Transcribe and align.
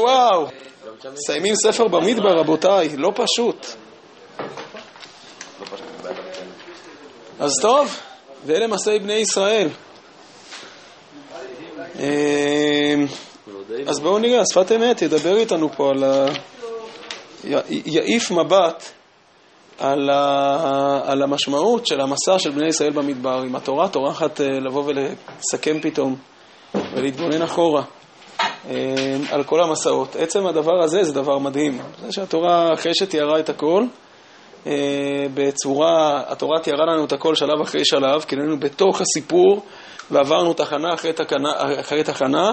וואו, 0.00 0.46
מסיימים 1.12 1.54
ספר 1.54 1.88
במדבר 1.88 2.38
רבותיי, 2.38 2.96
לא 2.96 3.12
פשוט. 3.14 3.66
אז 7.38 7.52
טוב, 7.62 8.00
ואלה 8.46 8.66
מסעי 8.66 8.98
בני 8.98 9.12
ישראל. 9.12 9.68
אמ, 11.98 13.06
אז 13.86 14.00
בואו 14.00 14.18
נראה, 14.18 14.40
השפת 14.40 14.72
אמת 14.72 15.02
ידבר 15.02 15.36
איתנו 15.36 15.68
פה 15.76 15.90
על 15.90 16.04
ה... 16.04 16.26
יעיף 17.68 18.30
מבט 18.30 18.84
על, 19.78 20.10
ה... 20.10 21.00
על 21.04 21.22
המשמעות 21.22 21.86
של 21.86 22.00
המסע 22.00 22.38
של 22.38 22.50
בני 22.50 22.68
ישראל 22.68 22.92
במדבר. 22.92 23.44
אם 23.44 23.56
התורה 23.56 23.88
טורחת 23.88 24.40
אה, 24.40 24.46
לבוא 24.46 24.84
ולסכם 24.86 25.80
פתאום 25.80 26.16
ולהתבונן 26.74 27.42
אחורה. 27.42 27.82
אה, 28.70 29.16
על 29.30 29.44
כל 29.44 29.62
המסעות. 29.62 30.16
עצם 30.16 30.46
הדבר 30.46 30.82
הזה 30.82 31.04
זה 31.04 31.12
דבר 31.12 31.38
מדהים. 31.38 31.78
זה 32.02 32.12
שהתורה, 32.12 32.72
אחרי 32.74 32.94
שתיארה 32.94 33.38
את 33.38 33.48
הכל, 33.48 33.84
אה, 34.66 34.72
בצורה, 35.34 36.22
התורה 36.28 36.60
תיארה 36.60 36.86
לנו 36.86 37.04
את 37.04 37.12
הכל 37.12 37.34
שלב 37.34 37.60
אחרי 37.62 37.84
שלב, 37.84 38.20
כי 38.20 38.36
היינו 38.36 38.60
בתוך 38.60 39.00
הסיפור 39.00 39.62
ועברנו 40.10 40.54
תחנה 40.54 40.94
אחרי 40.94 41.12
תחנה, 41.12 41.80
אחרי 41.80 42.04
תחנה, 42.04 42.50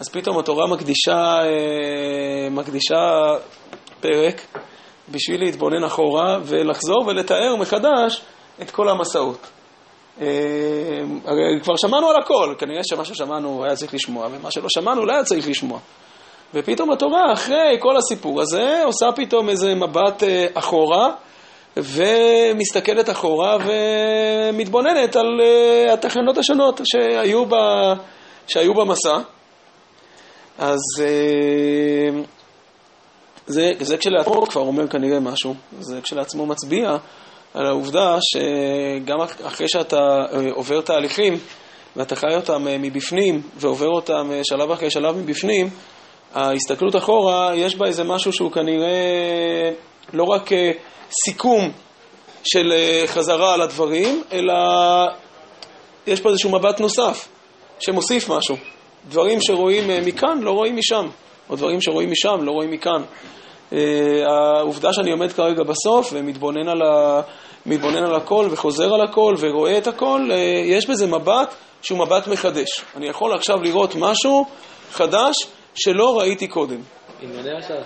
אז 0.00 0.08
פתאום 0.08 0.38
התורה 0.38 0.66
מקדישה, 0.66 1.40
אה, 1.42 2.50
מקדישה 2.50 3.34
פרק 4.00 4.46
בשביל 5.08 5.40
להתבונן 5.40 5.84
אחורה 5.84 6.38
ולחזור 6.44 7.04
ולתאר 7.06 7.56
מחדש 7.56 8.22
את 8.62 8.70
כל 8.70 8.88
המסעות. 8.88 9.50
אה, 10.20 10.26
כבר 11.62 11.76
שמענו 11.76 12.10
על 12.10 12.16
הכל, 12.22 12.54
כנראה 12.58 12.80
שמה 12.84 13.04
ששמענו 13.04 13.64
היה 13.64 13.76
צריך 13.76 13.94
לשמוע, 13.94 14.28
ומה 14.32 14.50
שלא 14.50 14.66
שמענו 14.68 15.06
לא 15.06 15.12
היה 15.12 15.24
צריך 15.24 15.48
לשמוע. 15.48 15.78
ופתאום 16.54 16.90
התורה, 16.90 17.32
אחרי 17.32 17.76
כל 17.78 17.96
הסיפור 17.96 18.40
הזה, 18.40 18.82
עושה 18.84 19.06
פתאום 19.16 19.48
איזה 19.48 19.74
מבט 19.74 20.22
אה, 20.22 20.46
אחורה, 20.54 21.10
ומסתכלת 21.76 23.10
אחורה 23.10 23.56
ומתבוננת 23.66 25.16
על 25.16 25.40
אה, 25.40 25.92
התחנות 25.92 26.38
השונות 26.38 26.80
שהיו, 26.84 27.46
ב, 27.46 27.54
שהיו 28.46 28.74
במסע. 28.74 29.18
אז 30.58 30.80
זה, 33.46 33.72
זה 33.80 33.96
כשלעצמו 33.96 34.46
כבר 34.46 34.62
אומר 34.62 34.88
כנראה 34.88 35.20
משהו, 35.20 35.54
זה 35.80 36.00
כשלעצמו 36.00 36.46
מצביע 36.46 36.96
על 37.54 37.66
העובדה 37.66 38.16
שגם 38.20 39.20
אחרי 39.20 39.68
שאתה 39.68 39.96
אה, 39.96 40.50
עובר 40.54 40.80
תהליכים 40.80 41.38
ואתה 41.96 42.16
חי 42.16 42.34
אותם 42.36 42.68
אה, 42.68 42.78
מבפנים 42.78 43.42
ועובר 43.56 43.88
אותם 43.88 44.30
אה, 44.32 44.40
שלב 44.44 44.70
אחרי 44.70 44.90
שלב 44.90 45.16
מבפנים, 45.16 45.70
ההסתכלות 46.34 46.96
אחורה, 46.96 47.50
יש 47.54 47.76
בה 47.76 47.86
איזה 47.86 48.04
משהו 48.04 48.32
שהוא 48.32 48.52
כנראה 48.52 49.70
לא 50.12 50.24
רק 50.24 50.50
סיכום 51.24 51.70
של 52.44 52.72
חזרה 53.06 53.54
על 53.54 53.60
הדברים, 53.60 54.22
אלא 54.32 54.54
יש 56.06 56.20
פה 56.20 56.28
איזשהו 56.28 56.50
מבט 56.50 56.80
נוסף 56.80 57.28
שמוסיף 57.80 58.28
משהו. 58.28 58.56
דברים 59.08 59.38
שרואים 59.40 59.90
מכאן 60.06 60.38
לא 60.40 60.50
רואים 60.50 60.76
משם, 60.76 61.06
או 61.50 61.56
דברים 61.56 61.80
שרואים 61.80 62.10
משם 62.10 62.42
לא 62.42 62.52
רואים 62.52 62.70
מכאן. 62.70 63.02
העובדה 64.26 64.92
שאני 64.92 65.10
עומד 65.10 65.32
כרגע 65.32 65.62
בסוף 65.62 66.12
ומתבונן 66.12 66.68
על, 66.68 66.82
ה... 66.82 67.20
מתבונן 67.66 68.04
על 68.04 68.14
הכל 68.14 68.48
וחוזר 68.50 68.94
על 68.94 69.00
הכל 69.00 69.34
ורואה 69.38 69.78
את 69.78 69.86
הכל, 69.86 70.28
אה, 70.30 70.36
יש 70.64 70.90
בזה 70.90 71.06
מבט 71.06 71.54
שהוא 71.82 71.98
מבט 71.98 72.26
מחדש. 72.26 72.84
אני 72.96 73.08
יכול 73.08 73.34
עכשיו 73.34 73.62
לראות 73.62 73.94
משהו 73.98 74.44
חדש 74.90 75.34
שלא 75.74 76.18
ראיתי 76.18 76.48
קודם. 76.48 76.80
ענייני 77.20 77.58
השעה. 77.58 77.82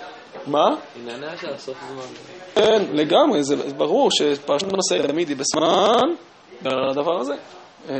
מה? 0.46 0.66
ענייני 0.96 1.26
השעה, 1.26 1.58
סוף 1.58 1.76
זמן. 1.88 2.02
כן, 2.54 2.82
לגמרי, 2.92 3.44
זה 3.44 3.56
ברור 3.76 4.10
שפרשת 4.10 4.66
נושא 4.72 5.06
תמיד 5.06 5.28
היא 5.28 5.36
בזמן 5.36 6.14
הדבר 6.64 7.20
הזה. 7.20 7.34
אה, 7.88 7.94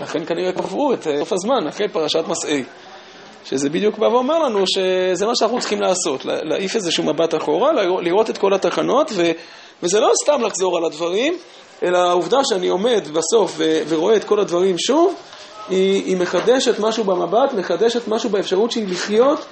לכן 0.00 0.24
כנראה 0.24 0.52
קבעו 0.52 0.94
את 0.94 1.06
אה, 1.06 1.18
סוף 1.18 1.32
הזמן 1.32 1.66
אחרי 1.68 1.88
פרשת 1.88 2.24
מסעי. 2.28 2.64
שזה 3.44 3.70
בדיוק 3.70 3.98
בא 3.98 4.06
ואומר 4.06 4.38
לנו 4.38 4.64
שזה 4.66 5.26
מה 5.26 5.32
שאנחנו 5.34 5.60
צריכים 5.60 5.80
לעשות, 5.80 6.24
להעיף 6.24 6.76
איזשהו 6.76 7.04
מבט 7.04 7.34
אחורה, 7.34 7.72
לראות 8.02 8.30
את 8.30 8.38
כל 8.38 8.54
התחנות, 8.54 9.10
ו, 9.14 9.30
וזה 9.82 10.00
לא 10.00 10.10
סתם 10.24 10.42
לחזור 10.42 10.76
על 10.76 10.84
הדברים, 10.84 11.36
אלא 11.82 11.98
העובדה 11.98 12.38
שאני 12.44 12.68
עומד 12.68 13.08
בסוף 13.12 13.54
ו, 13.56 13.82
ורואה 13.88 14.16
את 14.16 14.24
כל 14.24 14.40
הדברים 14.40 14.78
שוב, 14.78 15.14
היא, 15.68 16.04
היא 16.04 16.16
מחדשת 16.16 16.78
משהו 16.78 17.04
במבט, 17.04 17.52
מחדשת 17.52 18.08
משהו 18.08 18.30
באפשרות 18.30 18.70
שלי 18.70 18.86
לחיות 18.86 19.44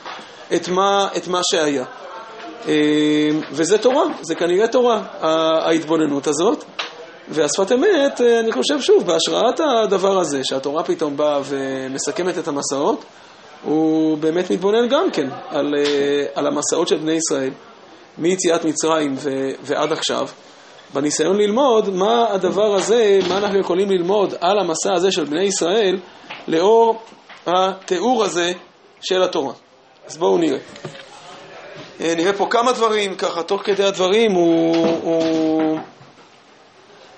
את 0.55 0.69
מה, 0.69 1.09
את 1.17 1.29
מה 1.29 1.41
שהיה. 1.43 1.85
אה, 2.69 3.31
וזה 3.53 3.79
תורה, 3.79 4.05
זה 4.21 4.35
כנראה 4.35 4.69
תורה, 4.69 5.03
ההתבוננות 5.21 6.27
הזאת. 6.27 6.65
והשפת 7.29 7.73
אמת, 7.73 8.21
אה, 8.21 8.41
אני 8.41 8.53
חושב 8.53 8.81
שוב, 8.81 9.07
בהשראת 9.07 9.61
הדבר 9.61 10.19
הזה, 10.19 10.41
שהתורה 10.45 10.85
פתאום 10.85 11.17
באה 11.17 11.41
ומסכמת 11.45 12.39
את 12.39 12.49
המסעות, 12.49 13.05
הוא 13.65 14.19
באמת 14.19 14.51
מתבונן 14.51 14.89
גם 14.89 15.11
כן 15.11 15.29
על, 15.49 15.75
אה, 15.79 16.25
על 16.35 16.47
המסעות 16.47 16.89
של 16.89 16.97
בני 16.97 17.13
ישראל, 17.13 17.51
מיציאת 18.19 18.65
מצרים 18.65 19.15
ו, 19.17 19.31
ועד 19.63 19.93
עכשיו, 19.93 20.29
בניסיון 20.95 21.37
ללמוד 21.37 21.89
מה 21.91 22.27
הדבר 22.31 22.75
הזה, 22.75 23.19
מה 23.29 23.39
אנחנו 23.39 23.59
יכולים 23.59 23.91
ללמוד 23.91 24.35
על 24.41 24.59
המסע 24.59 24.95
הזה 24.95 25.13
של 25.13 25.25
בני 25.25 25.43
ישראל, 25.45 25.99
לאור 26.49 27.03
התיאור 27.47 28.25
הזה 28.25 28.53
של 29.01 29.23
התורה. 29.23 29.53
אז 30.07 30.17
בואו 30.17 30.39
נראה. 30.39 30.59
אה, 32.01 32.15
נראה 32.17 32.33
פה 32.33 32.47
כמה 32.51 32.73
דברים, 32.73 33.15
ככה, 33.15 33.43
תוך 33.43 33.63
כדי 33.63 33.85
הדברים 33.85 34.33
הוא, 34.33 34.87
הוא, 35.03 35.79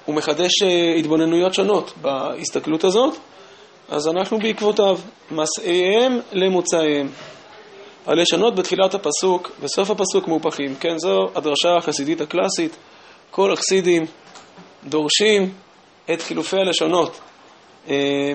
הוא 0.04 0.14
מחדש 0.14 0.62
אה, 0.62 0.94
התבוננויות 0.98 1.54
שונות 1.54 1.92
בהסתכלות 2.00 2.84
הזאת. 2.84 3.14
אז 3.92 4.08
אנחנו 4.08 4.38
בעקבותיו, 4.38 4.98
מסעיהם 5.30 6.20
למוצאיהם. 6.32 7.08
הלשונות 8.06 8.54
בתחילת 8.54 8.94
הפסוק, 8.94 9.50
בסוף 9.62 9.91
הפסוק 9.91 10.28
מהופכים. 10.28 10.75
כן, 10.75 10.98
זו 10.98 11.19
הדרשה 11.34 11.76
החסידית 11.78 12.20
הקלאסית. 12.20 12.76
כל 13.31 13.52
החסידים 13.52 14.02
דורשים 14.84 15.52
את 16.12 16.22
חילופי 16.22 16.56
הלשונות. 16.56 17.20
אה, 17.88 18.32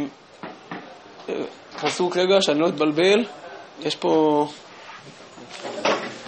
פסוק 1.81 2.17
רגע, 2.17 2.41
שאני 2.41 2.59
לא 2.59 2.67
אתבלבל, 2.67 3.25
יש 3.81 3.95
פה, 3.95 4.45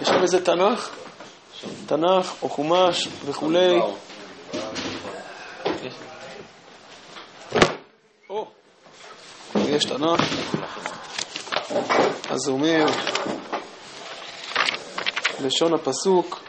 יש 0.02 0.08
שם 0.08 0.22
איזה 0.22 0.44
תנ"ך, 0.44 0.90
תנ"ך 1.86 2.34
או 2.42 2.48
חומש 2.48 3.08
וכולי. 3.24 3.78
יש 9.70 9.84
תנ"ך, 9.84 10.20
אז 12.30 12.48
הוא 12.48 12.58
אומר, 12.58 12.86
לשון 15.40 15.74
הפסוק, 15.74 16.42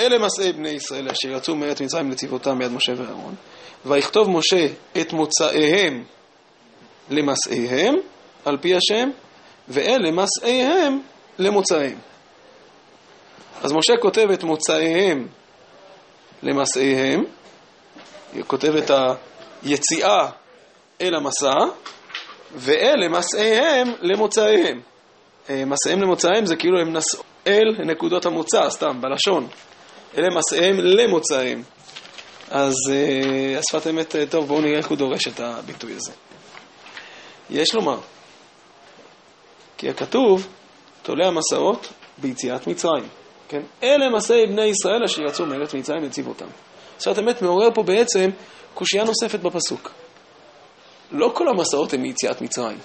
אלה 0.00 0.18
מסעי 0.18 0.52
בני 0.52 0.68
ישראל 0.68 1.08
אשר 1.08 1.28
יצאו 1.28 1.54
מארץ 1.54 1.80
מצרים 1.80 2.10
לצבאותם 2.10 2.58
מיד 2.58 2.72
משה 2.72 2.92
ואהרון, 2.96 3.34
ויכתוב 3.84 4.30
משה 4.30 4.66
את 5.00 5.12
מוצאיהם 5.12 6.04
למסעיהם, 7.10 7.94
על 8.44 8.56
פי 8.56 8.74
השם, 8.76 9.08
ואלה 9.68 10.10
מסעיהם 10.10 11.00
למוצאיהם. 11.38 11.98
אז 13.62 13.72
משה 13.72 13.92
כותב 14.00 14.30
את 14.30 14.44
מוצאיהם 14.44 15.26
למסעיהם, 16.42 17.24
כותב 18.46 18.74
את 18.76 18.90
היציאה 19.62 20.30
אל 21.00 21.14
המסע, 21.14 21.54
ואלה 22.54 23.08
מסעיהם 23.08 23.88
למוצאיהם. 24.00 24.80
אה, 25.50 25.64
מסעיהם 25.64 26.02
למוצאיהם 26.02 26.46
זה 26.46 26.56
כאילו 26.56 26.80
הם 26.80 26.92
נסעו 26.92 27.22
אל 27.46 27.84
נקודות 27.84 28.26
המוצא, 28.26 28.70
סתם, 28.70 29.00
בלשון. 29.00 29.48
אלה 30.18 30.26
מסעיהם 30.36 30.76
למוצאיהם. 30.80 31.62
אז 32.50 32.74
אה, 32.90 33.58
השפת 33.58 33.86
אמת, 33.90 34.16
אה, 34.16 34.26
טוב, 34.26 34.46
בואו 34.48 34.60
נראה 34.60 34.78
איך 34.78 34.88
הוא 34.88 34.98
דורש 34.98 35.28
את 35.28 35.40
הביטוי 35.40 35.92
הזה. 35.92 36.12
יש 37.50 37.74
לומר, 37.74 37.98
כי 39.78 39.88
הכתוב, 39.90 40.46
תולה 41.02 41.26
המסעות 41.26 41.92
ביציאת 42.18 42.66
מצרים. 42.66 43.08
כן? 43.48 43.62
אלה 43.82 44.10
מסעי 44.10 44.46
בני 44.46 44.64
ישראל 44.64 45.04
אשר 45.04 45.22
יצאו 45.22 45.46
מארץ 45.46 45.74
מצרים 45.74 46.02
לציב 46.02 46.28
אותם. 46.28 46.46
שפת 47.00 47.18
אמת 47.18 47.42
מעורר 47.42 47.70
פה 47.74 47.82
בעצם 47.82 48.30
קושייה 48.74 49.04
נוספת 49.04 49.40
בפסוק. 49.40 49.90
לא 51.12 51.30
כל 51.34 51.48
המסעות 51.48 51.92
הם 51.92 52.02
מיציאת 52.02 52.40
מצרים. 52.40 52.78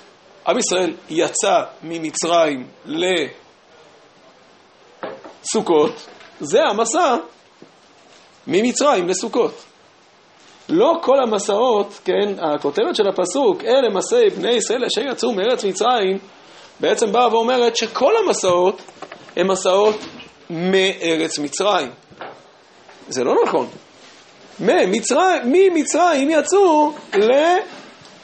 עם 0.47 0.57
ישראל 0.57 0.93
יצא 1.09 1.63
ממצרים 1.83 2.67
לסוכות, 5.45 6.07
זה 6.39 6.63
המסע 6.63 7.15
ממצרים 8.47 9.07
לסוכות. 9.07 9.63
לא 10.69 10.93
כל 11.01 11.17
המסעות, 11.23 11.99
כן, 12.05 12.35
הכותרת 12.39 12.95
של 12.95 13.07
הפסוק, 13.07 13.63
אלה 13.63 13.89
מסעי 13.95 14.29
בני 14.29 14.51
ישראל 14.51 14.85
אשר 14.85 15.01
יצאו 15.01 15.33
מארץ 15.33 15.65
מצרים, 15.65 16.17
בעצם 16.79 17.11
באה 17.11 17.33
ואומרת 17.33 17.75
שכל 17.75 18.13
המסעות 18.25 18.81
הם 19.35 19.51
מסעות 19.51 19.95
מארץ 20.51 21.39
מצרים. 21.39 21.89
זה 23.09 23.23
לא 23.23 23.33
נכון. 23.45 23.67
ממצרים, 24.59 25.41
ממצרים 25.45 26.29
יצאו 26.29 26.93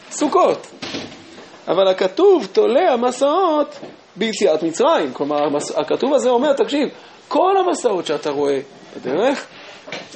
לסוכות. 0.09 0.67
אבל 1.67 1.87
הכתוב 1.87 2.47
תולה 2.53 2.93
המסעות 2.93 3.79
ביציאת 4.15 4.63
מצרים. 4.63 5.13
כלומר, 5.13 5.37
הכתוב 5.77 6.13
הזה 6.13 6.29
אומר, 6.29 6.53
תקשיב, 6.53 6.89
כל 7.27 7.53
המסעות 7.57 8.05
שאתה 8.05 8.29
רואה 8.29 8.59
בדרך, 8.95 9.45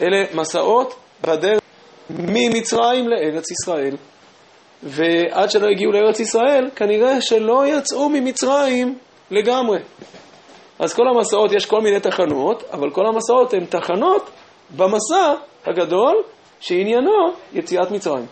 אלה 0.02 0.24
מסעות 0.34 0.96
בדרך 1.22 1.62
ממצרים 2.10 3.08
לארץ 3.08 3.52
ישראל. 3.52 3.96
ועד 4.84 5.52
שלא 5.52 5.68
הגיעו 5.68 5.92
לארץ 5.92 6.20
ישראל, 6.20 6.70
כנראה 6.76 7.22
שלא 7.22 7.68
יצאו 7.68 8.10
ממצרים 8.10 8.98
לגמרי. 9.32 9.80
אז 10.82 10.94
כל 10.94 11.08
המסעות, 11.08 11.52
יש 11.52 11.66
כל 11.66 11.82
מיני 11.82 12.00
תחנות, 12.00 12.64
אבל 12.72 12.90
כל 12.90 13.06
המסעות 13.06 13.54
הן 13.54 13.66
תחנות 13.66 14.30
במסע 14.76 15.34
הגדול 15.66 16.24
שעניינו 16.60 17.12
יציאת 17.54 17.92
מצרים. 17.92 18.26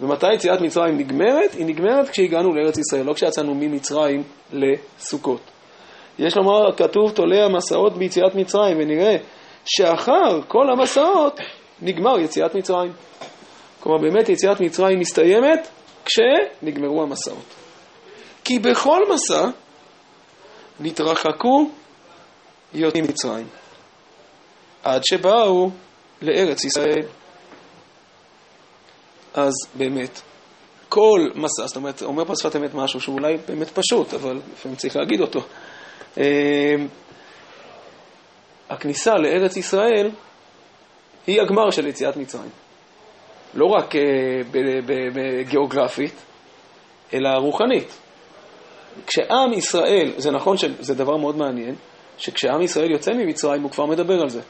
ומתי 0.00 0.32
יציאת 0.34 0.60
מצרים 0.60 0.98
נגמרת? 0.98 1.52
היא 1.52 1.66
נגמרת 1.66 2.08
כשהגענו 2.08 2.54
לארץ 2.54 2.78
ישראל, 2.78 3.06
לא 3.06 3.12
כשיצאנו 3.12 3.54
ממצרים 3.54 4.22
לסוכות. 4.52 5.40
יש 6.18 6.36
לומר, 6.36 6.72
כתוב 6.76 7.10
תולה 7.10 7.44
המסעות 7.44 7.98
ביציאת 7.98 8.34
מצרים, 8.34 8.76
ונראה 8.80 9.16
שאחר 9.64 10.40
כל 10.48 10.66
המסעות 10.72 11.40
נגמר 11.82 12.18
יציאת 12.18 12.54
מצרים. 12.54 12.92
כלומר, 13.80 13.98
באמת 14.02 14.28
יציאת 14.28 14.60
מצרים 14.60 14.98
מסתיימת 14.98 15.68
כשנגמרו 16.04 17.02
המסעות. 17.02 17.54
כי 18.44 18.58
בכל 18.58 19.00
מסע 19.12 19.44
נתרחקו 20.80 21.70
יוצאים 22.74 23.04
מצרים, 23.04 23.46
עד 24.82 25.02
שבאו 25.04 25.70
לארץ 26.22 26.64
ישראל. 26.64 27.06
אז 29.34 29.52
באמת, 29.74 30.20
כל 30.88 31.28
מסע, 31.34 31.66
זאת 31.66 31.76
אומרת, 31.76 32.02
אומר 32.02 32.24
פה 32.24 32.32
שפת 32.36 32.56
אמת 32.56 32.74
משהו 32.74 33.00
שהוא 33.00 33.14
אולי 33.14 33.36
באמת 33.48 33.70
פשוט, 33.70 34.14
אבל 34.14 34.40
לפעמים 34.52 34.76
צריך 34.76 34.96
להגיד 34.96 35.20
אותו. 35.20 35.40
אה, 36.18 36.74
הכניסה 38.70 39.14
לארץ 39.14 39.56
ישראל 39.56 40.10
היא 41.26 41.40
הגמר 41.42 41.70
של 41.70 41.86
יציאת 41.86 42.16
מצרים. 42.16 42.50
לא 43.54 43.66
רק 43.66 43.96
אה, 43.96 44.02
גיאוגרפית, 45.42 46.14
אלא 47.14 47.28
רוחנית. 47.28 47.98
כשעם 49.06 49.52
ישראל, 49.52 50.12
זה 50.16 50.30
נכון 50.30 50.56
שזה 50.56 50.94
דבר 50.94 51.16
מאוד 51.16 51.36
מעניין, 51.36 51.74
שכשעם 52.18 52.62
ישראל 52.62 52.90
יוצא 52.90 53.12
ממצרים 53.12 53.62
הוא 53.62 53.70
כבר 53.70 53.86
מדבר 53.86 54.20
על 54.22 54.28
זה. 54.28 54.40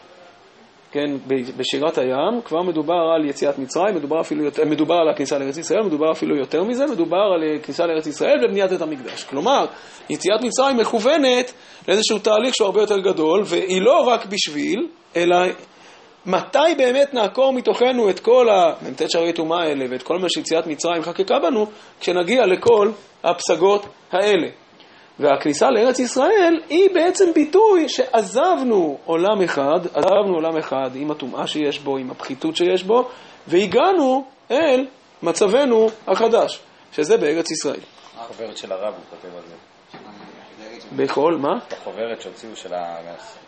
כן, 0.94 1.16
בשירת 1.56 1.98
הים 1.98 2.42
כבר 2.44 2.62
מדובר 2.62 3.12
על 3.14 3.28
יציאת 3.28 3.58
מצרים, 3.58 3.94
מדובר, 3.94 4.20
אפילו, 4.20 4.44
מדובר 4.66 4.94
על 4.94 5.08
הכניסה 5.08 5.38
לארץ 5.38 5.56
ישראל, 5.58 5.82
מדובר 5.82 6.12
אפילו 6.12 6.36
יותר 6.36 6.64
מזה, 6.64 6.86
מדובר 6.86 7.16
על 7.16 7.58
כניסה 7.62 7.86
לארץ 7.86 8.06
ישראל 8.06 8.44
ובניית 8.44 8.72
את 8.72 8.82
המקדש. 8.82 9.24
כלומר, 9.24 9.66
יציאת 10.10 10.42
מצרים 10.42 10.76
מכוונת 10.76 11.52
לאיזשהו 11.88 12.18
תהליך 12.18 12.54
שהוא 12.54 12.66
הרבה 12.66 12.80
יותר 12.80 12.98
גדול, 12.98 13.42
והיא 13.44 13.82
לא 13.82 14.00
רק 14.00 14.26
בשביל, 14.26 14.86
אלא 15.16 15.36
מתי 16.26 16.74
באמת 16.76 17.14
נעקור 17.14 17.52
מתוכנו 17.52 18.10
את 18.10 18.20
כל 18.20 18.48
המ"ט 18.50 19.02
שערי 19.10 19.32
טומאה 19.32 19.62
האלה 19.62 19.84
ואת 19.90 20.02
כל 20.02 20.18
מה 20.18 20.28
שיציאת 20.28 20.66
מצרים 20.66 21.02
חקקה 21.02 21.38
בנו, 21.38 21.66
כשנגיע 22.00 22.46
לכל 22.46 22.90
הפסגות 23.24 23.86
האלה. 24.12 24.48
והכניסה 25.18 25.70
לארץ 25.70 25.98
ישראל 25.98 26.60
היא 26.68 26.90
בעצם 26.94 27.32
ביטוי 27.34 27.88
שעזבנו 27.88 28.98
עולם 29.04 29.42
אחד, 29.44 29.86
עזבנו 29.94 30.34
עולם 30.34 30.56
אחד 30.56 30.90
עם 30.94 31.10
הטומאה 31.10 31.46
שיש 31.46 31.78
בו, 31.78 31.96
עם 31.96 32.10
הפחיתות 32.10 32.56
שיש 32.56 32.82
בו, 32.82 33.08
והגענו 33.46 34.24
אל 34.50 34.86
מצבנו 35.22 35.86
החדש, 36.06 36.60
שזה 36.92 37.16
בארץ 37.16 37.50
ישראל. 37.50 37.80
החוברת 38.16 38.56
של 38.56 38.72
הרב, 38.72 38.94
הוא 38.94 39.04
כותב 39.10 39.36
על 39.36 39.42
זה. 39.46 39.54
בכל, 40.96 41.36
מה? 41.40 41.58
החוברת 41.70 42.20
שהוציאו 42.20 42.56
של 42.56 42.74
ה... 42.74 42.96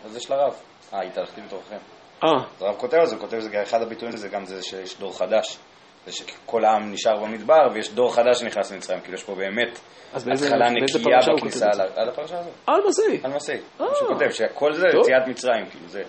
זה 0.09 0.21
של 0.21 0.33
הרב. 0.33 0.55
אה, 0.95 1.03
התהלכתי 1.03 1.41
בתוככם. 1.41 1.96
אה. 2.25 2.31
הרב 2.61 2.77
כותב 2.77 2.97
על 2.97 3.07
זה, 3.07 3.15
הוא 3.17 3.21
כותב 3.21 3.41
שזה 3.41 3.63
אחד 3.63 3.83
הביטויים 3.83 4.17
זה 4.17 4.29
גם 4.29 4.45
זה 4.45 4.63
שיש 4.63 4.99
דור 4.99 5.19
חדש. 5.19 5.59
זה 6.07 6.13
שכל 6.13 6.65
העם 6.65 6.93
נשאר 6.93 7.25
במדבר 7.25 7.69
ויש 7.75 7.91
דור 7.91 8.15
חדש 8.15 8.39
שנכנס 8.39 8.73
למצרים, 8.73 9.01
כאילו 9.01 9.15
יש 9.15 9.25
פה 9.25 9.35
באמת 9.35 9.79
התחלה 10.15 10.71
נקייה 10.71 11.19
בכניסה 11.37 11.67
על 11.97 12.09
הפרשה 12.09 12.39
הזאת. 12.39 12.53
על 12.67 12.81
מסעי. 12.89 13.21
על 13.23 13.35
מסעי. 13.35 13.59
הוא 13.79 13.89
כותב 14.07 14.31
שכל 14.31 14.73
זה 14.73 14.87
יציאת 15.01 15.29
מצרים, 15.29 15.67
כאילו 15.67 15.89
זה... 15.89 16.03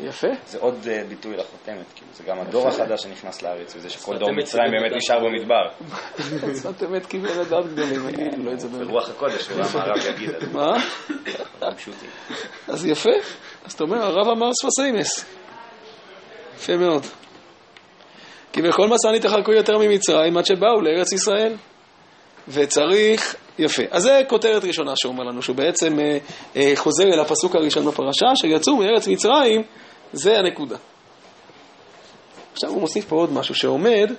יפה. 0.00 0.28
זה 0.46 0.58
עוד 0.58 0.86
ביטוי 1.08 1.36
לחותמת, 1.36 1.92
כאילו 1.94 2.12
זה 2.12 2.24
גם 2.24 2.40
הדור 2.40 2.68
החדש 2.68 3.02
שנכנס 3.02 3.42
לארץ, 3.42 3.76
וזה 3.76 3.90
שכל 3.90 4.18
דור 4.18 4.32
מצרים 4.32 4.70
באמת 4.70 4.92
נשאר 4.96 5.18
במדבר. 5.18 5.68
שפת 6.60 6.82
אמת 6.82 7.06
קיבל 7.06 7.40
לדעת 7.40 7.66
גדולים, 7.66 8.08
יגידו 8.08 8.42
לו 8.42 8.52
את 8.52 8.60
זה 8.60 8.68
באמת. 8.68 8.86
ברוח 8.86 9.08
הקודש, 9.08 9.50
אולי 9.50 9.68
המערב 9.72 9.96
יגיד 10.10 10.30
על 10.30 10.40
זה. 10.40 10.52
מה? 10.52 10.72
אז 12.68 12.86
יפה. 12.86 13.10
אז 13.64 13.72
אתה 13.72 13.84
אומר, 13.84 14.02
הרב 14.02 14.28
אמר 14.28 14.50
ספסיימס. 14.62 15.41
יפה 16.62 16.76
מאוד. 16.76 17.06
כי 18.52 18.62
בכל 18.62 18.88
מסע 18.88 19.12
נתרחקו 19.12 19.52
יותר 19.52 19.78
ממצרים 19.78 20.36
עד 20.36 20.46
שבאו 20.46 20.80
לארץ 20.80 21.12
ישראל. 21.12 21.54
וצריך, 22.48 23.36
יפה. 23.58 23.82
אז 23.90 24.02
זה 24.02 24.20
כותרת 24.28 24.64
ראשונה 24.64 24.92
שאומר 24.96 25.24
לנו, 25.24 25.42
שהוא 25.42 25.56
בעצם 25.56 25.98
אה, 26.00 26.18
אה, 26.56 26.72
חוזר 26.74 27.04
אל 27.04 27.20
הפסוק 27.20 27.56
הראשון 27.56 27.86
בפרשה, 27.86 28.26
שיצאו 28.34 28.76
מארץ 28.76 29.08
מצרים, 29.08 29.62
זה 30.12 30.38
הנקודה. 30.38 30.76
עכשיו 32.52 32.70
הוא 32.70 32.80
מוסיף 32.80 33.04
פה 33.04 33.16
עוד 33.16 33.32
משהו 33.32 33.54
שעומד 33.54 34.12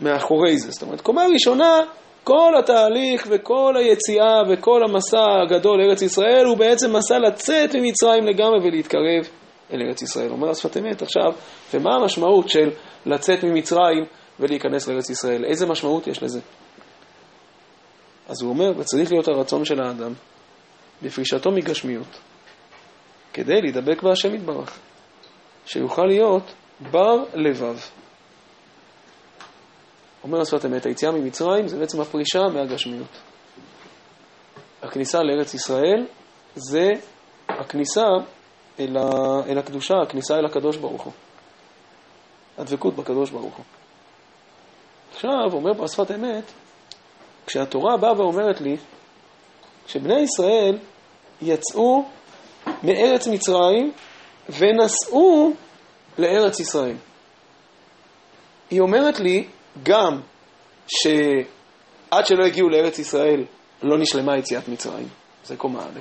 מאחורי 0.00 0.58
זה. 0.58 0.70
זאת 0.70 0.82
אומרת, 0.82 1.00
קומה 1.00 1.22
ראשונה, 1.32 1.80
כל 2.24 2.52
התהליך 2.58 3.26
וכל 3.30 3.74
היציאה 3.76 4.42
וכל 4.50 4.80
המסע 4.88 5.24
הגדול 5.42 5.80
לארץ 5.82 6.02
ישראל 6.02 6.44
הוא 6.46 6.56
בעצם 6.56 6.96
מסע 6.96 7.18
לצאת 7.18 7.74
ממצרים 7.74 8.26
לגמרי 8.26 8.58
ולהתקרב 8.64 9.28
אל 9.72 9.82
ארץ 9.82 10.02
ישראל. 10.02 10.30
אומר 10.30 10.50
השפת 10.50 10.76
אמת 10.76 11.02
עכשיו, 11.02 11.32
ומה 11.74 11.94
המשמעות 11.94 12.48
של 12.48 12.70
לצאת 13.06 13.44
ממצרים 13.44 14.04
ולהיכנס 14.40 14.88
לארץ 14.88 15.10
ישראל? 15.10 15.44
איזה 15.44 15.66
משמעות 15.66 16.06
יש 16.06 16.22
לזה? 16.22 16.40
אז 18.28 18.42
הוא 18.42 18.50
אומר, 18.50 18.72
וצריך 18.78 19.12
להיות 19.12 19.28
הרצון 19.28 19.64
של 19.64 19.80
האדם 19.80 20.12
בפרישתו 21.02 21.50
מגשמיות, 21.50 22.18
כדי 23.32 23.60
להידבק 23.60 24.02
בהשם 24.02 24.34
יתברך, 24.34 24.78
שיוכל 25.66 26.06
להיות 26.06 26.54
בר 26.90 27.24
לבב. 27.34 27.78
אומר 30.24 30.40
השפת 30.40 30.64
אמת, 30.64 30.86
היציאה 30.86 31.12
ממצרים 31.12 31.68
זה 31.68 31.78
בעצם 31.78 32.00
הפרישה 32.00 32.40
מהגשמיות. 32.54 33.20
הכניסה 34.82 35.22
לארץ 35.22 35.54
ישראל 35.54 36.06
זה 36.54 36.90
הכניסה 37.48 38.06
אל, 38.80 38.96
ה, 38.96 39.02
אל 39.48 39.58
הקדושה, 39.58 39.94
הכניסה 40.02 40.34
אל 40.34 40.46
הקדוש 40.46 40.76
ברוך 40.76 41.02
הוא. 41.02 41.12
הדבקות 42.58 42.96
בקדוש 42.96 43.30
ברוך 43.30 43.56
הוא. 43.56 43.64
עכשיו, 45.14 45.52
אומר 45.52 45.74
פה 45.74 45.84
השפת 45.84 46.10
אמת, 46.10 46.44
כשהתורה 47.46 47.96
באה 47.96 48.20
ואומרת 48.20 48.60
לי 48.60 48.76
שבני 49.86 50.20
ישראל 50.20 50.78
יצאו 51.42 52.04
מארץ 52.82 53.26
מצרים 53.26 53.92
ונסעו 54.48 55.52
לארץ 56.18 56.60
ישראל. 56.60 56.96
היא 58.70 58.80
אומרת 58.80 59.20
לי 59.20 59.48
גם 59.82 60.20
שעד 60.88 62.26
שלא 62.26 62.46
הגיעו 62.46 62.68
לארץ 62.68 62.98
ישראל 62.98 63.44
לא 63.82 63.98
נשלמה 63.98 64.38
יציאת 64.38 64.68
מצרים, 64.68 65.08
זה 65.44 65.56
קומה 65.56 65.82
א', 65.82 66.00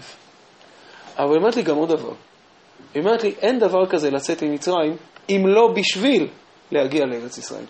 אבל 1.18 1.30
היא 1.30 1.38
אומרת 1.38 1.56
לי 1.56 1.62
גם 1.62 1.76
עוד 1.76 1.90
דבר. 1.90 2.14
היא 2.94 3.04
אומרת 3.04 3.24
לי, 3.24 3.34
אין 3.42 3.60
דבר 3.60 3.86
כזה 3.86 4.10
לצאת 4.12 4.44
ממצרים 4.44 4.96
אם 5.30 5.44
לא 5.48 5.74
בשביל 5.76 6.28
להגיע 6.72 7.06
לארץ 7.06 7.38
ישראל. 7.38 7.66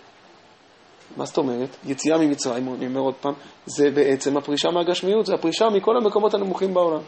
מה 1.17 1.25
זאת 1.25 1.37
אומרת? 1.37 1.77
יציאה 1.85 2.17
ממצרים, 2.17 2.73
אני 2.73 2.87
אומר 2.87 2.99
עוד 2.99 3.15
פעם, 3.21 3.33
זה 3.65 3.91
בעצם 3.91 4.37
הפרישה 4.37 4.69
מהגשמיות, 4.69 5.25
זה 5.25 5.33
הפרישה 5.33 5.65
מכל 5.69 5.97
המקומות 5.97 6.33
הנמוכים 6.33 6.73
בעולם. 6.73 7.01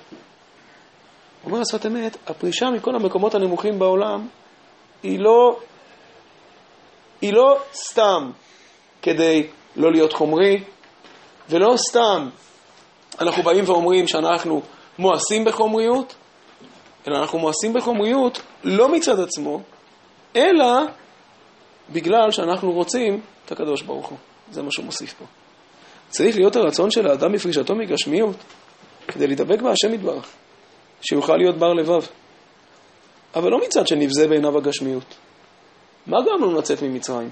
אומר 1.45 1.59
השפת 1.61 1.85
אמת, 1.85 2.17
הפרישה 2.27 2.65
מכל 2.69 2.95
המקומות 2.95 3.35
הנמוכים 3.35 3.79
בעולם 3.79 4.27
היא 5.03 5.19
לא, 5.19 5.59
היא 7.21 7.33
לא 7.33 7.57
סתם 7.73 8.31
כדי 9.01 9.47
לא 9.75 9.91
להיות 9.91 10.13
חומרי, 10.13 10.63
ולא 11.49 11.75
סתם 11.89 12.29
אנחנו 13.21 13.43
באים 13.43 13.63
ואומרים 13.67 14.07
שאנחנו 14.07 14.61
מואסים 14.99 15.45
בחומריות, 15.45 16.15
אלא 17.07 17.17
אנחנו 17.17 17.39
מואסים 17.39 17.73
בחומריות 17.73 18.41
לא 18.63 18.89
מצד 18.91 19.19
עצמו, 19.19 19.61
אלא 20.35 20.65
בגלל 21.89 22.31
שאנחנו 22.31 22.71
רוצים 22.71 23.21
את 23.45 23.51
הקדוש 23.51 23.81
ברוך 23.81 24.07
הוא. 24.07 24.17
זה 24.51 24.61
מה 24.61 24.71
שהוא 24.71 24.85
מוסיף 24.85 25.13
פה. 25.13 25.25
צריך 26.09 26.35
להיות 26.35 26.55
הרצון 26.55 26.91
של 26.91 27.07
האדם 27.07 27.33
בפרישתו 27.33 27.75
מגשמיות 27.75 28.35
כדי 29.07 29.27
להידבק 29.27 29.61
בהשם 29.61 29.93
יתברך, 29.93 30.29
שיוכל 31.01 31.37
להיות 31.37 31.57
בר 31.57 31.73
לבב. 31.73 32.01
אבל 33.35 33.49
לא 33.51 33.57
מצד 33.65 33.87
שנבזה 33.87 34.27
בעיניו 34.27 34.57
הגשמיות. 34.57 35.15
מה 36.07 36.17
גרם 36.21 36.43
לנו 36.43 36.57
לצאת 36.57 36.81
ממצרים? 36.81 37.29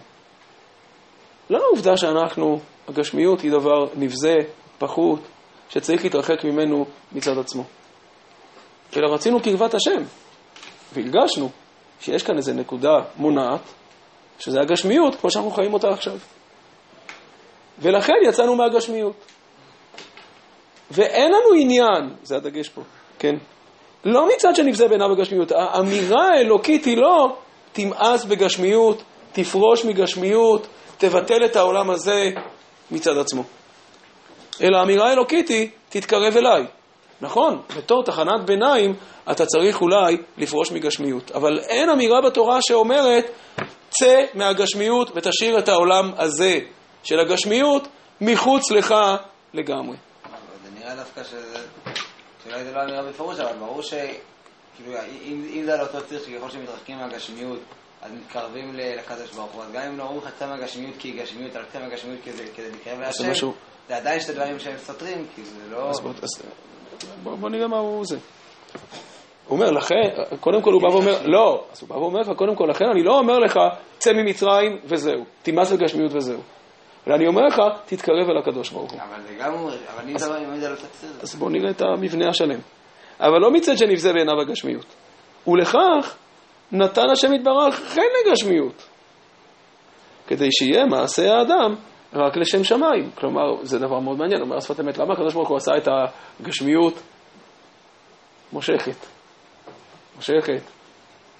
לא 1.50 1.59
העובדה 1.65 1.97
שאנחנו, 1.97 2.59
הגשמיות 2.88 3.41
היא 3.41 3.51
דבר 3.51 3.86
נבזה, 3.95 4.36
פחות, 4.77 5.19
שצריך 5.69 6.03
להתרחק 6.03 6.43
ממנו 6.43 6.86
מצד 7.12 7.38
עצמו. 7.38 7.63
אלא 8.98 9.08
רצינו 9.13 9.39
קרבת 9.39 9.74
השם, 9.74 10.04
והרגשנו 10.94 11.50
שיש 12.01 12.24
כאן 12.24 12.38
איזו 12.38 12.54
נקודה 12.54 13.00
מונעת, 13.16 13.62
שזה 14.39 14.62
הגשמיות, 14.62 15.16
כמו 15.16 15.32
שאנחנו 15.32 15.51
חיים 15.51 15.74
אותה 15.74 15.89
עכשיו. 15.89 16.18
ולכן 17.80 18.13
יצאנו 18.27 18.56
מהגשמיות. 18.56 19.16
ואין 20.92 21.32
לנו 21.32 21.62
עניין, 21.62 22.16
זה 22.24 22.36
הדגש 22.36 22.70
פה, 22.70 22.82
כן? 23.20 23.36
לא 24.06 24.30
מצד 24.36 24.56
שנבזה 24.56 24.88
בעיניו 24.88 25.12
הגשמיות, 25.12 25.51
האמירה 25.51 26.27
האלוקית 26.27 26.86
היא 26.86 26.98
לא 26.98 27.38
תמאס 27.74 28.25
בגשמיות, 28.25 29.04
תפרוש 29.32 29.86
מגשמיות, 29.86 30.68
תבטל 30.98 31.46
את 31.46 31.56
העולם 31.56 31.89
הזה 31.89 32.30
מצד 32.92 33.18
עצמו. 33.18 33.44
אלא 34.62 34.77
האמירה 34.77 35.10
האלוקית 35.10 35.48
היא, 35.48 35.70
תתקרב 35.89 36.38
אליי. 36.38 36.66
נכון, 37.21 37.62
בתור 37.77 38.03
תחנת 38.03 38.45
ביניים 38.45 38.95
אתה 39.31 39.45
צריך 39.45 39.81
אולי 39.81 40.17
לפרוש 40.38 40.71
מגשמיות, 40.71 41.31
אבל 41.31 41.59
אין 41.59 41.89
אמירה 41.89 42.21
בתורה 42.21 42.62
שאומרת, 42.62 43.25
צא 43.89 44.25
מהגשמיות 44.33 45.12
ותשאיר 45.15 45.59
את 45.59 45.69
העולם 45.69 46.12
הזה 46.17 46.59
של 47.03 47.19
הגשמיות 47.19 47.88
מחוץ 48.21 48.71
לך 48.71 48.95
לגמרי. 49.53 49.97
זה 50.63 50.79
נראה 50.79 50.95
דווקא 50.95 51.24
שזה, 51.24 51.57
שאולי 52.43 52.63
זה 52.63 52.71
לא 52.71 52.83
אמירה 52.83 53.03
בפירוש, 53.03 53.39
אבל 53.39 53.57
ברור 53.59 53.81
ש... 53.81 53.93
כאילו, 54.75 54.97
אם, 55.24 55.50
אם 55.53 55.63
זה 55.65 55.74
על 55.74 55.81
אותו 55.81 55.97
ציר 56.07 56.19
שככל 56.19 56.50
שמתרחקים 56.50 56.97
מהגשמיות, 56.97 57.59
אז 58.01 58.12
מתקרבים 58.12 58.74
לקדוש 58.75 59.31
ברוך 59.31 59.51
הוא, 59.51 59.63
אז 59.63 59.71
גם 59.71 59.81
אם 59.81 59.97
לא 59.97 60.03
אומרים 60.03 60.21
לך 60.21 60.29
צא 60.39 60.47
מהגשמיות 60.47 60.95
כי 61.00 61.07
היא 61.07 61.21
גשמיות, 61.24 61.55
אבל 61.55 61.65
צא 61.74 61.79
מהגשמיות 61.79 62.19
כדי 62.24 62.71
להתקרב 62.71 63.00
להשם, 63.00 63.51
זה 63.88 63.97
עדיין 63.97 64.19
שתי 64.19 64.33
דברים 64.33 64.59
שהם 64.59 64.77
סותרים, 64.77 65.25
כי 65.36 65.45
זה 65.45 65.69
לא... 65.69 65.91
בוא, 67.04 67.32
בוא, 67.32 67.36
בוא 67.39 67.50
נראה 67.50 67.68
מה 67.68 67.77
הוא 67.77 68.06
זה. 68.06 68.18
הוא 69.48 69.58
אומר, 69.58 69.72
לכן, 69.72 69.96
קודם 70.39 70.62
כל 70.62 70.74
הוא 70.74 70.82
בא 70.82 70.88
ואומר, 70.88 71.22
לא, 71.25 71.63
אז 71.72 71.82
הוא 71.82 71.89
בא 71.89 71.96
ואומר 71.96 72.20
לך, 72.20 72.30
קודם 72.36 72.56
כל, 72.56 72.68
לכן 72.70 72.86
אני 72.86 73.04
לא 73.04 73.20
אומר 73.20 73.39
לך, 73.39 73.60
צא 73.98 74.13
ממצרים 74.13 74.77
וזהו, 74.86 75.25
תימאס 75.44 75.72
לגשמיות 75.72 76.12
וזהו. 76.16 76.42
אלא 77.08 77.16
אני 77.16 77.27
אומר 77.27 77.42
לך, 77.46 77.56
תתקרב 77.86 78.30
אל 78.30 78.38
הקדוש 78.38 78.70
ברוך 78.70 78.92
הוא. 78.92 79.00
אבל 79.01 79.22
זה 79.27 79.34
גם 79.39 79.54
אומר, 79.54 79.77
אבל 79.96 80.10
אם 80.10 80.18
זה 80.60 80.70
לא 80.70 80.75
תצא. 80.75 81.08
אז 81.22 81.36
בואו 81.36 81.50
נראה 81.50 81.70
את 81.70 81.82
המבנה 81.82 82.30
השלם. 82.30 82.60
אבל 83.20 83.39
לא 83.42 83.51
מצד 83.51 83.77
שנבזה 83.77 84.13
בעיניו 84.13 84.42
הגשמיות. 84.42 84.86
ולכך 85.48 86.16
נתן 86.72 87.10
השם 87.12 87.34
יתברך 87.34 87.75
חן 87.75 88.01
לגשמיות, 88.25 88.88
כדי 90.27 90.51
שיהיה 90.51 90.86
מעשה 90.86 91.34
האדם 91.34 91.75
רק 92.14 92.38
לשם 92.38 92.64
שמיים. 92.64 93.10
כלומר, 93.16 93.64
זה 93.64 93.80
דבר 93.80 94.00
מאוד 94.00 94.18
מעניין, 94.18 94.42
אומר 94.42 94.58
השפת 94.58 94.80
אמת, 94.80 94.98
למה 94.98 95.14
הקדוש 95.14 95.34
ברוך 95.34 95.50
הוא 95.50 95.58
עשה 95.58 95.72
את 95.78 95.88
הגשמיות 96.42 96.94
מושכת? 98.54 99.06
מושכת, 100.16 100.62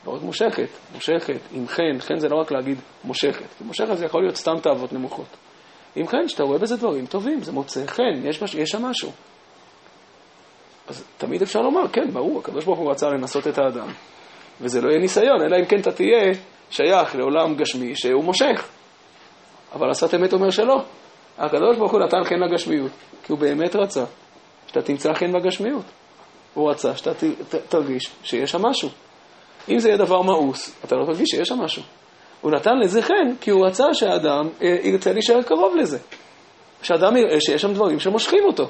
לא 0.06 0.12
רק 0.12 0.22
מושכת, 0.22 0.70
מושכת, 0.96 1.40
עם 1.52 1.68
חן, 1.68 2.00
חן 2.00 2.20
זה 2.20 2.30
לא 2.30 2.36
רק 2.36 2.52
להגיד 2.52 2.78
מושכת, 3.04 3.46
כי 3.58 3.64
מושכת 3.64 3.98
זה 3.98 4.06
יכול 4.06 4.22
להיות 4.22 4.36
סתם 4.36 4.60
תאוות 4.62 4.94
נמוכות. 4.94 5.38
עם 5.96 6.08
חן, 6.08 6.28
שאתה 6.28 6.44
רואה 6.44 6.60
בזה 6.60 6.78
דברים 6.78 7.06
טובים, 7.06 7.44
זה 7.44 7.52
מוצא 7.52 7.86
חן, 7.86 8.28
יש, 8.28 8.42
יש 8.42 8.70
שם 8.70 8.86
משהו. 8.86 9.12
אז 10.88 11.04
תמיד 11.18 11.42
אפשר 11.42 11.60
לומר, 11.60 11.88
כן, 11.88 12.12
ברור, 12.14 12.40
הקדוש 12.40 12.66
ברוך 12.66 12.80
הוא 12.80 12.92
רצה 12.92 13.10
לנסות 13.10 13.48
את 13.48 13.58
האדם, 13.58 13.88
וזה 14.62 14.82
לא 14.82 14.90
יהיה 14.90 15.00
ניסיון, 15.00 15.42
אלא 15.42 15.58
אם 15.60 15.66
כן 15.66 15.80
אתה 15.80 15.92
תהיה 15.92 16.34
שייך 16.70 17.16
לעולם 17.16 17.56
גשמי 17.56 17.96
שהוא 17.96 18.24
מושך. 18.24 18.70
אבל 19.74 19.90
השפת 19.90 20.14
אמת 20.14 20.34
אומר 20.34 20.50
שלא. 20.50 20.82
הקדוש 21.38 21.78
ברוך 21.78 21.92
הוא 21.92 22.00
נתן 22.00 22.24
חן 22.24 22.40
לגשמיות, 22.40 22.92
כי 23.24 23.32
הוא 23.32 23.40
באמת 23.40 23.76
רצה 23.76 24.04
שאתה 24.68 24.82
תמצא 24.82 25.14
חן 25.14 25.32
בגשמיות. 25.34 25.86
הוא 26.54 26.72
רצה 26.72 26.96
שאתה 26.96 27.14
ת, 27.14 27.56
תרגיש 27.70 28.10
שיש 28.24 28.52
שם 28.52 28.66
משהו. 28.66 28.90
אם 29.70 29.80
זה 29.80 29.90
יהיה 29.90 29.98
דבר 29.98 30.22
מאוס, 30.22 30.76
אתה 30.86 30.96
לא 30.96 31.06
תרגיש 31.06 31.30
שיש 31.30 31.48
שם 31.48 31.60
משהו. 31.60 31.84
הוא 32.42 32.52
נתן 32.52 32.80
לזה 32.84 33.02
חן 33.02 33.36
כי 33.42 33.52
הוא 33.52 33.66
רצה 33.66 33.94
שהאדם 33.94 34.50
אה, 34.62 34.78
ירצה 34.84 35.12
להישאר 35.12 35.42
קרוב 35.42 35.76
לזה. 35.76 36.00
שאדם 36.82 37.18
יראה 37.18 37.42
שיש 37.42 37.62
שם 37.62 37.74
דברים 37.74 38.00
שמושכים 38.00 38.44
אותו, 38.44 38.68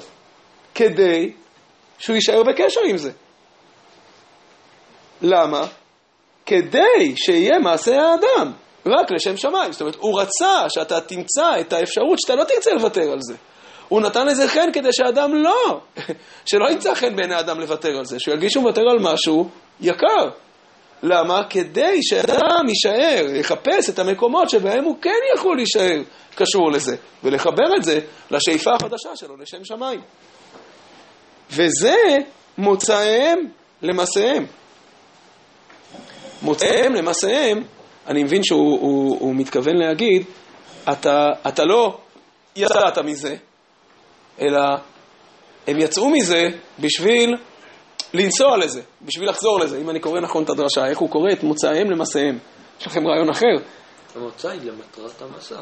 כדי 0.74 1.32
שהוא 1.98 2.14
יישאר 2.14 2.42
בקשר 2.42 2.80
עם 2.88 2.96
זה. 2.96 3.10
למה? 5.22 5.66
כדי 6.46 7.16
שיהיה 7.16 7.58
מעשה 7.58 8.02
האדם. 8.02 8.52
רק 8.88 9.10
לשם 9.10 9.36
שמיים. 9.36 9.72
זאת 9.72 9.80
אומרת, 9.80 9.96
הוא 9.96 10.20
רצה 10.20 10.64
שאתה 10.68 11.00
תמצא 11.00 11.60
את 11.60 11.72
האפשרות 11.72 12.18
שאתה 12.20 12.34
לא 12.34 12.44
תרצה 12.44 12.70
לוותר 12.72 13.12
על 13.12 13.18
זה. 13.20 13.34
הוא 13.88 14.00
נתן 14.00 14.26
לזה 14.26 14.48
חן 14.48 14.72
כדי 14.72 14.92
שאדם 14.92 15.34
לא, 15.34 15.80
שלא 16.50 16.70
ימצא 16.70 16.94
חן 16.94 17.16
בעיני 17.16 17.34
האדם 17.34 17.60
לוותר 17.60 17.98
על 17.98 18.04
זה, 18.04 18.20
שהוא 18.20 18.34
ירגיש 18.34 18.52
שהוא 18.52 18.62
מוותר 18.62 18.82
על 18.90 18.98
משהו 19.00 19.48
יקר. 19.80 20.30
למה? 21.02 21.42
כדי 21.50 21.98
שאדם 22.02 22.68
יישאר, 22.68 23.36
יחפש 23.36 23.88
את 23.88 23.98
המקומות 23.98 24.50
שבהם 24.50 24.84
הוא 24.84 24.96
כן 25.02 25.10
יכול 25.36 25.56
להישאר 25.56 26.02
קשור 26.34 26.70
לזה, 26.72 26.96
ולחבר 27.24 27.76
את 27.76 27.84
זה 27.84 28.00
לשאיפה 28.30 28.70
החדשה 28.74 29.16
שלו, 29.16 29.36
לשם 29.36 29.64
שמיים. 29.64 30.00
וזה 31.50 31.96
מוצאיהם 32.58 33.38
למעשיהם. 33.82 34.46
מוצאיהם 36.42 36.94
למעשיהם 36.94 37.64
אני 38.08 38.22
מבין 38.22 38.42
שהוא 38.42 38.80
הוא, 38.80 39.16
הוא 39.20 39.34
מתכוון 39.34 39.76
להגיד, 39.76 40.24
אתה, 40.92 41.26
אתה 41.48 41.64
לא 41.64 41.98
יצאת 42.56 42.98
מזה, 42.98 43.36
אלא 44.40 44.60
הם 45.66 45.78
יצאו 45.78 46.10
מזה 46.10 46.48
בשביל 46.78 47.36
לנסוע 48.14 48.56
לזה, 48.56 48.82
בשביל 49.02 49.28
לחזור 49.28 49.60
לזה, 49.60 49.78
אם 49.78 49.90
אני 49.90 50.00
קורא 50.00 50.20
נכון 50.20 50.44
את 50.44 50.50
הדרשה, 50.50 50.86
איך 50.86 50.98
הוא 50.98 51.10
קורא 51.10 51.32
את 51.32 51.42
מוצאיהם 51.42 51.90
למסעיהם. 51.90 52.38
יש 52.80 52.86
לכם 52.86 53.06
רעיון 53.06 53.30
אחר. 53.30 53.54
המוצא 54.14 54.48
היא 54.48 54.60
למטרת 54.60 55.22
המסע. 55.22 55.60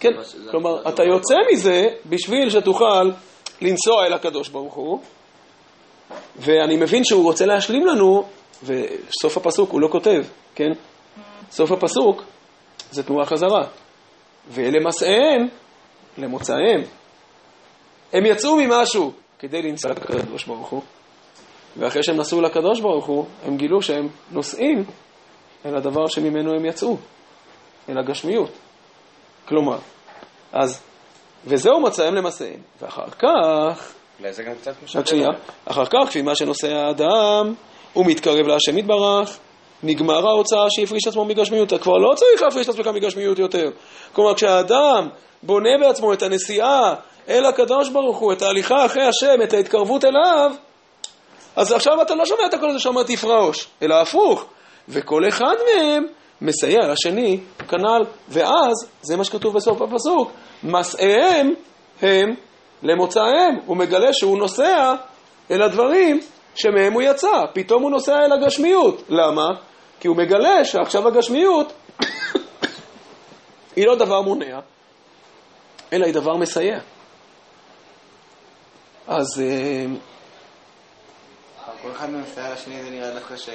כן, 0.00 0.08
כלומר, 0.50 0.88
אתה 0.88 1.02
יוצא 1.02 1.34
מזה 1.52 1.86
בשביל 2.06 2.50
שתוכל 2.50 3.10
לנסוע 3.60 4.06
אל 4.06 4.12
הקדוש 4.12 4.48
ברוך 4.48 4.74
הוא, 4.74 5.00
ואני 6.36 6.76
מבין 6.76 7.04
שהוא 7.04 7.24
רוצה 7.24 7.46
להשלים 7.46 7.86
לנו, 7.86 8.24
וסוף 8.62 9.36
הפסוק 9.36 9.70
הוא 9.70 9.80
לא 9.80 9.88
כותב, 9.88 10.22
כן? 10.54 10.72
סוף 11.50 11.72
הפסוק 11.72 12.22
זה 12.90 13.02
תנועה 13.02 13.26
חזרה. 13.26 13.66
ולמסעיהם, 14.48 15.48
למוצאיהם, 16.18 16.82
הם 18.12 18.26
יצאו 18.26 18.56
ממשהו 18.56 19.12
כדי 19.38 19.62
לנסוע 19.62 19.90
לקדוש 19.90 20.44
ברוך 20.44 20.68
הוא, 20.68 20.82
ואחרי 21.76 22.02
שהם 22.02 22.16
נסעו 22.16 22.40
לקדוש 22.40 22.80
ברוך 22.80 23.06
הוא, 23.06 23.24
הם 23.44 23.56
גילו 23.56 23.82
שהם 23.82 24.08
נוסעים 24.30 24.84
אל 25.66 25.76
הדבר 25.76 26.06
שממנו 26.06 26.54
הם 26.54 26.66
יצאו, 26.66 26.96
אל 27.88 27.98
הגשמיות. 27.98 28.50
כלומר, 29.48 29.78
אז, 30.52 30.82
וזהו 31.44 31.80
מצאיהם 31.80 32.14
למסעיהם. 32.14 32.60
ואחר 32.80 33.10
כך, 33.10 33.92
אולי 34.20 34.32
זה 34.32 34.42
גם 34.42 34.54
קצת 34.54 34.74
רק 34.94 35.06
שנייה, 35.06 35.28
אחר 35.64 35.86
כך, 35.86 36.08
כפי 36.08 36.22
מה 36.22 36.34
שנושא 36.34 36.68
האדם, 36.68 37.54
הוא 37.92 38.06
מתקרב 38.06 38.46
להשם 38.46 38.78
יתברך, 38.78 39.38
נגמר 39.82 40.28
ההוצאה 40.28 40.66
שהפריש 40.70 41.06
עצמו 41.06 41.24
מגשמיות, 41.24 41.72
אתה 41.72 41.82
כבר 41.82 41.92
לא 41.92 42.14
צריך 42.14 42.42
להפריש 42.42 42.68
את 42.68 42.74
עצמך 42.74 42.86
מגשמיות 42.86 43.38
יותר. 43.38 43.70
כלומר, 44.12 44.34
כשהאדם 44.34 45.08
בונה 45.42 45.70
בעצמו 45.80 46.12
את 46.12 46.22
הנסיעה 46.22 46.94
אל 47.28 47.46
הקדוש 47.46 47.88
ברוך 47.88 48.18
הוא, 48.18 48.32
את 48.32 48.42
ההליכה 48.42 48.86
אחרי 48.86 49.02
השם, 49.02 49.42
את 49.42 49.52
ההתקרבות 49.52 50.04
אליו, 50.04 50.52
אז 51.56 51.72
עכשיו 51.72 52.02
אתה 52.02 52.14
לא 52.14 52.26
שומע 52.26 52.46
את 52.46 52.54
הקול 52.54 52.70
הזה 52.70 52.78
שאומר 52.78 53.02
תפרעוש, 53.02 53.66
אלא 53.82 53.94
הפוך. 53.94 54.44
וכל 54.88 55.28
אחד 55.28 55.54
מהם 55.66 56.06
מסייע 56.40 56.92
לשני, 56.92 57.40
כנ"ל, 57.68 58.04
ואז, 58.28 58.86
זה 59.02 59.16
מה 59.16 59.24
שכתוב 59.24 59.54
בסוף 59.54 59.82
הפסוק, 59.82 60.30
מסעיהם 60.62 61.54
הם 62.02 62.34
למוצאיהם. 62.82 63.58
הוא 63.66 63.76
מגלה 63.76 64.12
שהוא 64.12 64.38
נוסע 64.38 64.94
אל 65.50 65.62
הדברים 65.62 66.20
שמהם 66.56 66.92
הוא 66.92 67.02
יצא, 67.02 67.44
פתאום 67.52 67.82
הוא 67.82 67.90
נוסע 67.90 68.16
אל 68.24 68.32
הגשמיות. 68.32 69.02
למה? 69.08 69.48
כי 70.00 70.08
הוא 70.08 70.16
מגלה 70.16 70.64
שעכשיו 70.64 71.08
הגשמיות 71.08 71.72
היא 73.76 73.86
לא 73.86 73.96
דבר 73.96 74.22
מונע, 74.22 74.60
אלא 75.92 76.04
היא 76.04 76.14
דבר 76.14 76.36
מסייע. 76.36 76.78
אז... 79.06 79.42
כל 81.82 81.90
אחד 81.92 82.10
מסייע 82.10 82.52
לשני, 82.52 82.82
זה 82.82 82.90
נראה 82.90 83.10
דווקא 83.10 83.36
ש... 83.36 83.48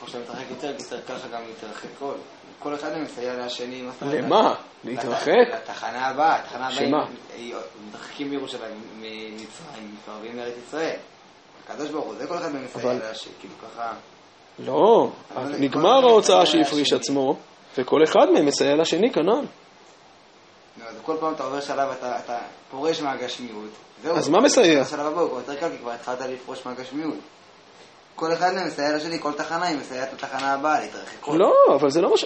ככל 0.00 0.10
שאתה 0.10 0.18
מתרחק 0.18 0.50
יותר, 0.50 0.66
יותר 0.66 1.00
ככה 1.02 1.28
גם 1.28 1.40
להתרחק 1.46 1.88
כל. 1.98 2.14
כל 2.58 2.74
אחד 2.74 2.98
מסייע 2.98 3.46
לשני. 3.46 3.82
למה? 4.02 4.54
להתרחק? 4.84 5.32
לתחנה 5.52 6.06
הבאה. 6.06 6.36
התחנה 6.36 6.66
הבאה, 6.66 6.86
שמה? 6.86 7.06
מתרחקים 7.88 8.30
מירושלים, 8.30 8.82
ממצרים, 8.96 9.94
מתקרבים 9.94 10.36
לארץ 10.36 10.54
ישראל. 10.68 10.96
הקדוש 11.64 11.90
ברוך 11.90 12.04
הוא, 12.04 12.14
זה 12.14 12.26
כל 12.26 12.36
אחד 12.36 12.52
מהם 12.52 12.64
מסייע 12.64 12.94
לשני, 13.10 13.32
כאילו 13.40 13.54
ככה... 13.62 13.92
לא, 14.58 15.10
נגמר 15.58 16.06
ההוצאה 16.08 16.46
שהפריש 16.46 16.92
עצמו, 16.92 17.36
וכל 17.78 18.02
אחד 18.04 18.30
מהם 18.30 18.46
מסייע 18.46 18.76
לשני 18.76 19.12
כנ"ל. 19.12 19.44
אז 20.86 20.96
כל 21.02 21.16
פעם 21.20 21.34
אתה 21.34 21.44
עובר 21.44 21.60
שלב, 21.60 21.88
אתה 22.24 22.38
פורש 22.70 23.00
מהגשמיות. 23.00 23.70
אז 24.04 24.28
מה 24.28 24.40
מסייע? 24.40 24.80
השלב 24.80 25.06
הבא 25.06 25.20
הוא 25.20 25.28
כבר 25.28 25.38
יותר 25.38 25.54
קל, 25.54 25.70
כי 25.70 25.78
כבר 25.78 25.90
התחלת 25.90 26.20
לפרוש 26.20 26.66
מהגשמיות. 26.66 27.14
כל 28.14 28.32
אחד 28.32 28.54
מהם 28.54 28.66
מסייע 28.66 28.96
לשני, 28.96 29.18
כל 29.18 29.32
תחנה 29.32 29.66
היא 29.66 29.78
מסייעת 29.78 30.12
לתחנה 30.12 30.52
הבאה, 30.52 30.80
להתרחק. 30.80 31.28
לא, 31.28 31.74
אבל 31.74 31.90
זה 31.90 32.00
לא 32.00 32.10
מה 32.10 32.16
ש... 32.16 32.24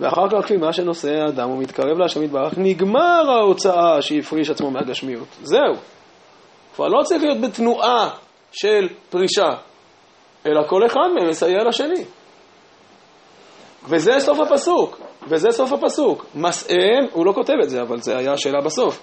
ואחר 0.00 0.28
כך 0.28 0.44
לפי 0.44 0.56
מה 0.56 0.72
שנושא 0.72 1.10
האדם, 1.10 1.48
הוא 1.48 1.58
מתקרב 1.58 1.98
להשם 1.98 2.22
יתברך, 2.22 2.52
נגמר 2.56 3.30
ההוצאה 3.30 4.02
שהפריש 4.02 4.50
עצמו 4.50 4.70
מהגשמיות. 4.70 5.28
זהו. 5.42 5.74
כבר 6.74 6.88
לא 6.88 7.02
צריך 7.04 7.22
להיות 7.22 7.40
בתנועה 7.40 8.10
של 8.52 8.88
פרישה, 9.10 9.48
אלא 10.46 10.60
כל 10.68 10.86
אחד 10.86 11.08
מהם 11.14 11.28
מסייע 11.28 11.64
לשני. 11.68 12.04
וזה 13.88 14.12
סוף 14.18 14.38
הפסוק, 14.40 15.00
וזה 15.28 15.48
סוף 15.50 15.72
הפסוק. 15.72 16.26
מסעיהם, 16.34 17.06
הוא 17.12 17.26
לא 17.26 17.32
כותב 17.32 17.54
את 17.62 17.70
זה, 17.70 17.82
אבל 17.82 18.00
זה 18.00 18.18
היה 18.18 18.32
השאלה 18.32 18.60
בסוף. 18.60 19.00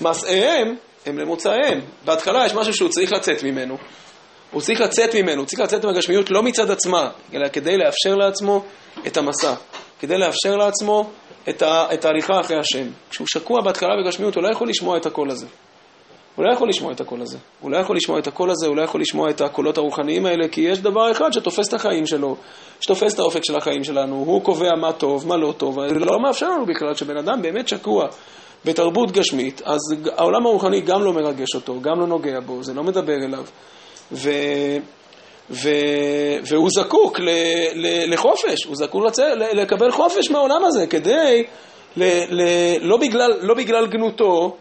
מסעיהם 0.00 0.76
הם 1.06 1.18
למוצאיהם. 1.18 1.80
בהתחלה 2.04 2.46
יש 2.46 2.54
משהו 2.54 2.74
שהוא 2.74 2.88
צריך 2.88 3.12
לצאת 3.12 3.42
ממנו. 3.42 3.76
הוא 4.50 4.62
צריך 4.62 4.80
לצאת 4.80 5.14
ממנו, 5.14 5.40
הוא 5.40 5.46
צריך 5.46 5.60
לצאת 5.60 5.84
מהגשמיות 5.84 6.30
לא 6.30 6.42
מצד 6.42 6.70
עצמה, 6.70 7.10
אלא 7.34 7.48
כדי 7.48 7.76
לאפשר 7.76 8.14
לעצמו 8.14 8.64
את 9.06 9.16
המסע, 9.16 9.54
כדי 10.00 10.18
לאפשר 10.18 10.56
לעצמו 10.56 11.10
את, 11.48 11.62
את 11.62 12.04
ההליכה 12.04 12.40
אחרי 12.40 12.56
השם. 12.60 12.90
כשהוא 13.10 13.26
שקוע 13.26 13.60
בהתחלה 13.64 13.88
בגשמיות, 14.02 14.34
הוא 14.34 14.42
לא 14.42 14.48
יכול 14.52 14.68
לשמוע 14.68 14.96
את 14.96 15.06
הקול 15.06 15.30
הזה. 15.30 15.46
הוא 16.38 16.44
לא 16.44 16.52
יכול 16.52 16.68
לשמוע 16.68 16.92
את 16.92 17.00
הקול 17.00 17.22
הזה. 17.22 17.38
הוא 17.60 17.70
לא 17.70 17.76
יכול 17.76 17.96
לשמוע 17.96 18.18
את 18.18 18.26
הקול 18.26 18.50
הזה, 18.50 18.66
הוא 18.66 18.76
לא 18.76 18.82
יכול 18.82 19.00
לשמוע 19.00 19.30
את 19.30 19.40
הקולות 19.40 19.78
הרוחניים 19.78 20.26
האלה, 20.26 20.48
כי 20.48 20.60
יש 20.60 20.78
דבר 20.78 21.10
אחד 21.10 21.32
שתופס 21.32 21.68
את 21.68 21.74
החיים 21.74 22.06
שלו, 22.06 22.36
שתופס 22.80 23.14
את 23.14 23.18
האופק 23.18 23.44
של 23.44 23.56
החיים 23.56 23.84
שלנו, 23.84 24.16
הוא 24.16 24.42
קובע 24.42 24.74
מה 24.80 24.92
טוב, 24.92 25.26
מה 25.26 25.36
לא 25.36 25.54
טוב, 25.56 25.78
זה 25.88 25.98
לא 25.98 26.20
מאפשר 26.20 26.48
לנו 26.48 26.66
בכלל 26.66 26.94
שבן 26.94 27.16
אדם 27.16 27.42
באמת 27.42 27.68
שקוע 27.68 28.06
בתרבות 28.64 29.10
גשמית, 29.10 29.62
אז 29.64 29.78
העולם 30.16 30.46
הרוחני 30.46 30.80
גם 30.80 31.04
לא 31.04 31.12
מרגש 31.12 31.54
אותו, 31.54 31.80
גם 31.80 32.00
לא 32.00 32.06
נוגע 32.06 32.40
בו, 32.46 32.62
זה 32.62 32.74
לא 32.74 32.82
מדבר 32.82 33.16
אליו. 33.24 33.44
ו... 34.12 34.30
ו... 35.50 35.68
והוא 36.42 36.68
זקוק 36.70 37.20
ל... 37.20 37.28
ל... 37.74 38.12
לחופש, 38.12 38.64
הוא 38.64 38.76
זקוק 38.76 39.04
לצ... 39.04 39.18
לקבל 39.52 39.90
חופש 39.90 40.30
מהעולם 40.30 40.64
הזה 40.64 40.86
כדי, 40.86 41.44
ל... 41.96 42.04
ל... 42.30 42.42
לא, 42.80 42.96
בגלל... 42.96 43.32
לא 43.40 43.54
בגלל 43.54 43.86
גנותו, 43.86 44.56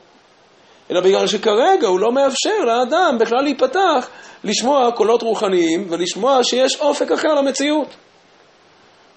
אלא 0.92 1.02
בגלל 1.02 1.28
שכרגע 1.28 1.88
הוא 1.88 2.00
לא 2.00 2.12
מאפשר 2.12 2.60
לאדם 2.66 3.18
בכלל 3.20 3.42
להיפתח, 3.44 4.10
לשמוע 4.44 4.92
קולות 4.92 5.22
רוחניים 5.22 5.88
ולשמוע 5.90 6.44
שיש 6.44 6.82
אופק 6.82 7.12
אחר 7.12 7.34
למציאות. 7.34 7.88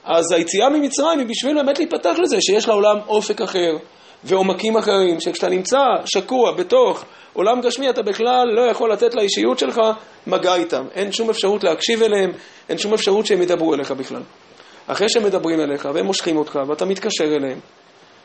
אז 0.05 0.33
היציאה 0.33 0.69
ממצרים 0.69 1.19
היא 1.19 1.27
בשביל 1.29 1.55
באמת 1.55 1.79
להיפתח 1.79 2.15
לזה, 2.23 2.37
שיש 2.41 2.69
לעולם 2.69 2.97
אופק 3.09 3.41
אחר 3.41 3.77
ועומקים 4.25 4.77
אחרים, 4.77 5.21
שכשאתה 5.21 5.49
נמצא 5.49 5.79
שקוע 6.05 6.53
בתוך 6.53 7.05
עולם 7.33 7.61
גשמי 7.61 7.91
אתה 7.91 8.03
בכלל 8.03 8.45
לא 8.57 8.71
יכול 8.71 8.93
לתת 8.93 9.15
לאישיות 9.15 9.59
שלך 9.59 9.81
מגע 10.27 10.55
איתם. 10.55 10.85
אין 10.95 11.12
שום 11.12 11.31
אפשרות 11.31 11.65
להקשיב 11.65 12.03
אליהם, 12.03 12.31
אין 12.69 12.79
שום 12.79 12.95
אפשרות 12.95 13.27
שהם 13.27 13.43
ידברו 13.43 13.75
אליך 13.75 13.91
בכלל. 13.91 14.23
אחרי 14.87 15.09
שהם 15.09 15.25
מדברים 15.25 15.61
אליך 15.61 15.89
והם 15.95 16.07
מושכים 16.07 16.37
אותך 16.37 16.59
ואתה 16.69 16.85
מתקשר 16.85 17.25
אליהם, 17.25 17.59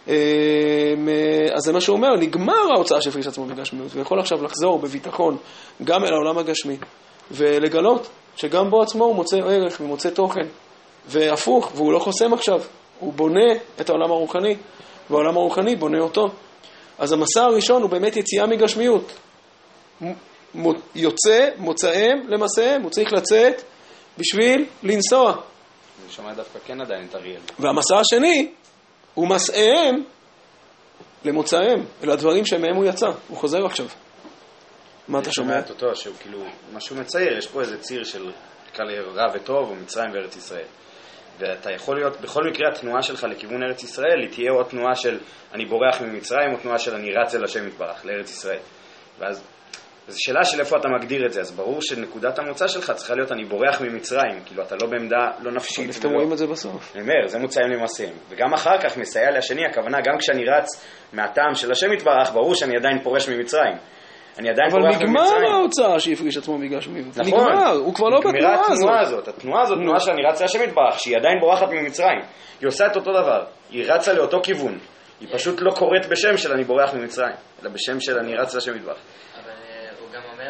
אז 0.07 1.63
זה 1.63 1.73
מה 1.73 1.81
שהוא 1.81 1.97
אומר, 1.97 2.15
נגמר 2.15 2.71
ההוצאה 2.75 3.01
של 3.01 3.11
פריש 3.11 3.27
עצמו 3.27 3.45
בגשמיות, 3.45 3.93
הוא 3.93 4.01
יכול 4.01 4.19
עכשיו 4.19 4.43
לחזור 4.43 4.79
בביטחון 4.79 5.37
גם 5.83 6.05
אל 6.05 6.13
העולם 6.13 6.37
הגשמי 6.37 6.77
ולגלות 7.31 8.07
שגם 8.35 8.69
בו 8.69 8.81
עצמו 8.81 9.05
הוא 9.05 9.15
מוצא 9.15 9.37
ערך 9.37 9.81
ומוצא 9.81 10.09
תוכן 10.09 10.45
והפוך, 11.07 11.71
והוא 11.75 11.93
לא 11.93 11.99
חוסם 11.99 12.33
עכשיו, 12.33 12.61
הוא 12.99 13.13
בונה 13.13 13.53
את 13.81 13.89
העולם 13.89 14.11
הרוחני 14.11 14.55
והעולם 15.09 15.37
הרוחני 15.37 15.75
בונה 15.75 15.99
אותו. 15.99 16.25
אז 16.97 17.11
המסע 17.11 17.43
הראשון 17.43 17.81
הוא 17.81 17.89
באמת 17.89 18.15
יציאה 18.15 18.47
מגשמיות. 18.47 19.13
יוצא, 20.95 21.49
מוצאיהם 21.57 22.27
למסעיהם, 22.27 22.81
הוא 22.81 22.91
צריך 22.91 23.13
לצאת 23.13 23.61
בשביל 24.17 24.65
לנסוע. 24.83 25.31
אני 25.31 26.11
שומע 26.11 26.33
דווקא 26.33 26.59
כן 26.65 26.81
עדיין 26.81 27.07
את 27.09 27.15
אריאל. 27.15 27.41
והמסע 27.59 27.99
השני 27.99 28.51
הוא 29.15 29.27
מסעיהם 29.27 30.03
למוצאיהם, 31.25 31.85
אלה 32.03 32.13
הדברים 32.13 32.45
שמהם 32.45 32.75
הוא 32.75 32.85
יצא, 32.85 33.07
הוא 33.27 33.37
חוזר 33.37 33.65
עכשיו. 33.65 33.85
מה 35.07 35.19
אתה 35.19 35.31
שומע? 35.31 35.59
את 35.59 35.69
אותו, 35.69 35.95
שהוא 35.95 36.15
כאילו, 36.19 36.45
מה 36.73 36.79
שהוא 36.79 36.97
מצייר, 36.97 37.37
יש 37.37 37.47
פה 37.47 37.61
איזה 37.61 37.77
ציר 37.77 38.03
של 38.03 38.31
קל 38.73 38.83
רע 39.15 39.25
וטוב, 39.33 39.71
ומצרים 39.71 40.11
וארץ 40.13 40.35
ישראל. 40.35 40.65
ואתה 41.39 41.71
יכול 41.71 41.95
להיות, 41.95 42.21
בכל 42.21 42.41
מקרה 42.51 42.69
התנועה 42.69 43.01
שלך 43.01 43.23
לכיוון 43.23 43.63
ארץ 43.63 43.83
ישראל 43.83 44.21
היא 44.21 44.29
תהיה 44.31 44.51
או 44.51 44.63
תנועה 44.63 44.95
של 44.95 45.19
אני 45.53 45.65
בורח 45.65 46.01
ממצרים 46.01 46.53
או 46.53 46.57
תנועה 46.57 46.79
של 46.79 46.95
אני 46.95 47.11
רץ 47.11 47.35
אל 47.35 47.43
השם 47.43 47.67
יתברך, 47.67 48.05
לארץ 48.05 48.29
ישראל. 48.29 48.59
ואז 49.19 49.43
זו 50.07 50.17
שאלה 50.19 50.45
של 50.45 50.59
איפה 50.59 50.77
אתה 50.77 50.87
מגדיר 50.87 51.25
את 51.25 51.33
זה, 51.33 51.41
אז 51.41 51.51
ברור 51.51 51.81
שנקודת 51.81 52.39
המוצא 52.39 52.67
שלך 52.67 52.91
צריכה 52.91 53.15
להיות 53.15 53.31
אני 53.31 53.45
בורח 53.45 53.81
ממצרים, 53.81 54.39
כאילו 54.45 54.63
אתה 54.63 54.75
לא 54.81 54.87
בעמדה 54.89 55.31
לא 55.39 55.51
נפשית. 55.51 55.97
אתם 55.99 56.09
רואים 56.09 56.33
את 56.33 56.37
זה 56.37 56.47
בסוף. 56.47 56.91
אני 56.95 57.01
אומר, 57.01 57.27
זה 57.27 57.39
מוצאים 57.39 57.67
למעשיהם. 57.67 58.13
וגם 58.29 58.53
אחר 58.53 58.77
כך 58.83 58.97
מסייע 58.97 59.37
לשני, 59.37 59.65
הכוונה 59.65 59.97
גם 60.01 60.17
כשאני 60.17 60.43
רץ 60.45 60.85
מהטעם 61.13 61.55
של 61.55 61.71
השם 61.71 61.93
יתברך, 61.93 62.31
ברור 62.33 62.55
שאני 62.55 62.77
עדיין 62.77 62.99
פורש 63.03 63.29
ממצרים. 63.29 63.73
אני 64.39 64.49
עדיין 64.49 64.69
בורח 64.69 64.83
ממצרים. 64.83 65.15
אבל 65.17 65.29
נגמר 65.37 65.51
ההוצאה 65.53 65.99
שהפריש 65.99 66.37
עצמו 66.37 66.57
מגשמיות. 66.57 67.17
נכון. 67.17 67.39
נגמר, 67.39 67.71
הוא 67.71 67.93
כבר 67.93 68.09
לא 68.09 68.19
בתנועה 68.19 68.61
הזאת. 68.67 68.73
התנועה 68.73 69.01
הזאת. 69.01 69.27
התנועה 69.27 69.61
הזאת, 69.61 69.77
תנועה 69.77 69.99
שאני 69.99 70.21
רץ 70.29 70.41
להשם 70.41 70.63
יתברך, 70.63 70.99
שהיא 70.99 71.17
עדיין 71.17 71.39
בורחת 71.39 71.67
ממצרים. 71.71 72.19
היא 72.61 72.67
עושה 72.67 72.85
את 72.85 72.95
אותו 72.95 73.11
דבר, 73.11 73.43
היא 73.69 73.83
רצה 73.91 74.13
לאותו 74.13 74.39
כיוון. 74.43 74.77
היא 75.19 75.29
פשוט 75.33 75.61
לא 75.61 75.71
קוראת 75.71 76.05
בשם 76.09 76.37
של 76.37 76.51
אני 76.51 76.63
בורח 76.63 76.93
ממצרים, 76.93 77.35
אלא 77.61 77.71
בשם 77.71 77.99
של 77.99 78.17
אני 78.17 78.35
רץ 78.35 78.55
להשם 78.55 78.75
יתברך. 78.75 78.97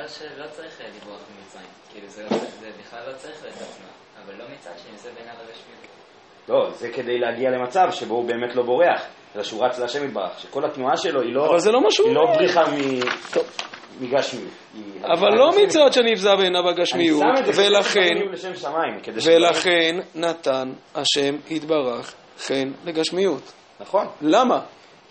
אומר 0.06 0.14
שלא 0.36 0.46
צריך 0.52 0.82
לברוח 0.82 1.20
ממצרים. 1.40 1.68
כאילו 1.92 2.08
זה 2.08 2.26
בכלל 2.80 3.00
לא 3.08 3.14
צריך 3.18 3.40
את 3.40 3.62
עצמה. 3.62 3.88
אבל 4.26 4.34
לא 4.38 4.46
מצד 4.54 4.72
שני, 4.78 4.98
זה 4.98 5.10
בין 5.18 5.28
הרשמיות. 5.28 5.86
לא, 6.50 6.72
זה 6.74 6.90
כדי 6.90 7.20
להגיע 7.20 7.50
למצב 7.50 7.88
שבו 7.92 8.16
הוא 8.16 8.26
באמת 8.28 8.56
לא 8.56 8.64
בורח, 8.64 9.02
אלא 9.36 9.44
שהוא 9.44 9.66
רץ 9.66 9.80
להשם 9.80 10.06
יתברך, 10.06 10.40
שכל 10.40 10.66
התנועה 10.66 10.98
שלו 10.98 11.22
היא 11.22 11.34
לא, 11.34 11.50
אבל 11.50 11.60
זה 11.60 11.72
לא 11.72 11.82
מה 11.82 11.92
שהוא 11.92 12.08
היא 12.08 12.16
לא. 12.16 12.22
בריחה 12.36 12.62
מ... 12.62 13.00
מגשמיות. 14.02 14.50
היא- 14.74 14.84
אבל 15.06 15.30
לא 15.38 15.50
מצד 15.64 15.80
שנבזה 15.92 16.36
בעיניו 16.36 16.70
הגשמיות, 16.70 17.24
זה 17.52 17.62
ולכן, 17.68 18.16
ולכן 19.26 19.96
נתן 20.16 20.72
השם 20.96 21.36
יתברך 21.50 22.14
חן 22.38 22.72
לגשמיות. 22.86 23.52
נכון. 23.80 24.08
למה? 24.22 24.60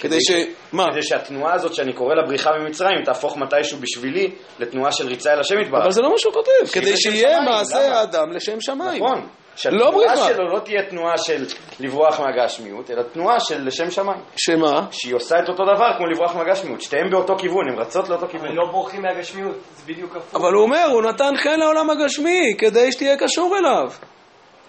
כדי 0.05 0.19
ש... 0.21 0.31
מה? 0.73 0.85
כדי 0.93 1.03
שהתנועה 1.03 1.55
הזאת 1.55 1.75
שאני 1.75 1.93
קורא 1.93 2.14
לה 2.14 2.23
בריחה 2.27 2.51
ממצרים 2.61 3.05
תהפוך 3.05 3.37
מתישהו 3.37 3.79
בשבילי 3.81 4.31
לתנועה 4.59 4.93
של 4.93 5.07
ריצה 5.07 5.33
אל 5.33 5.40
השם 5.40 5.61
יתברך. 5.61 5.83
אבל 5.83 5.90
זה 5.90 6.03
לא 6.03 6.11
מה 6.11 6.19
שהוא 6.19 6.33
כותב, 6.33 6.73
כדי 6.73 6.97
שיהיה 6.97 7.40
מעשה? 7.40 7.99
האדם 7.99 8.33
לשם 8.33 8.61
שמיים. 8.61 9.05
נכון. 9.05 9.21
לא 9.21 9.57
שהתנועה 9.57 9.90
בריחה. 9.93 10.17
שלו 10.17 10.49
לא 10.49 10.61
תהיה 10.61 10.83
תנועה 10.90 11.19
של 11.19 11.45
לברוח 11.81 12.21
מהגשמיות, 12.21 12.90
אלא 12.90 13.03
תנועה 13.03 13.40
של 13.40 13.67
לשם 13.67 13.90
שמיים. 13.90 14.21
שמה? 14.37 14.87
שהיא 14.90 15.14
עושה 15.14 15.37
את 15.45 15.49
אותו 15.49 15.62
דבר 15.75 15.97
כמו 15.97 16.07
לברוח 16.07 16.37
מהגשמיות. 16.37 16.81
שתיהן 16.81 17.11
באותו 17.11 17.35
כיוון, 17.38 17.69
הן 17.69 17.79
רצות 17.79 18.09
לאותו 18.09 18.27
כיוון. 18.29 18.49
הם 18.49 18.57
לא 18.57 18.73
בורחים 18.73 19.03
מהגשמיות, 19.03 19.57
זה 19.77 19.93
בדיוק 19.93 20.17
הפוך. 20.17 20.40
אבל 20.40 20.53
הוא 20.53 20.62
אומר, 20.62 20.85
הוא 20.93 21.03
נתן 21.03 21.37
חן 21.37 21.59
לעולם 21.61 21.90
הגשמי, 21.90 22.55
כדי 22.59 22.93
שתהיה 22.93 23.17
קשור 23.17 23.57
אליו. 23.59 23.90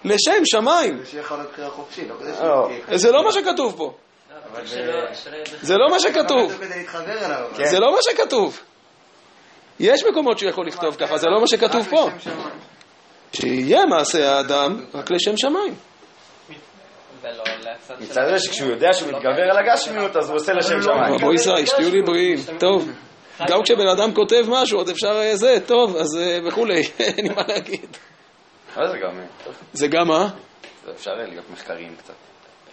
לשם 0.04 0.44
שמיים. 0.44 0.98
חופשית, 1.68 2.08
לא. 2.42 2.68
זה 2.96 3.12
לא 3.12 3.24
מה 3.24 3.32
שכתוב 3.32 3.74
פה. 3.76 3.92
זה 5.62 5.74
לא 5.76 5.90
מה 5.90 6.00
שכתוב. 6.00 6.52
זה 7.64 7.80
לא 7.80 7.92
מה 7.92 7.98
שכתוב. 8.02 8.62
יש 9.80 10.04
מקומות 10.04 10.38
שהוא 10.38 10.50
יכול 10.50 10.66
לכתוב 10.66 10.94
ככה, 10.96 11.18
זה 11.18 11.26
לא 11.26 11.40
מה 11.40 11.46
שכתוב 11.46 11.86
פה. 11.90 12.08
שיהיה 13.32 13.86
מעשה 13.86 14.32
האדם 14.36 14.84
רק 14.94 15.10
לשם 15.10 15.36
שמיים. 15.36 15.74
של- 17.22 17.94
מצד 18.00 18.20
זה 18.30 18.38
שכשהוא 18.38 18.70
יודע 18.70 18.92
שהוא 18.92 19.08
מתגבר 19.08 19.50
על 19.50 19.58
הגשמיות, 19.58 20.16
אז 20.16 20.28
הוא 20.28 20.36
עושה 20.36 20.52
לשם 20.52 20.82
שמיים. 20.82 21.14
רבו 21.14 21.32
ישראל, 21.32 21.66
שתהיו 21.66 21.90
לי 21.90 22.02
בריאים. 22.02 22.38
טוב. 22.58 22.90
גם 23.48 23.62
כשבן 23.62 23.86
אדם 23.86 24.14
כותב 24.14 24.44
משהו, 24.48 24.78
עוד 24.78 24.88
אפשר 24.88 25.20
אה, 25.20 25.36
זה, 25.36 25.58
טוב, 25.66 25.96
אז 25.96 26.16
אה, 26.20 26.38
וכולי, 26.48 26.82
אין 27.00 27.26
לי 27.28 27.34
מה 27.34 27.42
להגיד. 27.48 27.96
זה 28.74 28.98
גם, 29.02 29.20
זה 29.72 29.88
גם 29.88 30.08
מה? 30.08 30.28
אפשר 30.94 31.10
להיות 31.10 31.50
מחקריים 31.52 31.96
קצת. 31.96 32.14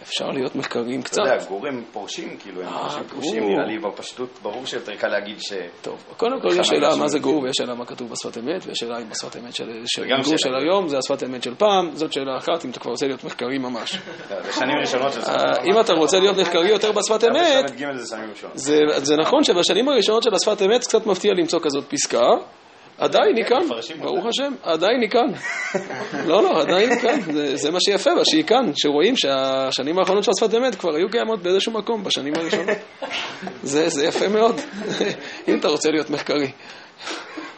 אפשר 0.02 0.24
להיות 0.30 0.56
מחקריים 0.56 1.00
אתה 1.00 1.08
קצת. 1.08 1.22
יודע, 1.26 1.44
גורים 1.48 1.84
פורשים, 1.92 2.36
כאילו, 2.36 2.62
הם 2.62 2.68
אה, 2.68 2.78
פורשים. 2.80 3.04
פורשים, 3.04 3.42
נראה 3.48 3.64
לי 3.66 3.78
בפשטות, 3.78 4.28
ברור 4.42 4.66
שיותר 4.66 4.94
קל 4.94 5.08
להגיד 5.08 5.40
ש... 5.40 5.52
טוב, 5.82 6.04
קודם 6.16 6.40
כל 6.40 6.48
יש 6.60 6.66
שאלה 6.66 6.96
מה 6.96 7.08
זה 7.08 7.18
גור 7.18 7.42
ויש 7.42 7.52
שאלה 7.56 7.74
מה 7.74 7.86
כתוב 7.86 8.10
בשפת 8.10 8.38
אמת, 8.38 8.66
ויש 8.66 8.78
שאלה 8.78 8.98
אם 8.98 9.08
בשפת 9.08 9.36
אמת 9.36 9.54
של 9.54 9.64
גור 10.24 10.36
של. 10.36 10.54
היום 10.54 10.88
זה 10.88 10.98
השפת 10.98 11.22
אמת 11.22 11.42
של 11.42 11.54
פעם, 11.54 11.90
זאת 11.92 12.12
שאלה 12.12 12.36
אחת, 12.36 12.64
אם 12.64 12.70
אתה 12.70 12.80
כבר 12.80 12.90
רוצה 12.90 13.06
להיות 13.06 13.24
מחקרי 13.24 13.58
ממש. 13.58 13.98
זה 14.44 14.52
שנים 14.52 14.76
ראשונות 14.80 15.12
של 15.12 15.20
שפת 15.20 15.30
אה, 15.30 15.64
אם 15.64 15.80
אתה 15.80 15.92
רוצה 15.92 16.20
להיות 16.20 16.36
מחקרי 16.36 16.68
יותר 16.68 16.92
בשפת 16.92 17.24
אמת, 17.24 17.64
זה 18.96 19.16
נכון 19.16 19.44
שבשנים 19.44 19.88
הראשונות 19.88 20.22
של 20.22 20.34
השפת 20.34 20.62
אמת 20.62 20.80
קצת 20.80 21.06
מפתיע 21.06 21.32
למצוא 21.38 21.60
כזאת 21.62 21.84
פסקה. 21.90 22.26
עדיין 22.98 23.36
היא 23.36 23.44
כאן. 23.44 23.62
ברוך 24.00 24.26
השם, 24.26 24.52
עדיין 24.62 25.00
היא 25.00 25.10
כאן. 25.10 25.26
לא, 26.26 26.42
לא, 26.42 26.60
עדיין 26.60 26.90
היא 26.90 26.98
כאן, 26.98 27.20
זה, 27.20 27.56
זה 27.56 27.70
מה 27.70 27.78
שיפה 27.80 28.10
בה, 28.14 28.24
שהיא 28.24 28.44
כאן, 28.44 28.70
שרואים 28.74 29.16
שהשנים 29.16 29.98
האחרונות 29.98 30.24
של 30.24 30.30
השפת 30.30 30.54
אמת 30.54 30.74
כבר 30.74 30.94
היו 30.94 31.10
קיימות 31.10 31.42
באיזשהו 31.42 31.72
מקום 31.72 32.04
בשנים 32.04 32.32
הראשונות. 32.36 32.76
זה, 33.62 33.88
זה 33.88 34.06
יפה 34.06 34.28
מאוד, 34.28 34.60
אם 35.48 35.58
אתה 35.58 35.68
רוצה 35.68 35.90
להיות 35.90 36.10
מחקרי. 36.10 36.50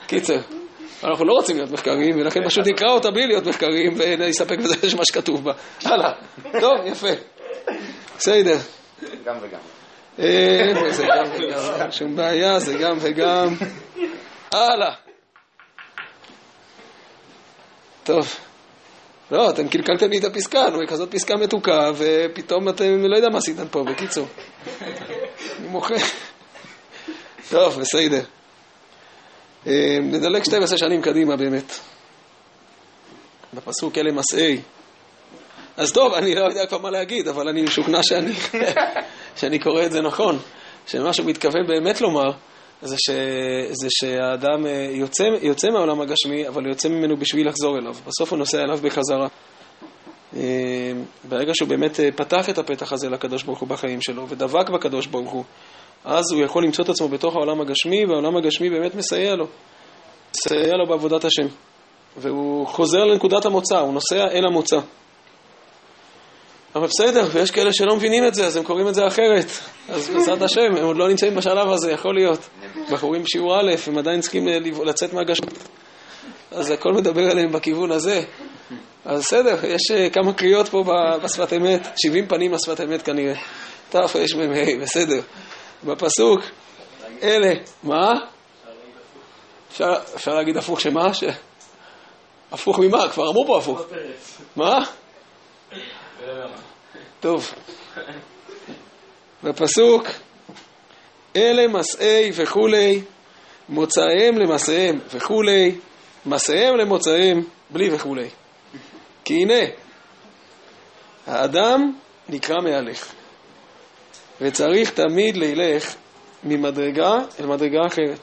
קיצר, 0.07 0.39
אנחנו 1.05 1.25
לא 1.25 1.33
רוצים 1.33 1.57
להיות 1.57 1.71
מחקריים, 1.71 2.21
ולכן 2.21 2.41
פשוט 2.47 2.67
נקרא 2.67 2.91
אותה 2.91 3.11
בלי 3.11 3.27
להיות 3.27 3.47
מחקריים 3.47 3.95
ונסתפק 3.99 4.59
בזה 4.59 4.97
מה 4.97 5.05
שכתוב 5.05 5.45
בה. 5.45 5.53
הלאה, 5.85 6.13
טוב, 6.61 6.87
יפה. 6.87 7.09
בסדר. 8.17 8.57
גם 9.25 9.37
וגם. 9.43 9.61
אה, 10.19 10.91
זה 10.91 11.05
גם 11.05 11.25
וגם, 11.35 11.91
שום 11.91 12.17
בעיה, 12.17 12.59
זה 12.59 12.75
גם 12.79 12.97
וגם. 13.01 13.55
הלאה. 14.53 15.06
טוב. 18.07 18.35
לא, 19.31 19.51
אתם 19.51 19.69
קלקלתם 19.69 20.11
לי 20.11 20.19
את 20.19 20.25
הפסקה, 20.25 20.71
נו, 20.71 20.81
היא 20.81 20.89
כזאת 20.89 21.15
פסקה 21.15 21.35
מתוקה, 21.37 21.91
ופתאום 21.97 22.69
אתם, 22.69 23.05
לא 23.07 23.17
יודע 23.17 23.29
מה 23.29 23.39
עשיתם 23.39 23.69
פה, 23.69 23.85
בקיצור. 23.85 24.27
אני 25.59 25.69
מוחה. 25.69 25.95
טוב, 27.51 27.81
בסדר. 27.81 28.23
אה, 29.67 29.99
נדלג 30.03 30.45
12 30.45 30.79
שנים 30.79 31.03
קדימה 31.03 31.37
באמת. 31.37 31.73
בפסוק 33.55 33.99
אלה 33.99 34.13
מסעי. 34.13 34.61
אז 35.77 35.93
טוב, 35.93 36.15
אני 36.15 36.35
לא 36.35 36.45
יודע 36.45 36.67
כבר 36.67 36.79
מה 36.79 36.91
להגיד, 36.91 37.29
אבל 37.29 37.49
אני 37.49 37.63
משוכנע 37.63 38.03
שאני, 38.03 38.33
שאני 39.37 39.59
קורא 39.59 39.85
את 39.85 39.93
זה 39.93 40.01
נכון. 40.01 40.39
שמה 40.87 41.13
שהוא 41.13 41.27
מתכוון 41.27 41.67
באמת 41.67 42.01
לומר, 42.01 42.31
זה, 42.87 42.97
ש, 42.99 43.11
זה 43.73 43.89
שהאדם 43.91 44.67
אה, 44.67 44.89
יוצא, 44.91 45.25
יוצא 45.43 45.71
מהעולם 45.71 46.01
הגשמי, 46.01 46.49
אבל 46.49 46.67
יוצא 46.67 46.89
ממנו 46.89 47.17
בשביל 47.17 47.49
לחזור 47.49 47.79
אליו. 47.79 47.95
בסוף 48.07 48.31
הוא 48.31 48.39
נוסע 48.39 48.63
אליו 48.63 48.79
בחזרה. 48.83 49.29
אה, 50.37 50.93
ברגע 51.29 51.55
שהוא 51.55 51.69
באמת 51.69 52.01
אה, 52.01 52.09
פתח 52.17 52.51
את 52.51 52.59
הפתח 52.59 52.93
הזה 52.93 53.09
לקדוש 53.09 53.43
ברוך 53.43 53.59
הוא 53.59 53.69
בחיים 53.69 54.01
שלו, 54.01 54.29
ודבק 54.29 54.71
בקדוש 54.71 55.07
ברוך 55.07 55.31
הוא, 55.31 55.45
אז 56.05 56.33
הוא 56.33 56.45
יכול 56.45 56.65
למצוא 56.65 56.85
את 56.85 56.89
עצמו 56.89 57.09
בתוך 57.09 57.35
העולם 57.35 57.61
הגשמי, 57.61 58.07
והעולם 58.07 58.37
הגשמי 58.37 58.71
באמת 58.71 58.95
מסייע 58.95 59.37
לו. 59.37 59.47
מסייע 60.37 60.77
לו 60.77 60.87
בעבודת 60.87 61.25
השם. 61.25 61.47
והוא 62.17 62.67
חוזר 62.67 63.05
לנקודת 63.05 63.45
המוצא, 63.45 63.79
הוא 63.79 63.95
נוסע 63.95 64.29
אל 64.29 64.47
המוצא. 64.47 64.79
אבל 66.77 66.87
בסדר, 66.87 67.29
ויש 67.33 67.51
כאלה 67.51 67.73
שלא 67.73 67.97
מבינים 67.97 68.27
את 68.27 68.35
זה, 68.35 68.47
אז 68.47 68.57
הם 68.57 68.65
קוראים 68.65 68.89
את 68.89 68.95
זה 68.95 69.07
אחרת. 69.07 69.47
אז 69.89 70.09
בעזרת 70.09 70.43
השם, 70.43 70.77
הם 70.77 70.85
עוד 70.85 70.97
לא 70.97 71.09
נמצאים 71.09 71.35
בשלב 71.35 71.69
הזה, 71.69 71.93
יכול 71.93 72.15
להיות. 72.15 72.49
בחורים 72.93 73.23
בשיעור 73.23 73.61
א', 73.61 73.73
הם 73.87 73.99
עדיין 73.99 74.21
צריכים 74.21 74.49
אה, 74.49 74.59
לצאת 74.85 75.13
מהגשמי. 75.13 75.47
אז 76.51 76.71
הכל 76.71 76.93
מדבר 76.93 77.31
עליהם 77.31 77.53
בכיוון 77.53 77.93
הזה. 77.93 78.23
אז 79.05 79.21
בסדר, 79.21 79.67
יש 79.67 79.91
אה, 79.95 80.11
כמה 80.11 80.33
קריאות 80.33 80.69
פה 80.69 80.85
בשפת 81.23 81.53
אמת, 81.53 81.89
70 81.97 82.27
פנים 82.27 82.53
בשפת 82.53 82.81
אמת 82.81 83.03
כנראה. 83.03 83.35
תרמ"ה, 83.89 84.07
בסדר. 84.81 85.21
בפסוק, 85.85 86.41
אלה, 87.23 87.53
מה? 87.83 88.13
אפשר, 89.71 89.95
אפשר 90.15 90.35
להגיד 90.35 90.57
הפוך 90.57 90.81
שמה? 90.81 91.15
ש... 91.15 91.25
הפוך 92.53 92.79
ממה? 92.79 93.09
כבר 93.09 93.29
אמרו 93.29 93.47
פה 93.47 93.59
הפוך. 93.59 93.83
מה? 94.57 94.85
טוב. 97.21 97.55
בפסוק, 99.45 100.07
אלה 101.37 101.69
מסעי 101.69 102.31
וכולי, 102.35 103.03
מוצאיהם 103.69 104.39
למסעיהם 104.39 104.99
וכולי, 105.11 105.75
מסעיהם 106.27 106.77
למוצאיהם, 106.77 107.45
בלי 107.71 107.95
וכולי. 107.95 108.29
כי 109.25 109.35
הנה, 109.35 109.65
האדם 111.27 111.93
נקרא 112.29 112.57
מהלך, 112.63 113.13
וצריך 114.41 114.91
תמיד 114.91 115.37
לילך 115.37 115.95
ממדרגה 116.45 117.13
אל 117.41 117.47
מדרגה 117.47 117.87
אחרת. 117.87 118.21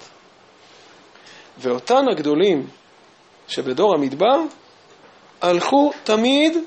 ואותן 1.58 2.10
הגדולים 2.12 2.67
שבדור 3.47 3.95
המדבר 3.95 4.38
הלכו 5.41 5.91
תמיד 6.03 6.58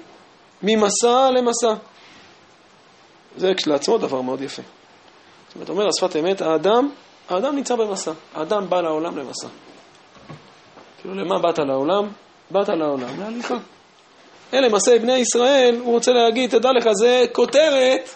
ממסע 0.63 1.31
למסע. 1.31 1.75
זה 3.37 3.53
כשלעצמו 3.57 3.99
דבר 3.99 4.21
מאוד 4.21 4.41
יפה. 4.41 4.63
זאת 5.49 5.55
אומרת, 5.55 5.69
אומר 5.69 5.89
השפת 5.89 6.17
אמת, 6.17 6.41
האדם, 6.41 6.89
האדם 7.29 7.57
נמצא 7.57 7.77
במסע. 7.77 8.13
האדם 8.35 8.69
בא 8.69 8.81
לעולם 8.81 9.19
למסע. 9.19 9.49
כאילו, 11.01 11.15
למה 11.15 11.39
באת 11.39 11.59
לעולם? 11.59 12.09
באת 12.51 12.69
לעולם 12.69 13.21
להליכה. 13.21 13.57
אלה 14.55 14.69
מסעי 14.69 14.99
בני 14.99 15.17
ישראל, 15.17 15.77
הוא 15.81 15.93
רוצה 15.93 16.13
להגיד, 16.13 16.51
תדע 16.51 16.69
לך, 16.73 16.89
זה 16.93 17.25
כותרת, 17.33 18.09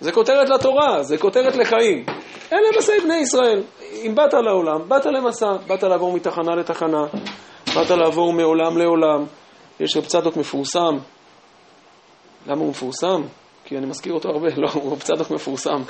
זה 0.00 0.12
כותרת 0.12 0.48
לתורה, 0.48 1.02
זה 1.02 1.18
כותרת 1.18 1.56
לחיים. 1.56 2.04
אלה 2.52 2.68
מסעי 2.78 3.00
בני 3.00 3.16
ישראל. 3.16 3.62
אם 3.92 4.14
באת 4.14 4.34
לעולם, 4.34 4.88
באת 4.88 5.06
למסע, 5.06 5.52
באת 5.66 5.82
לעבור 5.82 6.12
מתחנה 6.12 6.54
לתחנה, 6.54 7.04
באת 7.74 7.90
לעבור 7.90 8.32
מעולם 8.32 8.78
לעולם. 8.78 9.24
יש 9.80 9.96
רב 9.96 10.04
צדוק 10.04 10.36
מפורסם. 10.36 10.98
למה 12.46 12.60
הוא 12.60 12.70
מפורסם? 12.70 13.22
כי 13.64 13.78
אני 13.78 13.86
מזכיר 13.86 14.12
אותו 14.12 14.28
הרבה. 14.28 14.48
לא, 14.56 14.70
הוא 14.72 14.92
רב 14.92 15.00
צדוק 15.00 15.30
מפורסם. 15.30 15.82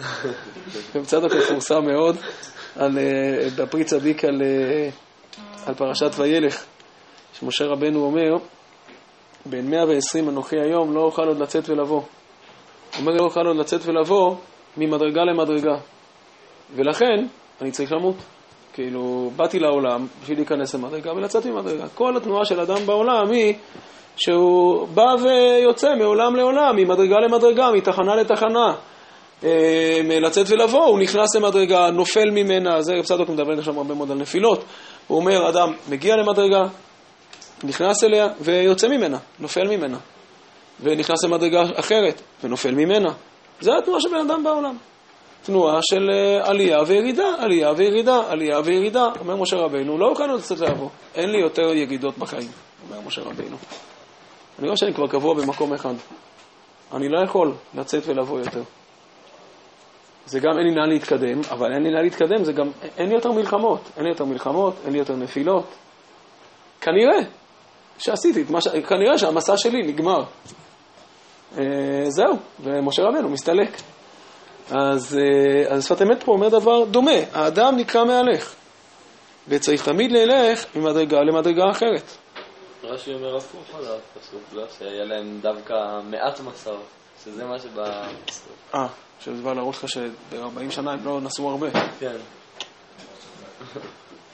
רב 0.94 1.05
צדוק 1.05 1.33
מפורסם 1.33 1.85
מאוד 1.85 2.16
על, 2.77 2.98
אה, 2.98 3.48
בפרי 3.57 3.85
צדיק 3.85 4.24
על, 4.24 4.42
אה, 4.42 4.88
על 5.66 5.74
פרשת 5.74 6.11
וילך, 6.18 6.64
שמשה 7.33 7.64
רבנו 7.64 8.05
אומר, 8.05 8.37
בין 9.46 9.70
120 9.70 10.29
אנוכי 10.29 10.57
היום 10.61 10.94
לא 10.94 11.01
אוכל 11.01 11.29
עוד 11.29 11.38
לצאת 11.38 11.68
ולבוא. 11.68 12.03
אומר, 12.98 13.12
לא 13.12 13.24
אוכל 13.24 13.46
עוד 13.46 13.57
לצאת 13.57 13.81
ולבוא 13.87 14.37
ממדרגה 14.77 15.22
למדרגה. 15.24 15.77
ולכן, 16.74 17.27
אני 17.61 17.70
צריך 17.70 17.92
למות. 17.92 18.16
כאילו, 18.79 19.31
באתי 19.37 19.59
לעולם 19.59 20.07
בשביל 20.23 20.38
להיכנס 20.38 20.75
למדרגה 20.75 21.12
ולצאת 21.12 21.47
ממדרגה. 21.47 21.88
כל 21.95 22.17
התנועה 22.17 22.45
של 22.45 22.61
אדם 22.61 22.87
בעולם 22.87 23.31
היא 23.31 23.55
שהוא 24.17 24.88
בא 24.88 25.07
ויוצא 25.23 25.95
מעולם 25.99 26.37
לעולם, 26.37 26.77
ממדרגה 26.77 27.17
למדרגה, 27.17 27.71
מתחנה 27.71 28.17
לתחנה. 28.17 28.75
אה, 29.45 30.01
לצאת 30.21 30.47
ולבוא, 30.51 30.85
הוא 30.85 30.99
נכנס 30.99 31.37
למדרגה, 31.37 31.91
נופל 31.91 32.31
ממנה, 32.31 32.83
זה 32.83 32.93
רב 32.99 33.05
צדוק 33.05 33.29
מדבר 33.29 33.59
עכשיו 33.59 33.77
הרבה 33.77 33.95
מאוד 33.95 34.11
על 34.11 34.19
נפילות. 34.19 34.64
הוא 35.07 35.19
אומר, 35.19 35.49
אדם 35.49 35.73
מגיע 35.88 36.17
למדרגה, 36.17 36.64
נכנס 37.64 38.05
אליה 38.05 38.27
ויוצא 38.41 38.88
ממנה, 38.88 39.19
נופל 39.38 39.69
ממנה. 39.69 39.99
ונכנס 40.81 41.25
למדרגה 41.25 41.62
אחרת 41.75 42.23
ונופל 42.45 42.75
ממנה. 42.75 43.12
זה 43.61 43.71
התנועה 43.79 44.01
של 44.01 44.09
בן 44.09 44.31
אדם 44.31 44.45
בעולם. 44.45 44.77
תנועה 45.42 45.81
של 45.83 46.11
אה, 46.11 46.48
עלייה 46.48 46.79
וירידה, 46.87 47.35
עלייה 47.38 47.72
וירידה, 47.77 48.20
עלייה 48.29 48.61
וירידה. 48.64 49.09
אומר 49.20 49.37
משה 49.37 49.57
רבינו, 49.57 49.98
לא 49.98 50.09
אוכל 50.09 50.31
עוד 50.31 50.40
לצאת 50.40 50.61
לעבור. 50.61 50.90
אין 51.14 51.31
לי 51.31 51.40
יותר 51.40 51.74
ירידות 51.74 52.18
בחיים, 52.18 52.48
אומר 52.88 53.01
משה 53.07 53.22
רבינו. 53.22 53.57
אני 54.59 54.66
רואה 54.66 54.77
שאני 54.77 54.94
כבר 54.94 55.07
קבוע 55.07 55.35
במקום 55.35 55.74
אחד. 55.74 55.94
אני 56.92 57.09
לא 57.09 57.24
יכול 57.24 57.53
לצאת 57.74 58.03
ולבוא 58.07 58.38
יותר. 58.38 58.62
זה 60.27 60.40
גם 60.40 60.59
אין 60.59 60.66
לי 60.66 60.74
לאן 60.74 60.88
להתקדם, 60.88 61.40
אבל 61.51 61.72
אין 61.72 61.83
לי 61.83 61.90
לאן 61.90 62.05
להתקדם, 62.05 62.44
זה 62.44 62.53
גם, 62.53 62.70
אין 62.98 63.09
לי 63.09 63.14
יותר 63.14 63.33
מלחמות. 63.33 63.81
אין 63.96 64.05
לי 64.05 64.11
יותר 64.11 64.24
מלחמות, 64.24 64.74
אין 64.85 64.92
לי 64.92 64.98
יותר 64.98 65.16
נפילות. 65.16 65.64
כנראה 66.81 67.18
שעשיתי 67.98 68.42
את 68.42 68.51
מה 68.51 68.61
ש... 68.61 68.68
כנראה 68.68 69.18
שהמסע 69.18 69.57
שלי 69.57 69.83
נגמר. 69.83 70.22
אה, 71.59 71.64
זהו, 72.09 72.37
ומשה 72.61 73.03
רבנו 73.03 73.29
מסתלק. 73.29 73.70
אז, 74.70 75.18
אה, 75.18 75.74
אז 75.74 75.85
שפת 75.85 76.02
אמת 76.02 76.22
פה 76.22 76.33
אומר 76.33 76.48
דבר 76.48 76.85
דומה, 76.85 77.20
האדם 77.33 77.76
נקרא 77.76 78.04
מהלך, 78.04 78.54
וצריך 79.48 79.85
תמיד 79.85 80.12
ללך 80.12 80.76
ממדרגה 80.76 81.20
למדרגה 81.20 81.70
אחרת. 81.70 82.16
רש"י 82.83 83.14
אומר 83.14 83.37
הפוך 83.37 83.74
על 83.74 83.85
הפסוק, 83.85 84.42
לא? 84.52 84.64
שהיה 84.78 85.04
להם 85.04 85.40
דווקא 85.42 85.74
מעט 86.11 86.40
מסעות, 86.40 86.87
שזה 87.24 87.44
מה 87.44 87.59
שבפסוק. 87.59 88.52
אה, 88.74 88.87
שזה 89.20 89.42
בא 89.42 89.52
להראות 89.52 89.74
לך 89.74 89.88
שב-40 89.88 90.70
שנה 90.70 90.92
הם 90.92 91.04
לא 91.04 91.20
נסעו 91.20 91.50
הרבה. 91.50 91.66
כן. 91.98 92.16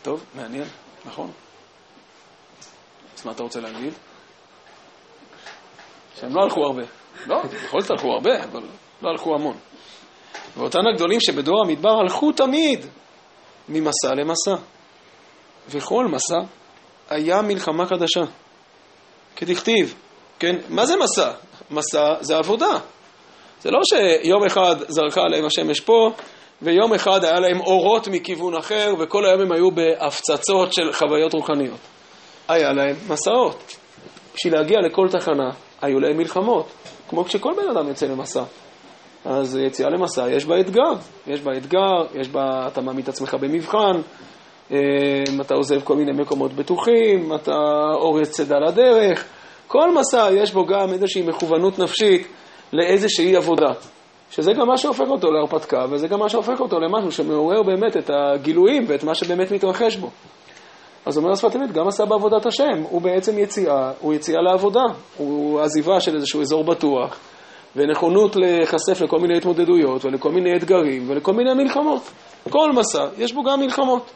טוב, 0.03 0.25
מעניין, 0.35 0.69
נכון. 1.05 1.31
אז 3.19 3.27
מה 3.27 3.33
אתה 3.33 3.43
רוצה 3.43 3.61
להגיד? 3.61 3.93
שהם 6.21 6.35
לא 6.35 6.43
הלכו 6.43 6.65
הרבה. 6.65 6.83
לא, 7.27 7.43
בכל 7.43 7.81
זאת 7.81 7.91
הלכו 7.91 8.13
הרבה, 8.13 8.45
אבל 8.45 8.63
לא 9.03 9.09
הלכו 9.09 9.35
המון. 9.35 9.57
ואותן 10.57 10.79
הגדולים 10.93 11.21
שבדור 11.21 11.65
המדבר 11.65 12.01
הלכו 12.01 12.33
תמיד 12.33 12.87
ממסע 13.69 14.15
למסע. 14.15 14.55
וכל 15.69 16.07
מסע 16.07 16.39
היה 17.11 17.43
מלחמה 17.43 17.87
חדשה. 17.87 18.21
כדכתיב, 19.37 19.95
כן? 20.39 20.57
מה 20.69 20.87
זה 20.87 20.97
מסע? 20.97 21.31
מסע 21.71 22.15
זה 22.21 22.37
עבודה. 22.37 22.79
זה 23.61 23.71
לא 23.71 23.81
שיום 23.85 24.45
אחד 24.47 24.77
זרקה 24.89 25.21
עליהם 25.21 25.47
השמש 25.47 25.81
פה, 25.81 26.11
ויום 26.63 26.95
אחד 26.95 27.25
היה 27.25 27.41
להם 27.41 27.61
אורות 27.61 28.09
מכיוון 28.09 28.55
אחר, 28.57 28.95
וכל 29.01 29.27
היום 29.27 29.41
הם 29.41 29.53
היו 29.53 29.71
בהפצצות 29.71 30.73
של 30.73 30.93
חוויות 30.93 31.35
רוחניות. 31.35 31.79
היה 32.49 32.73
להם 32.73 32.97
מסעות. 33.09 33.77
בשביל 34.35 34.55
להגיע 34.55 34.79
לכל 34.81 35.09
תחנה, 35.09 35.51
היו 35.83 36.01
להם 36.01 36.17
מלחמות, 36.17 36.67
כמו 37.09 37.25
כשכל 37.25 37.53
בן 37.57 37.79
אדם 37.79 37.89
יוצא 37.89 38.07
למסע. 38.07 38.43
אז 39.25 39.57
יציאה 39.57 39.91
למסע, 39.91 40.31
יש 40.31 40.45
בה 40.47 40.61
אתגר. 40.61 40.93
יש 41.27 41.41
בה 41.41 41.53
אתגר, 41.57 42.21
יש 42.21 42.29
בה, 42.29 42.67
אתה 42.67 42.81
מעמיד 42.81 43.03
את 43.03 43.09
עצמך 43.09 43.35
במבחן, 43.41 44.01
אה, 44.73 44.79
אתה 45.41 45.55
עוזב 45.55 45.81
כל 45.85 45.97
מיני 45.97 46.13
מקומות 46.13 46.53
בטוחים, 46.53 47.35
אתה 47.35 47.59
אורז 47.95 48.31
צידה 48.31 48.57
לדרך. 48.59 49.25
כל 49.67 49.95
מסע 49.95 50.29
יש 50.33 50.53
בו 50.53 50.67
גם 50.67 50.93
איזושהי 50.93 51.23
מכוונות 51.23 51.79
נפשית 51.79 52.27
לאיזושהי 52.73 53.37
עבודה. 53.37 53.73
שזה 54.31 54.53
גם 54.53 54.69
מה 54.69 54.77
שהופך 54.77 55.09
אותו 55.09 55.33
להרפתקה, 55.33 55.85
וזה 55.91 56.09
גם 56.09 56.19
מה 56.19 56.29
שהופך 56.29 56.61
אותו 56.61 56.81
למשהו 56.81 57.13
שמעורר 57.13 57.63
באמת 57.63 57.97
את 57.97 58.11
הגילויים 58.11 58.85
ואת 58.89 59.05
מה 59.05 59.15
שבאמת 59.15 59.53
מתרחש 59.53 59.97
בו. 59.97 60.11
אז 61.07 61.19
אומר 61.19 61.31
השפת 61.31 61.57
אמת, 61.57 61.73
גם 61.73 61.89
עשה 61.89 62.05
בעבודת 62.05 62.47
השם, 62.47 62.83
הוא 62.91 63.03
בעצם 63.03 63.39
יציאה, 63.39 63.93
הוא 64.01 64.15
יציאה 64.15 64.43
לעבודה, 64.43 64.85
הוא 65.17 65.61
עזיבה 65.61 66.01
של 66.01 66.15
איזשהו 66.15 66.41
אזור 66.41 66.65
בטוח, 66.65 67.19
ונכונות 67.77 68.37
להיחשף 68.37 69.01
לכל 69.01 69.19
מיני 69.19 69.37
התמודדויות 69.37 70.05
ולכל 70.05 70.33
מיני 70.33 70.57
אתגרים 70.57 71.11
ולכל 71.11 71.33
מיני 71.33 71.55
מלחמות. 71.55 72.03
כל 72.51 72.73
מסע, 72.73 73.05
יש 73.19 73.33
בו 73.33 73.43
גם 73.43 73.61
מלחמות. 73.61 74.11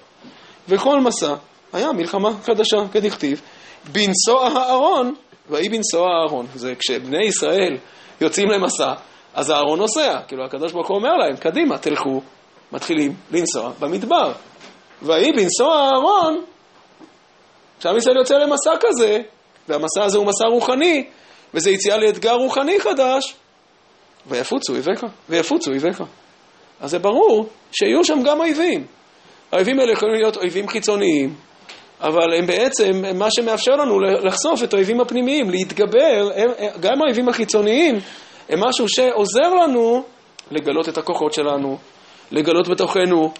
וכל 0.68 1.00
מסע 1.00 1.34
היה 1.72 1.92
מלחמה 1.92 2.30
חדשה, 2.42 2.76
כדכתיב, 2.92 3.40
בנסוע 3.92 4.48
הארון, 4.48 5.14
ויהי 5.50 5.68
בנסוע 5.68 6.08
הארון. 6.10 6.46
זה 6.54 6.74
כשבני 6.78 7.24
ישראל 7.24 7.76
יוצאים 8.20 8.48
למסע, 8.48 8.92
אז 9.34 9.50
הארון 9.50 9.78
נוסע. 9.78 10.18
כאילו 10.28 10.44
הקדוש 10.44 10.72
ברוך 10.72 10.88
הוא 10.88 10.96
אומר 10.96 11.16
להם, 11.16 11.36
קדימה, 11.36 11.78
תלכו, 11.78 12.20
מתחילים 12.72 13.14
לנסוע 13.30 13.72
במדבר. 13.80 14.32
ויהי 15.02 15.32
בנסוע 15.32 15.74
הארון, 15.74 16.44
כשעם 17.78 17.96
ישראל 17.96 18.16
יוצא 18.16 18.34
למסע 18.34 18.70
כזה, 18.80 19.18
והמסע 19.68 20.04
הזה 20.04 20.18
הוא 20.18 20.26
מסע 20.26 20.46
רוחני, 20.46 21.06
וזה 21.54 21.70
יציאה 21.70 21.98
לאתגר 21.98 22.34
רוחני 22.34 22.80
חדש, 22.80 23.34
ויפוצו 24.28 24.72
אויביך, 24.72 25.06
ויפוצו 25.28 25.70
אויביך. 25.70 26.02
אז 26.80 26.90
זה 26.90 26.98
ברור 26.98 27.46
שיהיו 27.72 28.04
שם 28.04 28.22
גם 28.24 28.40
אויבים. 28.40 28.86
האויבים 29.52 29.80
האלה 29.80 29.92
יכולים 29.92 30.14
להיות 30.14 30.36
אויבים 30.36 30.68
חיצוניים, 30.68 31.34
אבל 32.00 32.34
הם 32.38 32.46
בעצם 32.46 33.18
מה 33.18 33.26
שמאפשר 33.30 33.72
לנו 33.72 34.00
לחשוף 34.00 34.64
את 34.64 34.74
האויבים 34.74 35.00
הפנימיים, 35.00 35.50
להתגבר, 35.50 36.30
הם, 36.34 36.50
גם 36.80 37.02
האויבים 37.02 37.28
החיצוניים 37.28 37.94
הם 38.48 38.60
משהו 38.60 38.88
שעוזר 38.88 39.54
לנו 39.62 40.02
לגלות 40.50 40.88
את 40.88 40.98
הכוחות 40.98 41.32
שלנו, 41.32 41.78
לגלות 42.32 42.68
בתוכנו 42.68 43.32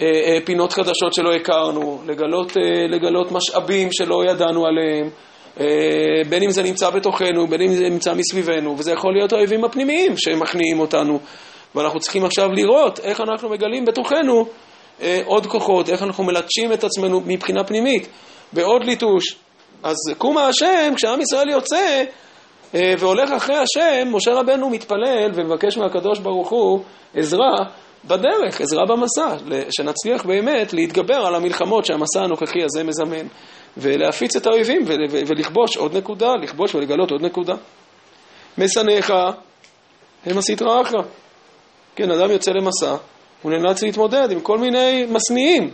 אה, 0.00 0.06
אה, 0.06 0.38
פינות 0.44 0.72
חדשות 0.72 1.14
שלא 1.14 1.34
הכרנו, 1.34 2.02
לגלות, 2.06 2.56
אה, 2.56 2.86
לגלות 2.88 3.32
משאבים 3.32 3.88
שלא 3.92 4.24
ידענו 4.30 4.66
עליהם, 4.66 5.10
בין 6.28 6.42
אם 6.42 6.50
זה 6.50 6.62
נמצא 6.62 6.90
בתוכנו, 6.90 7.46
בין 7.46 7.60
אם 7.60 7.72
זה 7.72 7.88
נמצא 7.88 8.14
מסביבנו, 8.14 8.78
וזה 8.78 8.92
יכול 8.92 9.12
להיות 9.14 9.32
האויבים 9.32 9.64
הפנימיים 9.64 10.16
שמכניעים 10.16 10.80
אותנו. 10.80 11.18
ואנחנו 11.74 12.00
צריכים 12.00 12.24
עכשיו 12.24 12.48
לראות 12.48 13.00
איך 13.00 13.20
אנחנו 13.20 13.48
מגלים 13.48 13.84
בתוכנו 13.84 14.46
אה, 15.02 15.20
עוד 15.24 15.46
כוחות, 15.46 15.88
איך 15.88 16.02
אנחנו 16.02 16.24
מלטשים 16.24 16.72
את 16.72 16.84
עצמנו 16.84 17.20
מבחינה 17.26 17.64
פנימית, 17.64 18.08
בעוד 18.52 18.84
ליטוש. 18.84 19.36
אז 19.82 19.96
קומה 20.18 20.48
השם, 20.48 20.92
כשעם 20.96 21.20
ישראל 21.20 21.48
יוצא 21.48 22.04
אה, 22.74 22.94
והולך 22.98 23.30
אחרי 23.32 23.56
השם, 23.56 24.08
משה 24.12 24.34
רבנו 24.34 24.70
מתפלל 24.70 25.30
ומבקש 25.34 25.78
מהקדוש 25.78 26.18
ברוך 26.18 26.48
הוא 26.48 26.80
עזרה 27.14 27.56
בדרך, 28.04 28.60
עזרה 28.60 28.86
במסע, 28.88 29.36
שנצליח 29.70 30.24
באמת 30.26 30.72
להתגבר 30.72 31.26
על 31.26 31.34
המלחמות 31.34 31.86
שהמסע 31.86 32.22
הנוכחי 32.22 32.64
הזה 32.64 32.84
מזמן, 32.84 33.26
ולהפיץ 33.76 34.36
את 34.36 34.46
האויבים 34.46 34.84
ולכבוש 35.10 35.76
עוד 35.76 35.96
נקודה, 35.96 36.28
לכבוש 36.42 36.74
ולגלות 36.74 37.10
עוד 37.10 37.22
נקודה. 37.22 37.54
משנאיך 38.58 39.12
הם 40.26 40.38
הסטרא 40.38 40.82
אחרא. 40.82 41.02
כן, 41.96 42.10
אדם 42.10 42.30
יוצא 42.30 42.50
למסע, 42.50 42.96
הוא 43.42 43.52
נאלץ 43.52 43.82
להתמודד 43.82 44.30
עם 44.30 44.40
כל 44.40 44.58
מיני 44.58 45.06
משניאים, 45.10 45.70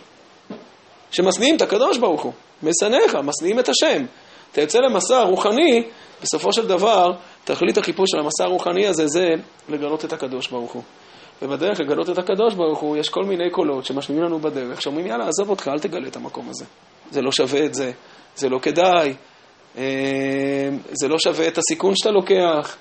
שמשניאים 1.10 1.56
את 1.56 1.62
הקדוש 1.62 1.98
ברוך 1.98 2.22
הוא. 2.22 2.32
משנאיך, 2.62 3.14
משניאים 3.14 3.58
את 3.58 3.68
השם. 3.68 4.04
אתה 4.52 4.60
יוצא 4.60 4.78
למסע 4.78 5.22
רוחני, 5.22 5.82
בסופו 6.22 6.52
של 6.52 6.66
דבר, 6.66 7.12
תכלית 7.44 7.78
החיפוש 7.78 8.10
של 8.10 8.18
המסע 8.18 8.44
הרוחני 8.44 8.86
הזה 8.86 9.06
זה 9.06 9.26
לגלות 9.68 10.04
את 10.04 10.12
הקדוש 10.12 10.48
ברוך 10.48 10.72
הוא. 10.72 10.82
ובדרך 11.42 11.80
לגלות 11.80 12.10
את 12.10 12.18
הקדוש 12.18 12.54
ברוך 12.54 12.78
הוא, 12.78 12.96
יש 12.96 13.08
כל 13.08 13.24
מיני 13.24 13.50
קולות 13.50 13.84
שמשמיעים 13.84 14.24
לנו 14.24 14.38
בדרך, 14.38 14.82
שאומרים, 14.82 15.06
יאללה, 15.06 15.28
עזוב 15.28 15.50
אותך, 15.50 15.68
אל 15.68 15.78
תגלה 15.78 16.08
את 16.08 16.16
המקום 16.16 16.48
הזה. 16.48 16.64
זה 17.10 17.22
לא 17.22 17.32
שווה 17.32 17.64
את 17.64 17.74
זה, 17.74 17.92
זה 18.36 18.48
לא 18.48 18.58
כדאי, 18.58 19.14
אה, 19.78 20.68
זה 20.92 21.08
לא 21.08 21.18
שווה 21.18 21.48
את 21.48 21.58
הסיכון 21.58 21.92
שאתה 21.96 22.10
לוקח. 22.10 22.76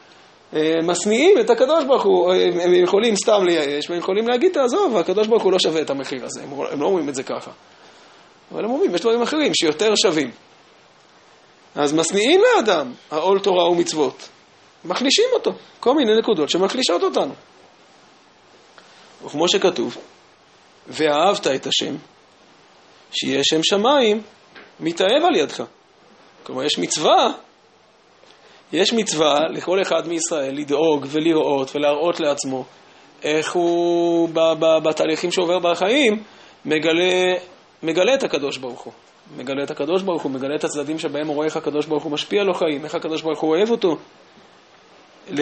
אה, 0.54 0.74
משניאים 0.84 1.40
את 1.40 1.50
הקדוש 1.50 1.84
ברוך 1.84 2.04
הוא, 2.04 2.32
אה, 2.32 2.64
הם 2.64 2.74
יכולים 2.74 3.16
סתם 3.16 3.44
לייאש, 3.46 3.90
והם 3.90 4.00
יכולים 4.00 4.28
להגיד, 4.28 4.52
תעזוב, 4.54 4.98
הקדוש 4.98 5.28
ברוך 5.28 5.44
הוא 5.44 5.52
לא 5.52 5.60
שווה 5.60 5.82
את 5.82 5.90
המחיר 5.90 6.26
הזה, 6.26 6.42
הם 6.72 6.82
לא 6.82 6.86
אומרים 6.86 7.10
את 7.10 7.16
זה 7.16 7.24
ככה. 7.24 7.52
אבל 8.52 8.66
הם 8.66 8.72
אומרים, 8.72 8.96
יש 8.96 9.02
דברים 9.02 9.22
אחרים 9.22 9.52
שיותר 9.54 9.96
שווים. 9.96 10.32
אז 11.76 11.94
משניאים 11.94 12.42
לאדם 12.42 12.92
העול 13.12 13.40
תורה 13.40 13.70
ומצוות, 13.70 14.30
מחלישים 14.86 15.26
אותו, 15.34 15.52
כל 15.80 15.96
מיני 15.96 16.20
נקודות 16.20 16.50
שמחלישות 16.50 17.04
אותנו. 17.04 17.34
וכמו 19.26 19.48
שכתוב, 19.48 19.98
ואהבת 20.88 21.48
את 21.48 21.68
השם, 21.68 21.96
שיהיה 23.12 23.44
שם 23.44 23.64
שמיים, 23.64 24.22
מתאהב 24.80 25.24
על 25.28 25.36
ידך. 25.36 25.64
כלומר, 26.44 26.64
יש 26.64 26.80
מצווה, 26.80 27.32
יש 28.74 28.94
מצווה 28.94 29.40
לכל 29.50 29.82
אחד 29.82 30.08
מישראל 30.08 30.56
לדאוג 30.56 31.06
ולראות 31.10 31.76
ולהראות 31.76 32.20
לעצמו 32.20 32.66
איך 33.24 33.54
הוא 33.54 34.30
בתהליכים 34.84 35.32
שעובר 35.32 35.60
בחיים 35.60 36.24
מגלה, 36.66 37.34
מגלה 37.84 38.14
את 38.14 38.24
הקדוש 38.24 38.58
ברוך 38.58 38.82
הוא. 38.82 38.94
מגלה 39.38 39.64
את 39.64 39.72
הקדוש 39.72 40.02
ברוך 40.02 40.24
הוא, 40.24 40.32
מגלה 40.32 40.56
את 40.56 40.64
הצדדים 40.64 41.00
שבהם 41.00 41.28
הוא 41.28 41.36
רואה 41.36 41.46
איך 41.46 41.58
הקדוש 41.58 41.86
ברוך 41.86 42.04
הוא 42.04 42.12
משפיע 42.12 42.44
לו 42.44 42.54
חיים, 42.54 42.84
איך 42.84 42.96
הקדוש 42.96 43.22
ברוך 43.22 43.40
הוא 43.40 43.56
אוהב 43.56 43.72
אותו. 43.72 43.98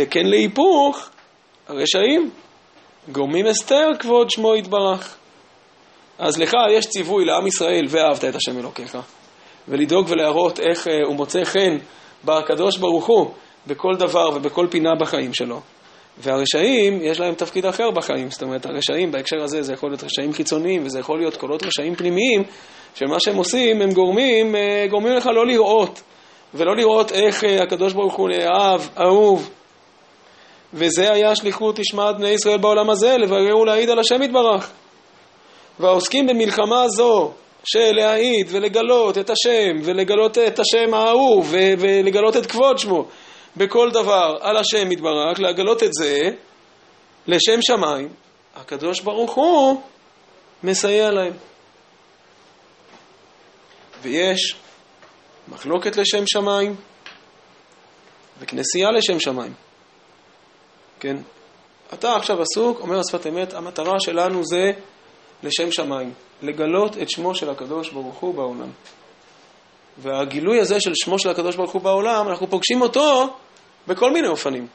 כן 0.10 0.26
להיפוך, 0.26 1.10
הרשעים, 1.68 2.30
גורמים 3.12 3.48
אסתר 3.48 3.90
כבוד 4.00 4.30
שמו 4.30 4.56
יתברך. 4.56 5.16
אז 6.20 6.38
לך 6.38 6.54
יש 6.72 6.86
ציווי 6.86 7.26
לעם 7.26 7.48
ישראל, 7.48 7.86
ואהבת 7.90 8.26
את 8.26 8.36
השם 8.36 8.60
אלוקיך, 8.60 8.98
ולדאוג 9.68 10.06
ולהראות 10.10 10.60
איך 10.60 10.88
uh, 10.88 10.90
הוא 11.06 11.16
מוצא 11.16 11.44
חן 11.44 11.78
בקדוש 12.26 12.78
ברוך 12.78 13.08
הוא 13.08 13.32
בכל 13.68 13.96
דבר 13.96 14.30
ובכל 14.36 14.68
פינה 14.70 14.96
בחיים 15.00 15.34
שלו. 15.34 15.60
והרשעים, 16.18 17.02
יש 17.02 17.20
להם 17.20 17.34
תפקיד 17.34 17.66
אחר 17.66 17.92
בחיים. 17.92 18.30
זאת 18.30 18.44
אומרת, 18.44 18.66
הרשעים 18.66 19.12
בהקשר 19.12 19.44
הזה 19.44 19.62
זה 19.62 19.74
יכול 19.74 19.90
להיות 19.90 20.04
רשעים 20.04 20.34
חיצוניים, 20.34 20.86
וזה 20.86 21.00
יכול 21.00 21.20
להיות 21.20 21.38
קולות 21.38 21.64
רשעים 21.64 21.96
פנימיים, 21.96 22.44
שמה 22.96 23.20
שהם 23.20 23.36
עושים, 23.36 23.82
הם 23.82 23.92
גורמים, 23.92 24.56
uh, 24.56 24.92
גורמים 24.92 25.14
לך 25.14 25.28
לא 25.28 25.48
לראות, 25.48 26.02
ולא 26.54 26.76
לראות 26.76 27.12
איך 27.12 27.44
uh, 27.44 27.64
הקדוש 27.64 27.94
ברוך 27.94 28.16
הוא 28.16 28.30
אהב, 28.32 28.82
אהוב, 29.00 29.50
וזה 30.74 31.12
היה 31.12 31.36
שליחות 31.36 31.80
השמעת 31.80 32.18
בני 32.18 32.30
ישראל 32.30 32.58
בעולם 32.58 32.90
הזה, 32.90 33.18
לברר 33.18 33.58
ולהעיד 33.58 33.90
על 33.90 34.00
השם 34.00 34.24
יתברך. 34.24 34.72
והעוסקים 35.80 36.28
במלחמה 36.28 36.90
זו 36.90 37.32
של 37.64 37.92
להעיד 37.92 38.48
ולגלות 38.50 39.18
את 39.18 39.30
השם, 39.30 39.82
ולגלות 39.84 40.38
את 40.38 40.60
השם 40.60 40.94
האהוב, 40.94 41.54
ולגלות 41.80 42.38
את 42.38 42.46
כבוד 42.46 42.78
שמו 42.78 43.06
בכל 43.58 43.92
דבר 43.92 44.38
על 44.42 44.58
השם 44.58 44.92
יתברך, 44.92 45.40
לגלות 45.40 45.84
את 45.84 45.94
זה 45.94 46.20
לשם 47.28 47.62
שמיים, 47.62 48.10
הקדוש 48.56 49.02
ברוך 49.02 49.34
הוא 49.34 49.82
מסייע 50.64 51.12
להם. 51.12 51.34
ויש 54.02 54.56
מחלוקת 55.48 55.98
לשם 55.98 56.24
שמיים 56.28 56.76
וכנסייה 58.40 58.92
לשם 58.92 59.20
שמיים. 59.20 59.54
כן? 61.04 61.18
אתה 61.94 62.16
עכשיו 62.16 62.42
עסוק, 62.42 62.80
אומר 62.80 63.00
השפת 63.00 63.28
אמת, 63.28 63.54
המטרה 63.54 64.00
שלנו 64.00 64.42
זה 64.46 64.72
לשם 65.44 65.72
שמיים, 65.72 66.14
לגלות 66.42 66.98
את 66.98 67.10
שמו 67.10 67.36
של 67.36 67.50
הקדוש 67.50 67.90
ברוך 67.90 68.16
הוא 68.16 68.36
בעולם. 68.36 68.70
והגילוי 69.98 70.60
הזה 70.60 70.80
של 70.80 70.92
שמו 70.96 71.20
של 71.20 71.30
הקדוש 71.30 71.56
ברוך 71.56 71.72
הוא 71.72 71.82
בעולם, 71.82 72.28
אנחנו 72.30 72.50
פוגשים 72.50 72.82
אותו 72.82 73.34
בכל 73.88 74.14
מיני 74.14 74.28
אופנים. 74.28 74.68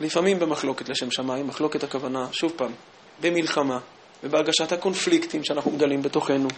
לפעמים 0.00 0.38
במחלוקת 0.38 0.88
לשם 0.88 1.10
שמיים, 1.10 1.46
מחלוקת 1.46 1.84
הכוונה, 1.84 2.26
שוב 2.32 2.52
פעם, 2.56 2.72
במלחמה, 3.20 3.78
ובהרגשת 4.24 4.72
הקונפליקטים 4.72 5.44
שאנחנו 5.44 5.70
מגלים 5.70 6.02
בתוכנו, 6.02 6.48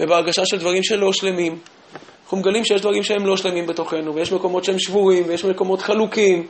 ובהרגשה 0.00 0.46
של 0.46 0.58
דברים 0.58 0.82
שלא 0.82 1.12
שלמים. 1.12 1.58
אנחנו 2.22 2.36
מגלים 2.36 2.64
שיש 2.64 2.80
דברים 2.80 3.02
שהם 3.02 3.26
לא 3.26 3.36
שלמים 3.36 3.66
בתוכנו, 3.66 4.14
ויש 4.14 4.32
מקומות 4.32 4.64
שהם 4.64 4.78
שבורים, 4.78 5.24
ויש 5.26 5.44
מקומות 5.44 5.82
חלוקים, 5.82 6.46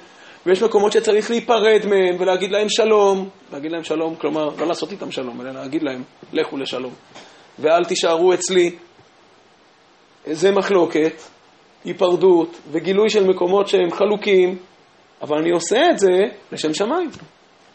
ויש 0.47 0.63
מקומות 0.63 0.93
שצריך 0.93 1.31
להיפרד 1.31 1.81
מהם 1.87 2.17
ולהגיד 2.19 2.51
להם 2.51 2.69
שלום. 2.69 3.29
להגיד 3.53 3.73
להם 3.73 3.85
שלום, 3.85 4.15
כלומר, 4.15 4.49
לא 4.59 4.67
לעשות 4.67 4.93
איתם 4.93 5.11
שלום, 5.11 5.41
אלא 5.41 5.51
להגיד 5.51 5.83
להם, 5.83 6.03
לכו 6.33 6.57
לשלום. 6.57 6.93
ואל 7.59 7.85
תישארו 7.85 8.35
אצלי. 8.35 8.77
זה 10.27 10.51
מחלוקת, 10.51 11.13
היפרדות 11.85 12.57
וגילוי 12.71 13.11
של 13.11 13.25
מקומות 13.25 13.69
שהם 13.69 13.91
חלוקים, 13.91 14.59
אבל 15.23 15.39
אני 15.39 15.51
עושה 15.51 15.91
את 15.91 15.99
זה 15.99 16.19
לשם 16.53 16.75
שמיים. 16.75 17.11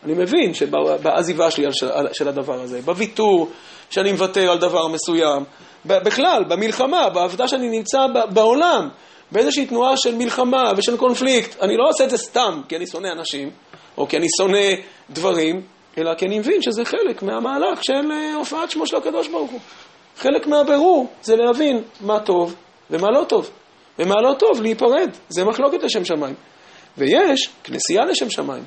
אני 0.03 0.13
מבין 0.13 0.53
שבעזיבה 0.53 1.51
שלי 1.51 1.65
של 2.13 2.27
הדבר 2.27 2.61
הזה, 2.61 2.81
בוויתור 2.81 3.49
שאני 3.89 4.11
מוותר 4.11 4.51
על 4.51 4.57
דבר 4.57 4.87
מסוים, 4.87 5.43
בכלל, 5.85 6.43
במלחמה, 6.49 7.09
בעבודה 7.09 7.47
שאני 7.47 7.69
נמצא 7.69 7.99
בעולם, 8.33 8.89
באיזושהי 9.33 9.65
תנועה 9.65 9.97
של 9.97 10.15
מלחמה 10.15 10.63
ושל 10.77 10.97
קונפליקט, 10.97 11.61
אני 11.61 11.77
לא 11.77 11.89
עושה 11.89 12.03
את 12.03 12.09
זה 12.09 12.17
סתם 12.17 12.61
כי 12.69 12.75
אני 12.75 12.87
שונא 12.87 13.07
אנשים, 13.07 13.49
או 13.97 14.07
כי 14.07 14.17
אני 14.17 14.27
שונא 14.37 14.67
דברים, 15.09 15.61
אלא 15.97 16.13
כי 16.13 16.25
אני 16.25 16.39
מבין 16.39 16.61
שזה 16.61 16.85
חלק 16.85 17.23
מהמהלך 17.23 17.83
של 17.83 18.11
אה, 18.11 18.35
הופעת 18.35 18.71
שמו 18.71 18.87
של 18.87 18.95
הקדוש 18.95 19.27
ברוך 19.27 19.51
הוא. 19.51 19.59
חלק 20.17 20.47
מהבירור 20.47 21.07
זה 21.23 21.35
להבין 21.35 21.83
מה 22.01 22.19
טוב 22.19 22.55
ומה 22.91 23.07
לא 23.11 23.23
טוב. 23.23 23.49
ומה 23.99 24.15
לא 24.21 24.33
טוב, 24.39 24.61
להיפרד. 24.61 25.09
זה 25.29 25.45
מחלוקת 25.45 25.83
לשם 25.83 26.05
שמיים. 26.05 26.35
ויש 26.97 27.49
כנסייה 27.63 28.05
לשם 28.05 28.29
שמיים. 28.29 28.63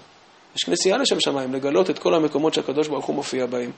יש 0.57 0.64
כנסייה 0.64 0.96
לשם 0.96 1.20
שמיים, 1.20 1.55
לגלות 1.55 1.90
את 1.90 1.98
כל 1.98 2.14
המקומות 2.14 2.55
שהקדוש 2.55 2.88
ברוך 2.88 3.07
הוא 3.07 3.16
מופיע 3.16 3.46
בהם, 3.46 3.70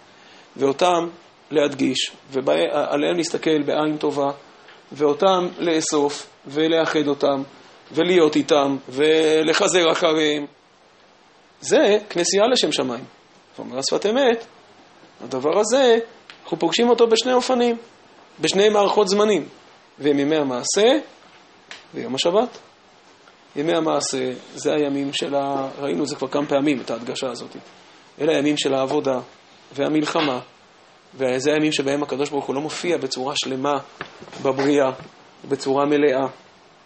ואותם 0.57 1.09
להדגיש, 1.51 2.13
ועליהם 2.31 3.17
להסתכל 3.17 3.63
בעין 3.63 3.97
טובה, 3.97 4.31
ואותם 4.93 5.49
לאסוף, 5.59 6.27
ולאחד 6.47 7.07
אותם, 7.07 7.43
ולהיות 7.93 8.37
איתם, 8.37 8.77
ולחזר 8.89 9.93
אחריהם. 9.93 10.47
זה 11.61 11.99
כנסייה 12.11 12.47
לשם 12.53 12.73
שמיים. 12.73 13.05
ואומר 13.59 13.79
השפת 13.79 14.07
אמת, 14.07 14.47
הדבר 15.25 15.59
הזה, 15.61 15.99
אנחנו 16.43 16.59
פוגשים 16.59 16.89
אותו 16.89 17.07
בשני 17.07 17.33
אופנים, 17.33 17.77
בשני 18.41 18.69
מערכות 18.69 19.09
זמנים, 19.09 19.49
והם 19.99 20.19
ימי 20.19 20.37
המעשה 20.37 20.99
ויום 21.95 22.15
השבת. 22.15 22.59
ימי 23.57 23.75
המעשה 23.75 24.33
זה 24.55 24.73
הימים 24.73 25.13
של 25.13 25.35
ה... 25.35 25.69
ראינו 25.79 26.03
את 26.03 26.09
זה 26.09 26.17
כבר 26.17 26.29
כמה 26.29 26.47
פעמים, 26.47 26.81
את 26.81 26.91
ההדגשה 26.91 27.31
הזאת. 27.31 27.57
אלה 28.21 28.33
הימים 28.33 28.57
של 28.57 28.75
העבודה 28.75 29.21
והמלחמה, 29.73 30.41
וזה 31.15 31.53
הימים 31.53 31.73
שבהם 31.73 32.03
הקדוש 32.03 32.31
ברוך 32.31 32.45
הוא 32.45 32.55
לא 32.55 32.61
מופיע 32.61 32.97
בצורה 32.97 33.35
שלמה 33.37 33.73
בבריאה, 34.43 34.91
בצורה 35.49 35.87
מלאה, 35.87 36.27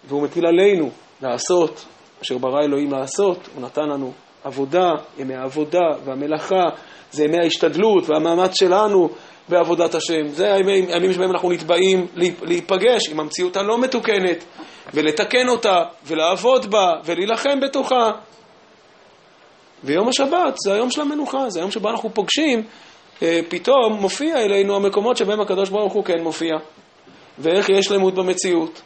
והוא 0.08 0.22
מטיל 0.22 0.46
עלינו 0.46 0.90
לעשות, 1.22 1.84
אשר 2.22 2.38
ברא 2.38 2.64
אלוהים 2.64 2.92
לעשות, 2.92 3.48
הוא 3.54 3.62
נתן 3.62 3.88
לנו 3.88 4.12
עבודה, 4.44 4.90
ימי 5.18 5.34
העבודה 5.34 5.84
והמלאכה, 6.04 6.64
זה 7.10 7.24
ימי 7.24 7.38
ההשתדלות 7.38 8.10
והמאמץ 8.10 8.58
שלנו 8.58 9.08
בעבודת 9.48 9.94
השם. 9.94 10.28
זה 10.28 10.54
הימים, 10.54 10.88
הימים 10.88 11.12
שבהם 11.12 11.30
אנחנו 11.30 11.52
נתבעים 11.52 12.06
להיפגש 12.42 13.08
עם 13.10 13.20
המציאות 13.20 13.56
הלא 13.56 13.78
מתוקנת, 13.78 14.44
ולתקן 14.94 15.48
אותה, 15.48 15.78
ולעבוד 16.06 16.70
בה, 16.70 16.92
ולהילחם 17.04 17.60
בתוכה. 17.60 18.10
ויום 19.84 20.08
השבת 20.08 20.54
זה 20.64 20.72
היום 20.74 20.90
של 20.90 21.00
המנוחה, 21.00 21.50
זה 21.50 21.60
היום 21.60 21.70
שבו 21.70 21.90
אנחנו 21.90 22.14
פוגשים, 22.14 22.62
פתאום 23.48 23.92
מופיע 23.92 24.44
אלינו 24.44 24.76
המקומות 24.76 25.16
שבהם 25.16 25.40
הקדוש 25.40 25.68
ברוך 25.68 25.92
הוא 25.92 26.04
כן 26.04 26.22
מופיע. 26.22 26.54
ואיך 27.38 27.68
יש 27.68 27.86
שלמות 27.86 28.14
במציאות, 28.14 28.82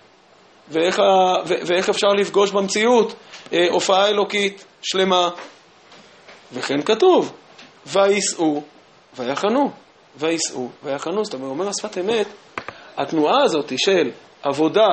ואיך, 0.68 0.98
ה... 0.98 1.34
ואיך 1.46 1.88
אפשר 1.88 2.08
לפגוש 2.08 2.50
במציאות 2.50 3.14
אה, 3.52 3.66
הופעה 3.70 4.08
אלוקית 4.08 4.64
שלמה. 4.82 5.30
וכן 6.52 6.82
כתוב, 6.82 7.32
וייסעו 7.86 8.62
ויחנו, 9.16 9.70
וייסעו 10.16 10.70
ויחנו. 10.82 11.24
זאת 11.24 11.34
אומרת, 11.34 11.48
אומר 11.48 11.68
השפת 11.68 11.98
אמת, 11.98 12.26
התנועה 12.96 13.42
הזאת 13.42 13.72
של 13.76 14.10
עבודה 14.42 14.88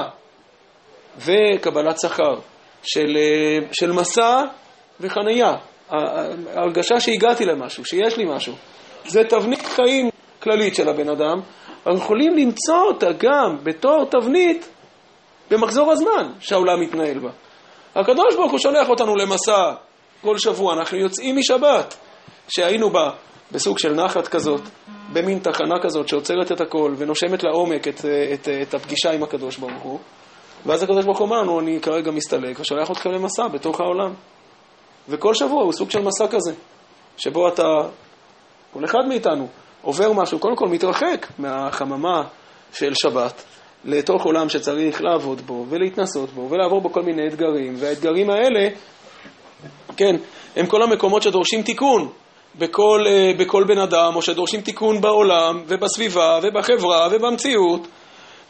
וקבלת 1.17 1.99
שכר, 1.99 2.35
של, 2.83 3.17
אה, 3.17 3.67
של 3.71 3.91
מסע 3.91 4.41
וחנייה, 4.99 5.53
ההרגשה 5.89 6.99
שהגעתי 6.99 7.45
למשהו, 7.45 7.85
שיש 7.85 8.17
לי 8.17 8.25
משהו, 8.25 8.53
זה 9.05 9.23
תבנית 9.29 9.65
חיים 9.65 10.09
כללית 10.43 10.75
של 10.75 10.89
הבן 10.89 11.09
אדם, 11.09 11.39
אנחנו 11.87 11.99
יכולים 11.99 12.37
למצוא 12.37 12.81
אותה 12.87 13.07
גם 13.17 13.57
בתור 13.63 14.05
תבנית 14.05 14.69
במחזור 15.51 15.91
הזמן 15.91 16.31
שהעולם 16.39 16.81
מתנהל 16.81 17.19
בה. 17.19 17.29
הקדוש 17.95 18.35
ברוך 18.35 18.51
הוא 18.51 18.59
שולח 18.59 18.89
אותנו 18.89 19.15
למסע 19.15 19.71
כל 20.21 20.37
שבוע, 20.37 20.73
אנחנו 20.73 20.97
יוצאים 20.97 21.37
משבת, 21.37 21.97
שהיינו 22.47 22.89
בה 22.89 23.09
בסוג 23.51 23.79
של 23.79 23.93
נחת 23.93 24.27
כזאת, 24.27 24.61
במין 25.13 25.39
תחנה 25.39 25.75
כזאת 25.83 26.07
שעוצרת 26.07 26.51
את 26.51 26.61
הכל 26.61 26.93
ונושמת 26.97 27.43
לעומק 27.43 27.87
את, 27.87 28.05
את, 28.33 28.47
את 28.61 28.73
הפגישה 28.73 29.11
עם 29.11 29.23
הקדוש 29.23 29.57
ברוך 29.57 29.81
הוא, 29.83 29.99
ואז 30.65 30.83
הקדוש 30.83 31.05
ברוך 31.05 31.19
הוא 31.19 31.27
אמר 31.27 31.41
לנו, 31.41 31.59
אני 31.59 31.79
כרגע 31.81 32.11
מסתלק 32.11 32.59
ושולח 32.59 32.91
אתכם 32.91 33.09
למסע 33.09 33.47
בתוך 33.47 33.81
העולם. 33.81 34.13
וכל 35.09 35.33
שבוע 35.33 35.63
הוא 35.63 35.71
סוג 35.71 35.91
של 35.91 36.01
מסע 36.01 36.27
כזה, 36.27 36.53
שבו 37.17 37.47
אתה, 37.47 37.63
כל 38.73 38.85
אחד 38.85 39.07
מאיתנו, 39.07 39.47
עובר 39.81 40.13
משהו, 40.13 40.39
קודם 40.39 40.55
כל 40.55 40.67
מתרחק 40.67 41.27
מהחממה 41.39 42.23
של 42.73 42.93
שבת 42.93 43.43
לתוך 43.85 44.23
עולם 44.25 44.49
שצריך 44.49 45.01
לעבוד 45.01 45.41
בו 45.41 45.65
ולהתנסות 45.69 46.29
בו 46.29 46.47
ולעבור 46.49 46.81
בו 46.81 46.91
כל 46.91 47.01
מיני 47.01 47.27
אתגרים, 47.27 47.73
והאתגרים 47.77 48.29
האלה, 48.29 48.69
כן, 49.97 50.15
הם 50.55 50.65
כל 50.65 50.83
המקומות 50.83 51.21
שדורשים 51.21 51.61
תיקון 51.61 52.09
בכל, 52.55 53.03
אה, 53.07 53.31
בכל 53.39 53.63
בן 53.63 53.77
אדם, 53.77 54.15
או 54.15 54.21
שדורשים 54.21 54.61
תיקון 54.61 55.01
בעולם 55.01 55.63
ובסביבה 55.67 56.39
ובחברה 56.43 57.07
ובמציאות. 57.11 57.87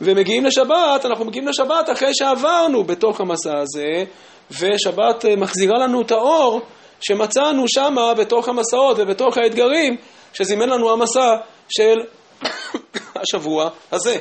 ומגיעים 0.02 0.46
לשבת, 0.46 1.06
אנחנו 1.06 1.26
מגיעים 1.26 1.48
לשבת 1.48 1.90
אחרי 1.92 2.12
שעברנו 2.14 2.84
בתוך 2.84 3.22
המסע 3.22 3.58
הזה, 3.58 4.04
ושבת 4.52 5.26
אה, 5.26 5.36
מחזירה 5.36 5.80
לנו 5.80 6.02
את 6.02 6.12
האור 6.12 6.62
שמצאנו 7.04 7.64
שמה 7.68 8.14
בתוך 8.14 8.50
המסעות 8.50 8.98
ובתוך 9.00 9.38
האתגרים 9.38 9.98
שזימן 10.34 10.70
לנו 10.70 10.92
המסע 10.92 11.36
של 11.70 12.00
השבוע 13.22 13.70
הזה. 13.92 14.18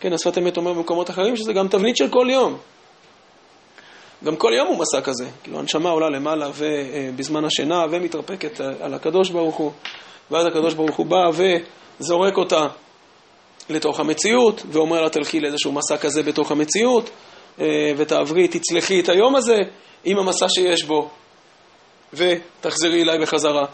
כן, 0.00 0.12
השפת 0.12 0.38
אמת 0.38 0.56
אומר 0.56 0.72
במקומות 0.72 1.10
אחרים 1.10 1.36
שזה 1.36 1.52
גם 1.52 1.68
תבנית 1.68 1.96
של 1.96 2.08
כל 2.08 2.26
יום. 2.30 2.58
גם 4.24 4.36
כל 4.36 4.52
יום 4.56 4.68
הוא 4.68 4.78
מסע 4.78 5.00
כזה. 5.00 5.24
כאילו, 5.42 5.58
הנשמה 5.58 5.90
עולה 5.90 6.10
למעלה 6.10 6.50
ובזמן 6.56 7.44
השינה 7.44 7.84
ומתרפקת 7.90 8.60
על 8.60 8.94
הקדוש 8.94 9.30
ברוך 9.30 9.56
הוא, 9.56 9.72
ואז 10.30 10.46
הקדוש 10.46 10.74
ברוך 10.74 10.96
הוא 10.96 11.06
בא 11.06 11.30
וזורק 12.00 12.36
אותה 12.36 12.66
לתוך 13.70 14.00
המציאות, 14.00 14.62
ואומר 14.72 15.00
לה 15.00 15.08
תלכי 15.08 15.40
לאיזשהו 15.40 15.72
מסע 15.72 15.96
כזה 15.96 16.22
בתוך 16.22 16.52
המציאות, 16.52 17.10
אה, 17.60 17.92
ותעברי, 17.96 18.48
תצלחי 18.48 19.00
את 19.00 19.08
היום 19.08 19.36
הזה 19.36 19.56
עם 20.04 20.18
המסע 20.18 20.46
שיש 20.48 20.84
בו, 20.84 21.08
ותחזרי 22.14 23.02
אליי 23.02 23.18
בחזרה. 23.18 23.64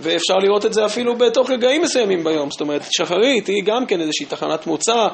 ואפשר 0.00 0.34
לראות 0.34 0.66
את 0.66 0.72
זה 0.72 0.86
אפילו 0.86 1.16
בתוך 1.16 1.50
רגעים 1.50 1.82
מסוימים 1.82 2.24
ביום. 2.24 2.50
זאת 2.50 2.60
אומרת, 2.60 2.82
שחרית 2.90 3.46
היא 3.46 3.62
גם 3.64 3.86
כן 3.86 4.00
איזושהי 4.00 4.26
תחנת 4.26 4.66
מוצא 4.66 5.06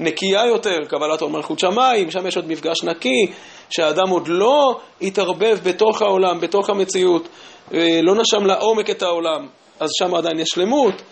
נקייה 0.00 0.46
יותר, 0.46 0.76
קבלת 0.88 1.20
עול 1.20 1.30
מלכות 1.32 1.58
שמיים, 1.58 2.10
שם 2.10 2.26
יש 2.26 2.36
עוד 2.36 2.48
מפגש 2.48 2.84
נקי, 2.84 3.26
שהאדם 3.70 4.08
עוד 4.10 4.28
לא 4.28 4.80
התערבב 5.02 5.58
בתוך 5.62 6.02
העולם, 6.02 6.40
בתוך 6.40 6.70
המציאות, 6.70 7.28
אה, 7.74 8.00
לא 8.02 8.14
נשם 8.14 8.46
לעומק 8.46 8.90
את 8.90 9.02
העולם, 9.02 9.48
אז 9.80 9.90
שם 9.98 10.14
עדיין 10.14 10.38
יש 10.38 10.48
שלמות, 10.54 11.02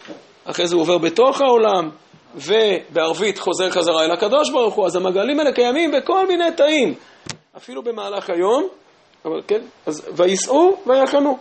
אחרי 0.44 0.66
זה 0.66 0.74
הוא 0.74 0.82
עובר 0.82 0.98
בתוך 0.98 1.40
העולם, 1.40 1.90
ובערבית 2.34 3.38
חוזר 3.38 3.70
חזרה 3.70 4.04
אל 4.04 4.10
הקדוש 4.10 4.50
ברוך 4.50 4.74
הוא, 4.74 4.86
אז 4.86 4.96
המגלים 4.96 5.38
האלה 5.38 5.52
קיימים 5.52 5.90
בכל 5.90 6.26
מיני 6.26 6.52
תאים, 6.56 6.94
אפילו 7.56 7.82
במהלך 7.82 8.30
היום, 8.30 8.68
אבל 9.24 9.42
כן, 9.46 9.60
אז 9.86 10.08
וייסעו 10.16 10.76
ויחנו. 10.86 11.38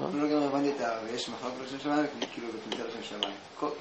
לא 0.00 0.28
גם 0.28 0.42
הבנתי 0.42 0.70
את 0.70 0.80
ה... 0.80 0.98
יש 1.14 1.28
מחלוקת 1.28 1.56
לשם 1.66 1.78
שמיים, 1.78 2.06
כאילו 2.32 2.48
בכניסה 2.48 2.84
לשם 2.88 3.02
שמיים. 3.02 3.34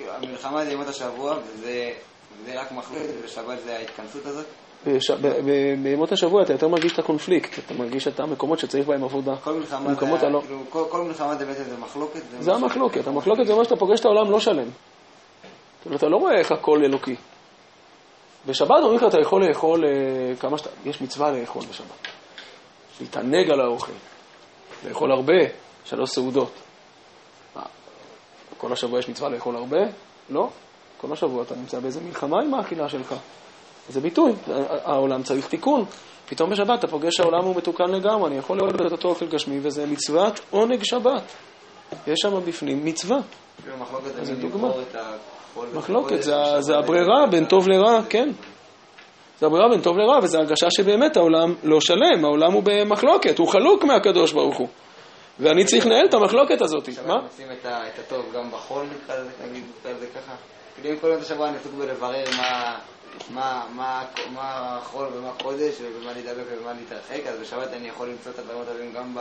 המלחמה 0.07 0.65
זה 0.65 0.71
ימות 0.71 0.87
השבוע, 0.87 1.37
וזה 1.45 1.91
רק 2.55 2.71
מחלוקת, 2.71 3.05
ובשבת 3.19 3.59
זה 3.65 3.77
ההתכנסות 3.77 4.25
הזאת? 4.25 4.45
בימות 5.83 6.11
השבוע 6.11 6.43
אתה 6.43 6.53
יותר 6.53 6.67
מרגיש 6.67 6.93
את 6.93 6.99
הקונפליקט, 6.99 7.59
אתה 7.59 7.73
מרגיש 7.73 8.07
את 8.07 8.19
המקומות 8.19 8.59
שצריך 8.59 8.87
בהם 8.87 9.03
עבודה. 9.03 9.35
כל 9.35 9.53
מלחמה 9.53 9.93
זה, 9.93 10.27
כאילו, 10.41 10.63
כל 10.69 11.01
מלחמה 11.01 11.35
זה 11.35 11.45
בעצם 11.45 11.81
מחלוקת? 11.81 12.21
זה 12.39 12.53
המחלוקת, 12.53 13.07
המחלוקת 13.07 13.45
זה 13.45 13.55
מה 13.55 13.63
שאתה 13.63 13.75
פוגש 13.75 13.99
את 13.99 14.05
העולם 14.05 14.31
לא 14.31 14.39
שלם. 14.39 14.67
אתה 15.95 16.07
לא 16.07 16.17
רואה 16.17 16.39
איך 16.39 16.51
הכל 16.51 16.83
אלוקי. 16.83 17.15
בשבת 18.45 18.77
אומרים 18.81 18.99
לך, 18.99 19.03
אתה 19.03 19.19
יכול 19.21 19.47
לאכול 19.47 19.85
אה, 19.85 20.35
כמה 20.35 20.57
שאתה... 20.57 20.69
יש 20.85 21.01
מצווה 21.01 21.31
לאכול 21.31 21.61
בשבת. 21.69 22.07
להתענג 23.01 23.51
על 23.51 23.61
האוכל, 23.61 23.91
לאכול 24.87 25.11
הרבה, 25.11 25.33
שלוש 25.85 26.09
סעודות. 26.09 26.51
מה, 27.55 27.61
כל 28.57 28.73
השבוע 28.73 28.99
יש 28.99 29.09
מצווה 29.09 29.29
לאכול 29.29 29.55
הרבה? 29.55 29.79
לא. 30.29 30.49
כל 31.01 31.13
השבוע 31.13 31.43
אתה 31.43 31.55
נמצא 31.55 31.79
באיזה 31.79 32.01
מלחמה 32.01 32.37
עם 32.43 32.53
האכילה 32.53 32.89
שלך. 32.89 33.15
זה 33.89 34.01
ביטוי, 34.01 34.31
העולם 34.83 35.23
צריך 35.23 35.47
תיקון. 35.47 35.85
פתאום 36.29 36.49
בשבת 36.49 36.79
אתה 36.79 36.87
פוגש 36.87 37.15
שהעולם 37.15 37.45
הוא 37.45 37.55
מתוקן 37.55 37.91
לגמרי, 37.91 38.27
אני 38.27 38.37
יכול 38.37 38.57
לאכול 38.57 38.87
את 38.87 38.91
אותו 38.91 39.09
אוכל 39.09 39.25
גשמי, 39.25 39.59
וזה 39.61 39.85
מצוות 39.85 40.39
עונג 40.49 40.83
שבת. 40.83 41.23
יש 42.07 42.19
שם 42.21 42.45
בפנים 42.45 42.85
מצווה. 42.85 43.17
זה 44.21 44.35
דוגמה. 44.35 44.69
מחלוקת, 45.73 46.21
זה, 46.23 46.31
זה 46.55 46.61
זה- 46.61 46.77
הברירה 46.77 47.25
בין 47.31 47.45
טוב 47.45 47.67
לרע, 47.69 48.01
כן. 48.09 48.29
זה 49.39 49.45
הברירה 49.45 49.69
בין 49.69 49.81
טוב 49.81 49.97
לרע, 49.97 50.19
וזו 50.23 50.37
הרגשה 50.37 50.67
שבאמת 50.77 51.17
העולם 51.17 51.53
לא 51.63 51.81
שלם, 51.81 52.25
העולם 52.25 52.51
הוא 52.53 52.63
במחלוקת, 52.65 53.37
הוא 53.39 53.47
חלוק 53.47 53.83
מהקדוש 53.83 54.31
ברוך 54.33 54.57
הוא. 54.57 54.67
ואני 55.39 55.65
צריך 55.65 55.85
לנהל 55.85 56.05
את 56.05 56.13
המחלוקת 56.13 56.61
הזאת. 56.61 56.87
עכשיו 56.87 57.03
מה? 57.07 57.13
אנחנו 57.13 57.27
עושים 57.27 57.47
את 57.51 57.99
הטוב 57.99 58.25
גם 58.35 58.51
בחול, 58.51 58.85
נגיד, 59.49 59.63
לזה 59.85 60.05
ככה. 60.15 60.33
כאילו 60.75 60.95
אם 60.95 60.99
כל 60.99 61.07
יום 61.07 61.21
השבוע 61.21 61.47
אני 61.49 61.57
עסוק 61.57 61.73
בלברר 61.73 62.23
מה- 63.33 64.05
החול 64.37 65.07
ומה 65.15 65.31
קודש 65.43 65.75
ובמה 65.81 66.13
להידבק 66.13 66.43
ובמה 66.51 66.73
להתרחק, 66.73 67.27
אז 67.27 67.39
בשבת 67.39 67.73
אני 67.73 67.87
יכול 67.87 68.07
למצוא 68.09 68.31
את 68.31 68.39
הדברים 68.39 68.61
הטובים 68.61 68.93
גם 68.93 69.15
ב... 69.15 69.19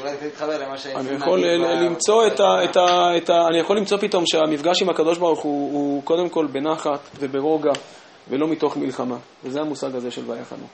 אולי 0.00 0.14
להתחבר 0.22 0.58
למה 0.58 0.78
ש... 0.78 0.86
אני 0.86 1.10
יכול 1.16 1.40
ל- 1.44 1.84
למצוא 1.84 2.26
את 2.26 3.28
ה. 3.28 3.48
אני 3.48 3.58
יכול 3.58 3.76
למצוא 3.76 3.98
פתאום 3.98 4.24
שהמפגש 4.26 4.82
עם 4.82 4.90
הקדוש 4.90 5.18
ברוך 5.18 5.40
הוא, 5.40 5.72
הוא 5.72 6.02
קודם 6.02 6.28
כל 6.28 6.46
בנחת 6.46 7.00
וברוגע 7.20 7.72
ולא 8.28 8.48
מתוך 8.48 8.76
מלחמה. 8.76 9.16
וזה 9.44 9.60
המושג 9.60 9.96
הזה 9.96 10.10
של 10.10 10.30
ויחנו. 10.30 10.66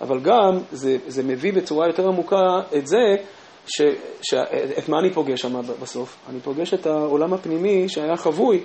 אבל 0.00 0.20
גם 0.20 0.58
זה, 0.72 0.96
זה 1.06 1.22
מביא 1.22 1.52
בצורה 1.52 1.86
יותר 1.86 2.08
עמוקה 2.08 2.60
את 2.76 2.86
זה, 2.86 3.16
ש, 3.66 3.82
ש, 4.22 4.34
את 4.78 4.88
מה 4.88 4.98
אני 4.98 5.10
פוגש 5.10 5.40
שם 5.40 5.60
בסוף? 5.82 6.16
אני 6.30 6.40
פוגש 6.40 6.74
את 6.74 6.86
העולם 6.86 7.34
הפנימי 7.34 7.88
שהיה 7.88 8.16
חבוי 8.16 8.64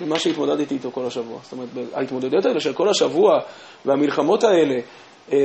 במה 0.00 0.18
שהתמודדתי 0.18 0.74
איתו 0.74 0.90
כל 0.90 1.06
השבוע. 1.06 1.38
זאת 1.42 1.52
אומרת, 1.52 1.68
ההתמודדויות 1.94 2.46
האלה 2.46 2.60
של 2.60 2.72
כל 2.72 2.88
השבוע 2.88 3.38
והמלחמות 3.84 4.44
האלה, 4.44 4.74
אה, 5.32 5.38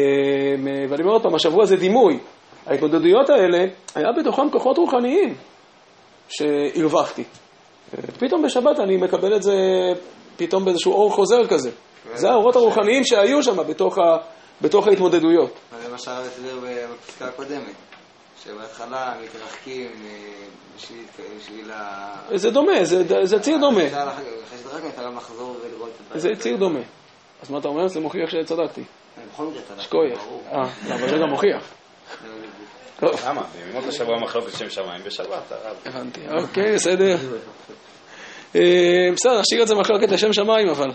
ואני 0.89 1.03
אומר 1.03 1.13
עוד 1.13 1.23
פעם, 1.23 1.35
השבוע 1.35 1.65
זה 1.65 1.75
דימוי. 1.75 2.19
ההתמודדויות 2.65 3.29
האלה, 3.29 3.65
היה 3.95 4.11
בתוכם 4.19 4.49
כוחות 4.51 4.77
רוחניים 4.77 5.35
שהרווחתי. 6.29 7.23
פתאום 8.19 8.41
בשבת 8.41 8.79
אני 8.79 8.97
מקבל 8.97 9.35
את 9.35 9.43
זה 9.43 9.53
פתאום 10.37 10.65
באיזשהו 10.65 10.93
אור 10.93 11.11
חוזר 11.11 11.47
כזה. 11.47 11.71
זה 12.13 12.31
האורות 12.31 12.55
הרוחניים 12.55 13.03
שהיו 13.03 13.43
שם 13.43 13.57
בתוך, 13.57 13.97
ה, 13.97 14.17
בתוך 14.61 14.87
ההתמודדויות. 14.87 15.53
זה 15.83 15.89
מה 15.91 15.97
שהרב 15.97 16.25
הסביר 16.25 16.59
בפסקה 16.63 17.25
הקודמת, 17.25 17.75
שבהתחלה 18.43 19.13
מתרחקים 19.23 19.91
אה, 20.05 21.35
בשביל 21.37 21.71
ה... 21.71 22.15
זה 22.35 22.51
דומה, 22.51 22.83
זה, 22.83 23.25
זה 23.25 23.39
ציר 23.39 23.57
דומה. 23.57 23.87
אחרי 23.87 24.57
שתרחקנו 24.59 24.89
אפשר 24.89 25.03
גם 25.05 25.15
לחזור 25.15 25.55
ולראות 25.63 25.89
את 26.15 26.21
זה 26.21 26.29
ציר 26.39 26.57
דומה. 26.57 26.79
אז 27.41 27.51
מה 27.51 27.59
אתה 27.59 27.67
אומר? 27.67 27.87
זה 27.87 27.99
מוכיח 27.99 28.29
שצדקתי. 28.29 28.81
אני 29.17 29.25
בכל 29.33 29.43
מקרה 29.43 29.61
צדקתי. 29.61 29.97
ברור. 29.97 30.43
אה, 30.51 30.57
לא, 30.89 30.95
אבל 30.95 31.09
זה 31.09 31.17
גם 31.17 31.29
מוכיח. 31.29 31.80
למה? 33.01 33.41
בימות 33.65 33.83
השבוע 33.87 34.19
מחלוקת 34.23 34.57
שם 34.57 34.69
שמיים 34.69 35.03
בשבת, 35.03 35.51
הרב. 35.51 35.75
הבנתי. 35.85 36.21
אוקיי, 36.41 36.73
בסדר. 36.75 37.17
אה, 38.55 39.09
בסדר, 39.15 39.39
נשאיר 39.39 39.63
את 39.63 39.67
זה 39.67 39.75
מחלוקת 39.75 40.11
לשם 40.11 40.33
שמיים 40.33 40.69
אבל. 40.69 40.91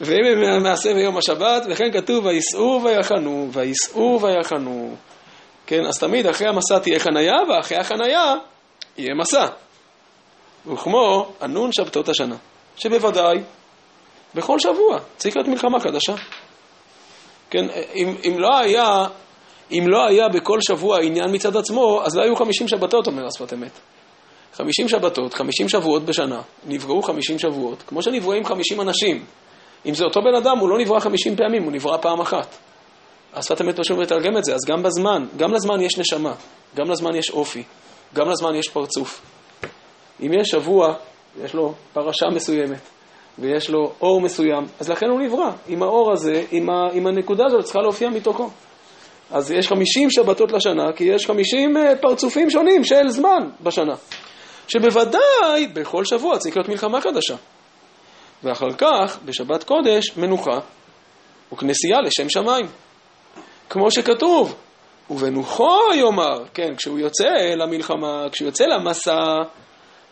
ואם 0.00 0.62
מעשה 0.62 0.94
ביום 0.94 1.16
השבת, 1.16 1.62
וכן 1.70 1.92
כתוב 1.92 2.24
וייסעו 2.24 2.80
ויחנו, 2.84 3.48
וייסעו 3.52 4.20
ויחנו. 4.22 4.96
כן, 5.66 5.86
אז 5.86 5.98
תמיד 5.98 6.26
אחרי 6.26 6.48
המסע 6.48 6.78
תהיה 6.78 6.98
חנייה, 6.98 7.36
ואחרי 7.48 7.78
החנייה 7.78 8.34
יהיה 8.98 9.14
מסע. 9.14 9.46
וכמו 10.66 11.32
הנון 11.40 11.72
שבתות 11.72 12.08
השנה, 12.08 12.36
שבוודאי 12.76 13.38
בכל 14.34 14.58
שבוע 14.58 14.98
צריך 15.16 15.36
להיות 15.36 15.48
מלחמה 15.48 15.80
חדשה. 15.80 16.14
כן, 17.50 17.66
אם, 17.94 18.16
אם 18.24 18.38
לא 18.38 18.58
היה, 18.58 19.04
אם 19.72 19.84
לא 19.88 20.06
היה 20.06 20.28
בכל 20.28 20.58
שבוע 20.60 21.00
עניין 21.00 21.34
מצד 21.34 21.56
עצמו, 21.56 22.00
אז 22.04 22.16
לא 22.16 22.22
היו 22.22 22.36
50 22.36 22.68
שבתות, 22.68 23.06
אומר 23.06 23.26
השפת 23.26 23.52
אמת. 23.52 23.80
50 24.54 24.88
שבתות, 24.88 25.34
50 25.34 25.68
שבועות 25.68 26.04
בשנה, 26.04 26.40
נבראו 26.66 27.02
50 27.02 27.38
שבועות, 27.38 27.82
כמו 27.86 28.02
שנבראים 28.02 28.44
50 28.44 28.80
אנשים. 28.80 29.24
אם 29.86 29.94
זה 29.94 30.04
אותו 30.04 30.20
בן 30.20 30.34
אדם, 30.34 30.58
הוא 30.58 30.68
לא 30.68 30.78
נברא 30.78 31.00
50 31.00 31.36
פעמים, 31.36 31.62
הוא 31.62 31.72
נברא 31.72 31.96
פעם 31.96 32.20
אחת. 32.20 32.56
השפת 33.34 33.60
אמת 33.60 33.80
פשוט 33.80 33.98
מתרגם 33.98 34.36
את 34.38 34.44
זה, 34.44 34.54
אז 34.54 34.60
גם 34.66 34.82
בזמן, 34.82 35.26
גם 35.36 35.52
לזמן 35.52 35.80
יש 35.80 35.98
נשמה, 35.98 36.34
גם 36.76 36.90
לזמן 36.90 37.14
יש 37.14 37.30
אופי, 37.30 37.62
גם 38.14 38.28
לזמן 38.30 38.54
יש 38.54 38.68
פרצוף. 38.68 39.22
אם 40.22 40.32
יש 40.40 40.48
שבוע, 40.48 40.94
יש 41.44 41.54
לו 41.54 41.74
פרשה 41.92 42.26
מסוימת, 42.34 42.80
ויש 43.38 43.70
לו 43.70 43.92
אור 44.00 44.20
מסוים, 44.20 44.64
אז 44.80 44.88
לכן 44.88 45.06
הוא 45.06 45.20
נברא. 45.20 45.50
עם 45.68 45.82
האור 45.82 46.12
הזה, 46.12 46.44
עם, 46.50 46.70
ה, 46.70 46.92
עם 46.92 47.06
הנקודה 47.06 47.44
הזאת, 47.46 47.64
צריכה 47.64 47.80
להופיע 47.80 48.08
מתוכו. 48.08 48.50
אז 49.30 49.50
יש 49.50 49.68
50 49.68 50.10
שבתות 50.10 50.52
לשנה, 50.52 50.92
כי 50.96 51.04
יש 51.04 51.26
50 51.26 51.76
אה, 51.76 51.96
פרצופים 52.00 52.50
שונים 52.50 52.84
של 52.84 53.08
זמן 53.08 53.48
בשנה. 53.60 53.94
שבוודאי 54.68 55.66
בכל 55.72 56.04
שבוע 56.04 56.38
צריך 56.38 56.56
להיות 56.56 56.68
מלחמה 56.68 57.00
חדשה. 57.00 57.36
ואחר 58.44 58.70
כך, 58.78 59.18
בשבת 59.24 59.64
קודש, 59.64 60.16
מנוחה 60.16 60.58
וכנסייה 61.52 62.00
לשם 62.00 62.28
שמיים. 62.28 62.66
כמו 63.70 63.90
שכתוב, 63.90 64.54
ובנוחו 65.10 65.78
יאמר, 65.94 66.44
כן, 66.54 66.74
כשהוא 66.76 66.98
יוצא 66.98 67.28
למלחמה, 67.56 68.26
כשהוא 68.32 68.46
יוצא 68.46 68.64
למסע, 68.64 69.16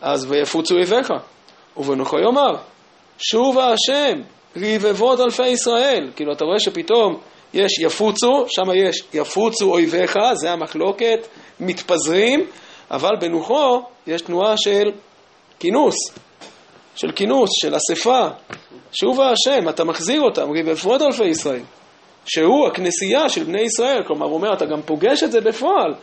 אז 0.01 0.31
ויפוצו 0.31 0.75
אויביך. 0.75 1.13
ובנוחו 1.77 2.17
יאמר, 2.19 2.55
שובה 3.17 3.73
השם, 3.73 4.21
רבבות 4.55 5.19
אלפי 5.19 5.47
ישראל. 5.47 6.11
כאילו, 6.15 6.33
אתה 6.33 6.45
רואה 6.45 6.59
שפתאום 6.59 7.19
יש 7.53 7.79
יפוצו, 7.79 8.45
שם 8.47 8.71
יש 8.75 9.03
יפוצו 9.13 9.71
אויביך, 9.71 10.17
זה 10.33 10.51
המחלוקת, 10.51 11.27
מתפזרים, 11.59 12.47
אבל 12.91 13.11
בנוחו 13.21 13.81
יש 14.07 14.21
תנועה 14.21 14.57
של 14.57 14.91
כינוס, 15.59 15.95
של 16.95 17.11
כינוס, 17.11 17.49
של 17.61 17.75
אספה. 17.75 18.27
שובה 18.91 19.31
השם, 19.31 19.69
אתה 19.69 19.83
מחזיר 19.83 20.21
אותם, 20.21 20.47
רבבות 20.59 21.01
אלפי 21.01 21.25
ישראל. 21.25 21.61
שהוא 22.25 22.67
הכנסייה 22.67 23.29
של 23.29 23.43
בני 23.43 23.61
ישראל, 23.61 24.03
כלומר 24.07 24.25
הוא 24.25 24.35
אומר, 24.35 24.53
אתה 24.53 24.65
גם 24.65 24.81
פוגש 24.81 25.23
את 25.23 25.31
זה 25.31 25.41
בפועל. 25.41 25.93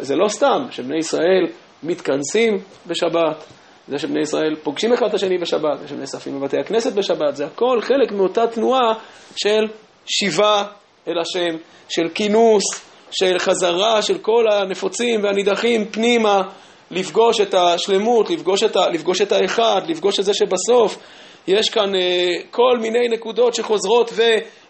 זה 0.00 0.16
לא 0.16 0.28
סתם 0.28 0.66
שבני 0.70 0.98
ישראל 0.98 1.46
מתכנסים 1.82 2.58
בשבת, 2.86 3.44
זה 3.88 3.98
שבני 3.98 4.20
ישראל 4.20 4.56
פוגשים 4.62 4.92
אחד 4.92 5.06
את 5.06 5.14
השני 5.14 5.38
בשבת, 5.38 5.78
זה 5.80 5.88
שנאספים 5.88 6.40
בבתי 6.40 6.60
הכנסת 6.60 6.92
בשבת, 6.92 7.36
זה 7.36 7.46
הכל 7.46 7.78
חלק 7.80 8.12
מאותה 8.12 8.46
תנועה 8.46 8.94
של 9.36 9.64
שיבה 10.08 10.64
אל 11.08 11.18
השם, 11.18 11.56
של 11.88 12.08
כינוס, 12.14 12.64
של 13.10 13.38
חזרה 13.38 14.02
של 14.02 14.18
כל 14.18 14.44
הנפוצים 14.52 15.24
והנידחים 15.24 15.84
פנימה, 15.90 16.40
לפגוש 16.90 17.40
את 17.40 17.54
השלמות, 17.54 18.30
לפגוש 18.30 18.62
את, 18.62 18.76
ה, 18.76 18.88
לפגוש 18.88 19.20
את 19.20 19.32
האחד, 19.32 19.80
לפגוש 19.88 20.20
את 20.20 20.24
זה 20.24 20.34
שבסוף 20.34 20.98
יש 21.48 21.70
כאן 21.70 21.94
אה, 21.94 22.28
כל 22.50 22.78
מיני 22.80 23.08
נקודות 23.08 23.54
שחוזרות 23.54 24.12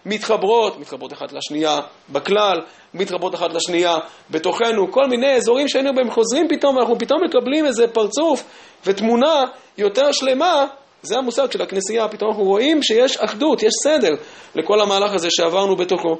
ומתחברות, 0.05 0.79
מתחברות 0.79 1.13
אחת 1.13 1.31
לשנייה 1.31 1.79
בכלל, 2.09 2.57
מתחברות 2.93 3.35
אחת 3.35 3.53
לשנייה 3.53 3.95
בתוכנו, 4.29 4.91
כל 4.91 5.07
מיני 5.09 5.35
אזורים 5.35 5.67
שהיינו 5.67 5.95
בהם 5.95 6.11
חוזרים 6.11 6.47
פתאום, 6.49 6.75
ואנחנו 6.75 6.99
פתאום 6.99 7.23
מקבלים 7.23 7.65
איזה 7.65 7.87
פרצוף 7.87 8.43
ותמונה 8.85 9.43
יותר 9.77 10.11
שלמה, 10.11 10.65
זה 11.01 11.17
המושג 11.17 11.51
של 11.51 11.61
הכנסייה, 11.61 12.07
פתאום 12.07 12.29
אנחנו 12.29 12.43
רואים 12.43 12.83
שיש 12.83 13.17
אחדות, 13.17 13.63
יש 13.63 13.73
סדר 13.83 14.15
לכל 14.55 14.81
המהלך 14.81 15.13
הזה 15.13 15.27
שעברנו 15.31 15.75
בתוכו. 15.75 16.17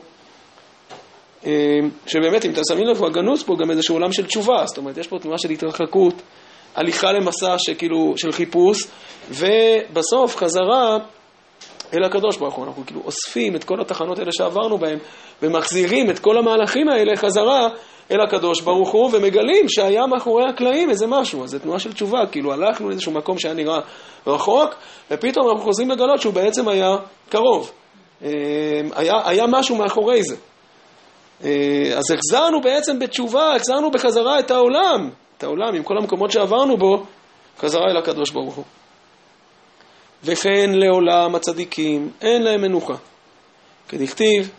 אה, 1.45 1.51
שבאמת, 2.07 2.45
אם 2.45 2.51
אתם 2.51 2.61
שמים 2.69 2.87
לב, 2.87 3.03
הגנוז 3.03 3.43
פה 3.43 3.55
גם 3.59 3.71
איזשהו 3.71 3.95
עולם 3.95 4.11
של 4.11 4.25
תשובה, 4.25 4.65
זאת 4.65 4.77
אומרת, 4.77 4.97
יש 4.97 5.07
פה 5.07 5.19
תנועה 5.19 5.37
של 5.37 5.49
התרחקות, 5.49 6.13
הליכה 6.75 7.11
למסע 7.11 7.55
שכאילו, 7.57 8.13
של 8.17 8.31
חיפוש, 8.31 8.87
ובסוף 9.29 10.35
חזרה 10.35 10.97
אל 11.93 12.03
הקדוש 12.03 12.37
ברוך 12.37 12.55
הוא. 12.55 12.65
אנחנו 12.65 12.85
כאילו 12.85 13.01
אוספים 13.05 13.55
את 13.55 13.63
כל 13.63 13.81
התחנות 13.81 14.19
האלה 14.19 14.31
שעברנו 14.31 14.77
בהן, 14.77 14.97
ומחזירים 15.41 16.09
את 16.09 16.19
כל 16.19 16.37
המהלכים 16.37 16.89
האלה 16.89 17.15
חזרה 17.15 17.67
אל 18.11 18.21
הקדוש 18.21 18.61
ברוך 18.61 18.91
הוא, 18.91 19.09
ומגלים 19.13 19.69
שהיה 19.69 20.07
מאחורי 20.07 20.43
הקלעים 20.49 20.89
איזה 20.89 21.07
משהו. 21.07 21.43
אז 21.43 21.49
זו 21.49 21.59
תנועה 21.59 21.79
של 21.79 21.93
תשובה, 21.93 22.19
כאילו 22.31 22.53
הלכנו 22.53 22.89
לאיזשהו 22.89 23.11
מקום 23.11 23.39
שהיה 23.39 23.53
נראה 23.53 23.79
רחוק, 24.27 24.75
ופתאום 25.11 25.49
אנחנו 25.49 25.63
חוזרים 25.63 25.91
לגלות 25.91 26.21
שהוא 26.21 26.33
בעצם 26.33 26.67
היה 26.67 26.95
קרוב. 27.29 27.71
אה, 28.23 28.29
היה, 28.95 29.13
היה 29.25 29.45
משהו 29.47 29.75
מאחורי 29.75 30.23
זה. 30.23 30.35
אה, 31.43 31.97
אז 31.97 32.03
החזרנו 32.11 32.61
בעצם 32.61 32.99
בתשובה, 32.99 33.55
החזרנו 33.55 33.91
בחזרה 33.91 34.39
את 34.39 34.51
העולם, 34.51 35.09
את 35.37 35.43
העולם 35.43 35.75
עם 35.75 35.83
כל 35.83 35.97
המקומות 35.97 36.31
שעברנו 36.31 36.77
בו, 36.77 37.03
חזרה 37.59 37.91
אל 37.91 37.97
הקדוש 37.97 38.31
ברוך 38.31 38.55
הוא. 38.55 38.63
וכן 40.23 40.69
לעולם 40.73 41.35
הצדיקים 41.35 42.09
אין 42.21 42.41
להם 42.41 42.61
מנוחה. 42.61 42.93
כדכתיב, 43.87 44.51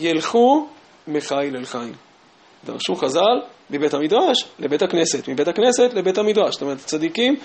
ילכו 0.00 0.66
מחיל 1.08 1.56
אל 1.56 1.64
חיל. 1.64 1.92
דרשו 2.64 2.94
חז"ל 2.94 3.40
מבית 3.70 3.94
המדרש 3.94 4.48
לבית 4.58 4.82
הכנסת, 4.82 5.28
מבית 5.28 5.48
הכנסת 5.48 5.94
לבית 5.94 6.18
המדרש. 6.18 6.52
זאת 6.52 6.62
אומרת, 6.62 6.78
צדיקים 6.78 7.36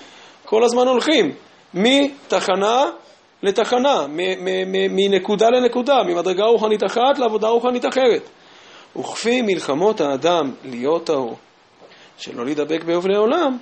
כל 0.44 0.64
הזמן 0.64 0.88
הולכים 0.88 1.34
מתחנה 1.74 2.84
לתחנה, 3.42 4.06
מנקודה 4.90 5.50
לנקודה, 5.50 6.02
ממדרגה 6.06 6.44
רוחנית 6.44 6.84
אחת 6.84 7.18
לעבודה 7.18 7.48
רוחנית 7.48 7.84
אחרת. 7.86 8.28
וכפי 8.96 9.42
מלחמות 9.42 10.00
האדם 10.00 10.52
להיות 10.64 11.06
טהור, 11.06 11.36
שלא 12.18 12.44
להידבק 12.44 12.84
באבלי 12.84 13.16
עולם, 13.16 13.56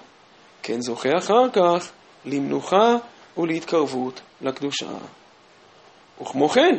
כן 0.63 0.81
זוכה 0.81 1.09
אחר 1.19 1.51
כך 1.53 1.93
למנוחה 2.25 2.97
ולהתקרבות 3.39 4.21
לקדושה. 4.41 4.87
וכמו 6.23 6.49
כן, 6.49 6.79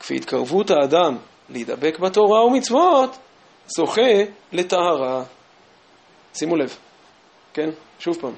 כפי 0.00 0.16
התקרבות 0.16 0.70
האדם 0.70 1.16
להידבק 1.48 1.98
בתורה 1.98 2.44
ומצוות, 2.44 3.16
זוכה 3.66 4.12
לטהרה. 4.52 5.24
שימו 6.34 6.56
לב, 6.56 6.76
כן? 7.54 7.70
שוב 7.98 8.16
פעם. 8.20 8.34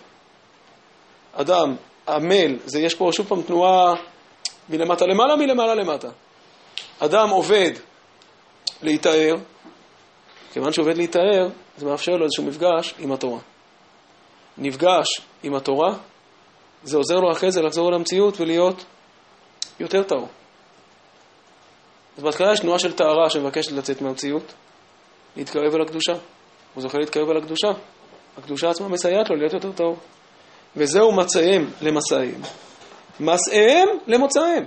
אדם 1.33 1.77
עמל, 2.09 2.59
זה 2.65 2.81
יש 2.81 2.95
פה 2.95 3.09
שוב 3.13 3.27
פעם 3.27 3.43
תנועה 3.43 3.95
מלמטה 4.69 5.07
למעלה, 5.07 5.37
מלמעלה 5.37 5.75
למטה. 5.75 6.09
אדם 6.99 7.31
עובד 7.31 7.71
להיטהר, 8.83 9.35
כיוון 10.53 10.73
שעובד 10.73 10.97
להיטהר, 10.97 11.49
זה 11.77 11.87
מאפשר 11.87 12.13
לו 12.13 12.25
איזשהו 12.25 12.45
מפגש 12.45 12.95
עם 12.99 13.13
התורה. 13.13 13.39
נפגש 14.59 15.21
עם 15.43 15.55
התורה, 15.55 15.95
זה 16.85 16.97
עוזר 16.97 17.15
לו 17.15 17.33
אחרי 17.33 17.51
זה 17.51 17.63
לחזור 17.63 17.93
למציאות 17.93 18.41
ולהיות 18.41 18.85
יותר 19.81 20.03
טהור. 20.03 20.29
אז 22.17 22.23
בהתחלה 22.23 22.53
יש 22.53 22.61
תנועה 22.61 22.79
של 22.79 22.93
טהרה 22.93 23.31
שמבקשת 23.31 23.73
לצאת 23.73 24.03
מהמציאות, 24.03 24.55
להתקרב 25.37 25.75
אל 25.75 25.83
הקדושה. 25.83 26.13
הוא 26.75 26.83
זוכה 26.83 26.99
להתקרב 26.99 27.31
אל 27.31 27.37
הקדושה. 27.37 27.69
הקדושה 28.39 28.71
עצמה 28.71 28.89
מסייעת 28.89 29.31
לו 29.31 29.37
להיות 29.37 29.53
יותר 29.53 29.73
טהור. 29.73 29.97
וזהו 30.77 31.13
מצאיהם 31.13 31.71
למסעיהם, 31.83 32.41
מסעיהם 33.21 33.89
למוצאיהם. 34.07 34.65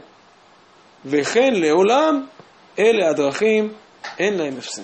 וכן 1.06 1.54
לעולם 1.54 2.26
אלה 2.80 3.10
הדרכים, 3.10 3.74
אין 4.20 4.38
להם 4.38 4.58
הפסק. 4.58 4.82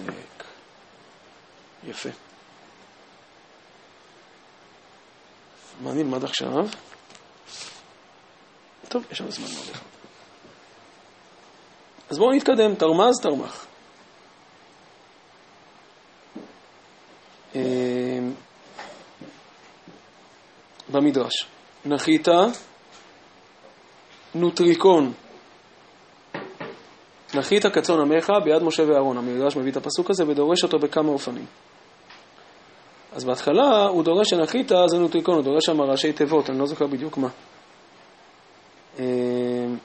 יפה. 1.88 2.10
מה 5.82 5.94
נלמד 5.94 6.24
עכשיו? 6.24 6.66
טוב, 8.94 9.06
יש 9.12 9.22
לנו 9.22 9.32
זמן 9.32 9.48
מאוד 9.54 9.70
אחד. 9.72 9.86
אז 12.10 12.18
בואו 12.18 12.32
נתקדם, 12.32 12.76
תרמז, 12.76 13.22
תרמח. 13.22 13.66
אמ, 17.56 17.62
במדרש, 20.89 21.46
נחית 21.86 22.28
נוטריקון, 24.36 25.14
נחית 27.34 27.66
כצאן 27.66 28.00
עמך 28.00 28.30
ביד 28.44 28.64
משה 28.64 28.84
ואהרון. 28.84 29.18
המדרש 29.18 29.56
מביא 29.56 29.72
את 29.72 29.78
הפסוק 29.78 30.10
הזה 30.10 30.28
ודורש 30.28 30.64
אותו 30.64 30.80
בכמה 30.80 31.10
אופנים. 31.10 31.46
אז 33.14 33.24
בהתחלה 33.24 33.86
הוא 33.86 34.04
דורש 34.04 34.30
שנחית 34.30 34.72
זה 34.88 34.98
נוטריקון, 34.98 35.36
הוא 35.36 35.44
דורש 35.44 35.66
שם 35.66 35.82
ראשי 35.82 36.14
תיבות, 36.14 36.50
אני 36.50 36.60
לא 36.60 36.66
זוכר 36.66 36.88
בדיוק 36.88 37.18
מה. 37.18 37.30
אמ, 39.00 39.78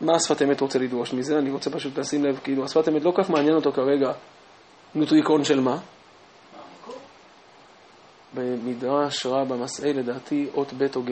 מה 0.00 0.12
השפת 0.16 0.42
אמת 0.42 0.60
רוצה 0.60 0.78
לדרוש 0.78 1.12
מזה? 1.12 1.38
אני 1.38 1.50
רוצה 1.50 1.70
פשוט 1.70 1.98
לשים 1.98 2.24
לב, 2.24 2.40
כאילו 2.44 2.64
השפת 2.64 2.88
אמת 2.88 3.04
לא 3.04 3.12
כך 3.16 3.30
מעניין 3.30 3.54
אותו 3.54 3.72
כרגע 3.72 4.12
נוטריקון 4.94 5.44
של 5.44 5.60
מה? 5.60 5.78
במדרש 8.34 9.26
רע 9.26 9.44
במסעי 9.44 9.92
לדעתי 9.92 10.48
אות 10.54 10.72
ב' 10.72 10.96
או 10.96 11.02
ג'. 11.02 11.10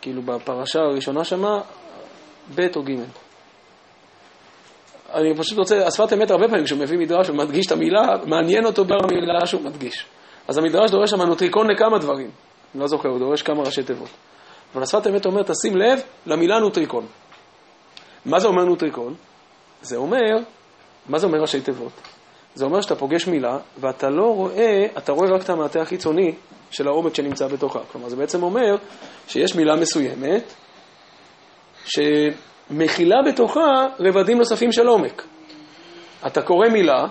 כאילו 0.00 0.22
בפרשה 0.22 0.78
הראשונה 0.80 1.24
שמה, 1.24 1.60
ב' 2.54 2.60
או 2.76 2.82
ג'. 2.82 3.27
אני 5.14 5.36
פשוט 5.36 5.58
רוצה, 5.58 5.86
השפת 5.86 6.12
אמת 6.12 6.30
הרבה 6.30 6.48
פעמים 6.48 6.64
כשהוא 6.64 6.80
מביא 6.80 6.98
מדרש 6.98 7.30
ומדגיש 7.30 7.66
את 7.66 7.72
המילה, 7.72 8.06
מעניין 8.26 8.64
אותו 8.64 8.84
במילה 8.84 9.46
שהוא 9.46 9.62
מדגיש. 9.62 10.06
אז 10.48 10.58
המדרש 10.58 10.90
דורש 10.90 11.10
שם 11.10 11.22
נוטריקון 11.22 11.70
לכמה 11.70 11.98
דברים. 11.98 12.30
אני 12.74 12.80
לא 12.80 12.86
זוכר, 12.86 13.08
הוא 13.08 13.18
דורש 13.18 13.42
כמה 13.42 13.62
ראשי 13.62 13.82
תיבות. 13.82 14.08
אבל 14.74 14.82
השפת 14.82 15.06
אמת 15.06 15.26
אומר, 15.26 15.42
תשים 15.42 15.76
לב 15.76 16.00
למילה 16.26 16.58
נוטריקון. 16.58 17.06
מה 18.24 18.38
זה 18.38 18.48
אומר 18.48 18.64
נוטריקון? 18.64 19.14
זה 19.82 19.96
אומר, 19.96 20.36
מה 21.08 21.18
זה 21.18 21.26
אומר 21.26 21.38
ראשי 21.38 21.60
תיבות? 21.60 21.92
זה 22.54 22.64
אומר 22.64 22.80
שאתה 22.80 22.94
פוגש 22.94 23.26
מילה, 23.26 23.58
ואתה 23.80 24.10
לא 24.10 24.34
רואה, 24.34 24.86
אתה 24.98 25.12
רואה 25.12 25.30
רק 25.30 25.42
את 25.42 25.50
המעטה 25.50 25.80
החיצוני 25.80 26.34
של 26.70 26.88
העומק 26.88 27.14
שנמצא 27.14 27.46
בתוכה. 27.46 27.80
כלומר, 27.92 28.08
זה 28.08 28.16
בעצם 28.16 28.42
אומר 28.42 28.76
שיש 29.28 29.56
מילה 29.56 29.76
מסוימת, 29.76 30.54
שמכילה 32.68 33.16
בתוכה 33.26 33.86
רבדים 34.00 34.38
נוספים 34.38 34.72
של 34.72 34.86
עומק. 34.86 35.22
אתה 36.26 36.42
קורא 36.42 36.68
מילה, 36.68 37.06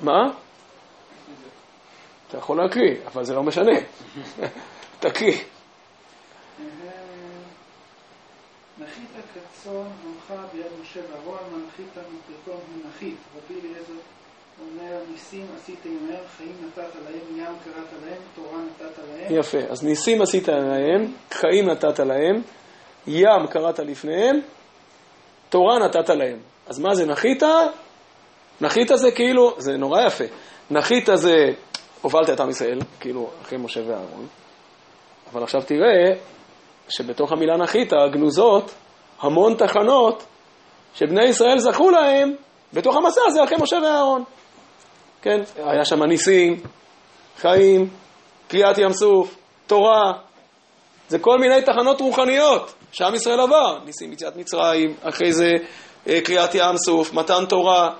מה? 0.00 0.30
אתה 2.28 2.38
יכול 2.38 2.62
להקריא, 2.62 2.94
אבל 3.06 3.24
זה 3.24 3.34
לא 3.34 3.42
משנה. 3.42 3.72
תקריא. 5.00 5.38
נחית 8.78 9.08
כצאן 9.34 9.72
עמך 10.04 10.40
ביד 10.52 10.66
משה 10.82 11.00
ואהרון, 11.10 11.38
מנחית 11.52 11.86
מפרקון 11.96 12.60
הוא 12.74 12.90
נחית. 12.90 13.16
רבי 13.36 13.60
אליעזר 13.60 13.92
אומר, 14.60 14.98
ניסים 15.12 15.46
עשית 15.56 15.78
עמהם, 15.84 16.24
חיים 16.36 16.52
נתת 16.66 16.94
להם, 17.04 17.38
ים 17.38 17.54
קראת 17.64 17.86
להם, 18.04 18.20
תורה 18.34 18.58
נתת 18.58 18.98
להם. 18.98 19.38
יפה, 19.38 19.58
אז 19.58 19.84
ניסים 19.84 20.22
עשית 20.22 20.48
להם, 20.48 21.12
חיים 21.30 21.70
נתת 21.70 21.98
להם, 21.98 22.42
ים 23.06 23.46
קראת 23.50 23.78
לפניהם, 23.78 24.40
תורה 25.48 25.78
נתת 25.78 26.08
להם. 26.08 26.38
אז 26.66 26.78
מה 26.78 26.94
זה 26.94 27.06
נחית? 27.06 27.42
נחית 28.60 28.88
זה 28.94 29.10
כאילו, 29.10 29.54
זה 29.58 29.76
נורא 29.76 30.02
יפה. 30.06 30.24
נחית 30.70 31.08
זה, 31.14 31.34
הובלת 32.02 32.30
את 32.30 32.40
עם 32.40 32.50
ישראל, 32.50 32.78
כאילו, 33.00 33.30
אחרי 33.42 33.58
משה 33.58 33.80
ואהרון. 33.86 34.26
אבל 35.32 35.42
עכשיו 35.42 35.62
תראה 35.62 36.14
שבתוך 36.88 37.32
המילה 37.32 37.56
נחית 37.56 37.92
גנוזות 38.12 38.74
המון 39.20 39.54
תחנות 39.54 40.24
שבני 40.94 41.24
ישראל 41.24 41.58
זכו 41.58 41.90
להם 41.90 42.34
בתוך 42.72 42.96
המסע 42.96 43.20
הזה 43.26 43.44
אחרי 43.44 43.56
משה 43.60 43.76
ואהרון. 43.82 44.24
כן, 45.22 45.40
היה 45.56 45.84
שם 45.84 46.02
ניסים, 46.02 46.60
חיים, 47.36 47.88
קריעת 48.48 48.78
ים 48.78 48.92
סוף, 48.92 49.36
תורה, 49.66 50.12
זה 51.08 51.18
כל 51.18 51.38
מיני 51.38 51.62
תחנות 51.62 52.00
רוחניות 52.00 52.74
שעם 52.92 53.14
ישראל 53.14 53.40
עבר, 53.40 53.78
ניסים 53.84 54.12
יציאת 54.12 54.36
מצרים, 54.36 54.94
אחרי 55.02 55.32
זה 55.32 55.50
אה, 56.08 56.20
קריעת 56.20 56.54
ים 56.54 56.76
סוף, 56.76 57.12
מתן 57.12 57.44
תורה. 57.48 57.90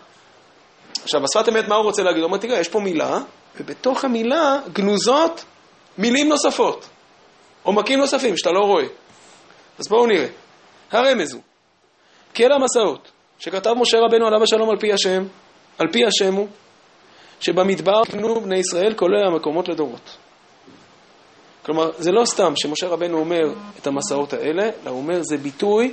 עכשיו, 1.02 1.20
בשפת 1.22 1.48
אמת 1.48 1.68
מה 1.68 1.74
הוא 1.74 1.84
רוצה 1.84 2.02
להגיד? 2.02 2.22
הוא 2.22 2.26
אומר, 2.26 2.38
תראה, 2.38 2.60
יש 2.60 2.68
פה 2.68 2.80
מילה, 2.80 3.18
ובתוך 3.60 4.04
המילה 4.04 4.58
גנוזות 4.72 5.44
מילים 5.98 6.28
נוספות. 6.28 6.88
עומקים 7.62 7.98
נוספים 7.98 8.36
שאתה 8.36 8.50
לא 8.50 8.60
רואה. 8.60 8.84
אז 9.78 9.88
בואו 9.88 10.06
נראה. 10.06 10.26
הרמז 10.90 11.32
הוא, 11.32 11.42
כי 12.34 12.44
המסעות 12.44 13.10
שכתב 13.38 13.72
משה 13.76 13.98
רבנו 13.98 14.26
עליו 14.26 14.42
השלום 14.42 14.70
על 14.70 14.76
פי 14.80 14.92
השם, 14.92 15.22
על 15.78 15.86
פי 15.92 16.06
השם 16.06 16.34
הוא, 16.34 16.48
שבמדבר 17.40 18.02
קנו 18.10 18.40
בני 18.40 18.58
ישראל 18.58 18.94
כולל 18.94 19.26
המקומות 19.26 19.68
לדורות. 19.68 20.16
כלומר, 21.64 21.90
זה 21.98 22.12
לא 22.12 22.24
סתם 22.24 22.52
שמשה 22.56 22.88
רבנו 22.88 23.18
אומר 23.18 23.52
את 23.78 23.86
המסעות 23.86 24.32
האלה, 24.32 24.62
אלא 24.62 24.90
הוא 24.90 24.98
אומר 24.98 25.22
זה 25.22 25.36
ביטוי 25.36 25.92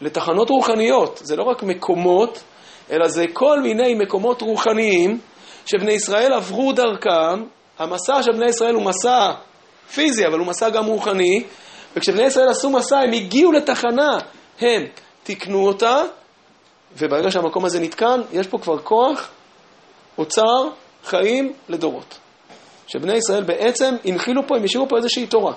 לתחנות 0.00 0.50
רוחניות. 0.50 1.20
זה 1.22 1.36
לא 1.36 1.42
רק 1.42 1.62
מקומות, 1.62 2.42
אלא 2.90 3.08
זה 3.08 3.24
כל 3.32 3.60
מיני 3.60 3.94
מקומות 3.94 4.42
רוחניים 4.42 5.18
שבני 5.66 5.92
ישראל 5.92 6.32
עברו 6.32 6.72
דרכם. 6.72 7.42
המסע 7.78 8.22
של 8.22 8.32
בני 8.32 8.48
ישראל 8.48 8.74
הוא 8.74 8.82
מסע 8.82 9.32
פיזי, 9.94 10.26
אבל 10.26 10.38
הוא 10.38 10.46
מסע 10.46 10.68
גם 10.68 10.86
רוחני, 10.86 11.44
וכשבני 11.96 12.22
ישראל 12.22 12.48
עשו 12.48 12.70
מסע, 12.70 12.98
הם 12.98 13.12
הגיעו 13.12 13.52
לתחנה, 13.52 14.18
הם 14.60 14.82
תיקנו 15.22 15.66
אותה, 15.66 16.02
וברגע 16.98 17.30
שהמקום 17.30 17.64
הזה 17.64 17.80
נתקן, 17.80 18.20
יש 18.32 18.46
פה 18.46 18.58
כבר 18.58 18.78
כוח, 18.78 19.30
אוצר, 20.18 20.68
חיים 21.04 21.52
לדורות. 21.68 22.18
שבני 22.92 23.16
ישראל 23.16 23.44
בעצם 23.44 23.94
הנחילו 24.04 24.46
פה, 24.46 24.56
הם 24.56 24.64
השאירו 24.64 24.88
פה 24.88 24.96
איזושהי 24.96 25.26
תורה. 25.26 25.52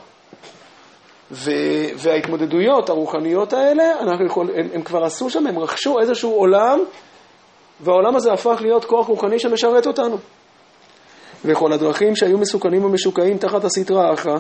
ו- 1.31 1.51
וההתמודדויות 1.95 2.89
הרוחניות 2.89 3.53
האלה, 3.53 3.83
יכול, 4.25 4.49
הם, 4.55 4.67
הם 4.73 4.81
כבר 4.81 5.03
עשו 5.03 5.29
שם, 5.29 5.47
הם 5.47 5.59
רכשו 5.59 5.99
איזשהו 5.99 6.31
עולם, 6.31 6.79
והעולם 7.81 8.15
הזה 8.15 8.33
הפך 8.33 8.57
להיות 8.61 8.85
כוח 8.85 9.07
רוחני 9.07 9.39
שמשרת 9.39 9.87
אותנו. 9.87 10.17
וכל 11.45 11.73
הדרכים 11.73 12.15
שהיו 12.15 12.37
מסוכנים 12.37 12.85
ומשוקעים 12.85 13.37
תחת 13.37 13.63
הסטרה 13.63 14.09
האחרא, 14.09 14.37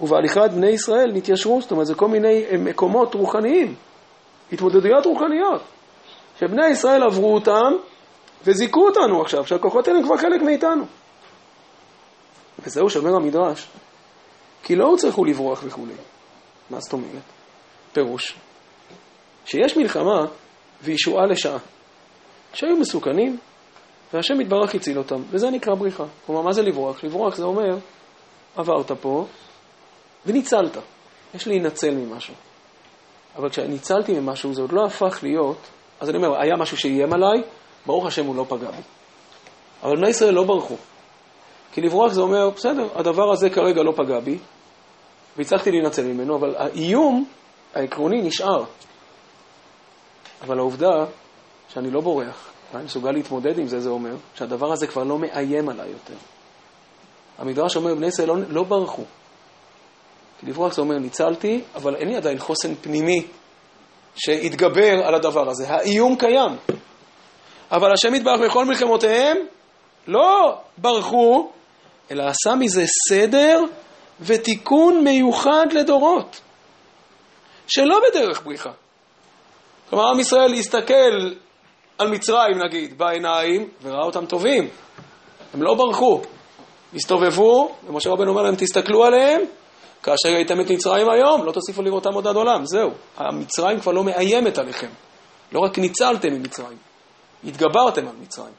ובהליכת 0.00 0.50
בני 0.54 0.70
ישראל 0.70 1.12
נתיישרו, 1.14 1.60
זאת 1.60 1.70
אומרת, 1.70 1.86
זה 1.86 1.94
כל 1.94 2.08
מיני 2.08 2.44
אה, 2.50 2.56
מקומות 2.58 3.14
רוחניים, 3.14 3.74
התמודדויות 4.52 5.06
רוחניות, 5.06 5.62
שבני 6.40 6.68
ישראל 6.68 7.02
עברו 7.02 7.34
אותם 7.34 7.72
וזיכו 8.44 8.86
אותנו 8.86 9.20
עכשיו, 9.20 9.46
שהכוחות 9.46 9.88
האלה 9.88 9.98
הם 9.98 10.04
כבר 10.04 10.16
חלק 10.16 10.42
מאיתנו. 10.42 10.84
וזהו 12.64 12.90
שאומר 12.90 13.16
המדרש, 13.16 13.68
כי 14.62 14.76
לא 14.76 14.84
הוצרכו 14.84 15.24
לברוח 15.24 15.62
וכולי. 15.66 15.94
מה 16.70 16.80
זאת 16.80 16.92
אומרת? 16.92 17.22
פירוש, 17.92 18.34
שיש 19.44 19.76
מלחמה 19.76 20.26
וישועה 20.82 21.26
לשעה, 21.26 21.58
שהיו 22.54 22.76
מסוכנים, 22.76 23.38
והשם 24.14 24.40
יתברך 24.40 24.74
הציל 24.74 24.98
אותם, 24.98 25.22
וזה 25.30 25.50
נקרא 25.50 25.74
בריחה. 25.74 26.04
כלומר, 26.26 26.42
מה 26.42 26.52
זה 26.52 26.62
לברוח? 26.62 27.04
לברוח 27.04 27.36
זה 27.36 27.44
אומר, 27.44 27.76
עברת 28.56 28.92
פה 29.00 29.26
וניצלת. 30.26 30.76
יש 31.34 31.46
להינצל 31.46 31.90
ממשהו. 31.94 32.34
אבל 33.36 33.48
כשניצלתי 33.48 34.20
ממשהו, 34.20 34.54
זה 34.54 34.62
עוד 34.62 34.72
לא 34.72 34.84
הפך 34.86 35.18
להיות, 35.22 35.58
אז 36.00 36.10
אני 36.10 36.16
אומר, 36.16 36.40
היה 36.40 36.56
משהו 36.56 36.76
שאיים 36.76 37.12
עליי, 37.12 37.42
ברוך 37.86 38.06
השם 38.06 38.26
הוא 38.26 38.36
לא 38.36 38.44
פגע 38.48 38.70
בי. 38.70 38.82
אבל 39.82 39.96
בני 39.96 40.08
ישראל 40.08 40.34
לא 40.34 40.44
ברחו. 40.44 40.76
כי 41.72 41.80
לברוח 41.80 42.12
זה 42.12 42.20
אומר, 42.20 42.50
בסדר, 42.50 42.88
הדבר 42.94 43.32
הזה 43.32 43.50
כרגע 43.50 43.82
לא 43.82 43.92
פגע 43.96 44.20
בי, 44.20 44.38
והצלחתי 45.36 45.70
להינצל 45.70 46.02
ממנו, 46.02 46.36
אבל 46.36 46.54
האיום 46.56 47.24
העקרוני 47.74 48.22
נשאר. 48.22 48.64
אבל 50.42 50.58
העובדה 50.58 51.04
שאני 51.68 51.90
לא 51.90 52.00
בורח, 52.00 52.50
ואני 52.72 52.84
מסוגל 52.84 53.10
להתמודד 53.10 53.58
עם 53.58 53.66
זה, 53.66 53.80
זה 53.80 53.90
אומר 53.90 54.14
שהדבר 54.34 54.72
הזה 54.72 54.86
כבר 54.86 55.04
לא 55.04 55.18
מאיים 55.18 55.68
עליי 55.68 55.90
יותר. 55.90 56.14
המדרש 57.38 57.76
אומר, 57.76 57.94
בני 57.94 58.06
ישראל 58.06 58.28
לא, 58.28 58.36
לא 58.48 58.62
ברחו. 58.62 59.02
כי 60.40 60.46
לברוח 60.46 60.72
זה 60.72 60.82
אומר, 60.82 60.98
ניצלתי, 60.98 61.60
אבל 61.74 61.96
אין 61.96 62.08
לי 62.08 62.16
עדיין 62.16 62.38
חוסן 62.38 62.74
פנימי 62.74 63.26
שהתגבר 64.14 65.04
על 65.04 65.14
הדבר 65.14 65.48
הזה. 65.48 65.68
האיום 65.68 66.16
קיים. 66.16 66.56
אבל 67.70 67.92
השם 67.92 68.14
יתברך 68.14 68.40
בכל 68.40 68.64
מלחמותיהם 68.64 69.36
לא 70.06 70.58
ברחו, 70.78 71.50
אלא 72.12 72.22
עשה 72.22 72.54
מזה 72.54 72.84
סדר 73.08 73.60
ותיקון 74.20 75.04
מיוחד 75.04 75.66
לדורות, 75.72 76.40
שלא 77.66 78.00
בדרך 78.08 78.42
בריחה. 78.44 78.70
כלומר, 79.90 80.10
עם 80.10 80.20
ישראל 80.20 80.54
הסתכל 80.54 81.32
על 81.98 82.10
מצרים, 82.10 82.58
נגיד, 82.66 82.98
בעיניים, 82.98 83.68
וראה 83.82 84.04
אותם 84.04 84.26
טובים. 84.26 84.68
הם 85.54 85.62
לא 85.62 85.74
ברחו. 85.74 86.20
הסתובבו, 86.94 87.74
ומשה 87.86 88.10
רבנו 88.10 88.30
אומר 88.30 88.42
להם, 88.42 88.54
תסתכלו 88.58 89.04
עליהם, 89.04 89.40
כאשר 90.02 90.28
ראיתם 90.34 90.60
את 90.60 90.70
מצרים 90.70 91.06
היום, 91.10 91.44
לא 91.44 91.52
תוסיפו 91.52 91.82
לראותם 91.82 92.14
עוד 92.14 92.26
עד 92.26 92.36
עולם. 92.36 92.66
זהו. 92.66 92.90
המצרים 93.16 93.80
כבר 93.80 93.92
לא 93.92 94.04
מאיימת 94.04 94.58
עליכם. 94.58 94.88
לא 95.52 95.60
רק 95.60 95.78
ניצלתם 95.78 96.28
ממצרים, 96.28 96.78
התגברתם 97.44 98.08
על 98.08 98.14
מצרים. 98.22 98.54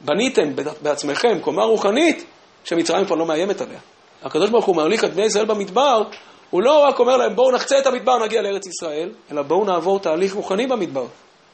בניתם 0.00 0.62
בעצמכם 0.82 1.40
קומה 1.40 1.64
רוחנית 1.64 2.24
שמצרים 2.66 3.06
כבר 3.06 3.16
לא 3.16 3.26
מאיימת 3.26 3.60
עליה. 3.60 3.78
הקדוש 4.22 4.50
ברוך 4.50 4.64
הוא 4.64 4.76
מהליך 4.76 5.04
את 5.04 5.14
בני 5.14 5.24
ישראל 5.24 5.44
במדבר, 5.44 6.02
הוא 6.50 6.62
לא 6.62 6.84
רק 6.88 6.98
אומר 6.98 7.16
להם 7.16 7.36
בואו 7.36 7.52
נחצה 7.54 7.78
את 7.78 7.86
המדבר, 7.86 8.24
נגיע 8.24 8.42
לארץ 8.42 8.66
ישראל, 8.66 9.10
אלא 9.32 9.42
בואו 9.42 9.64
נעבור 9.64 9.98
תהליך 10.00 10.34
רוחני 10.34 10.66
במדבר, 10.66 11.06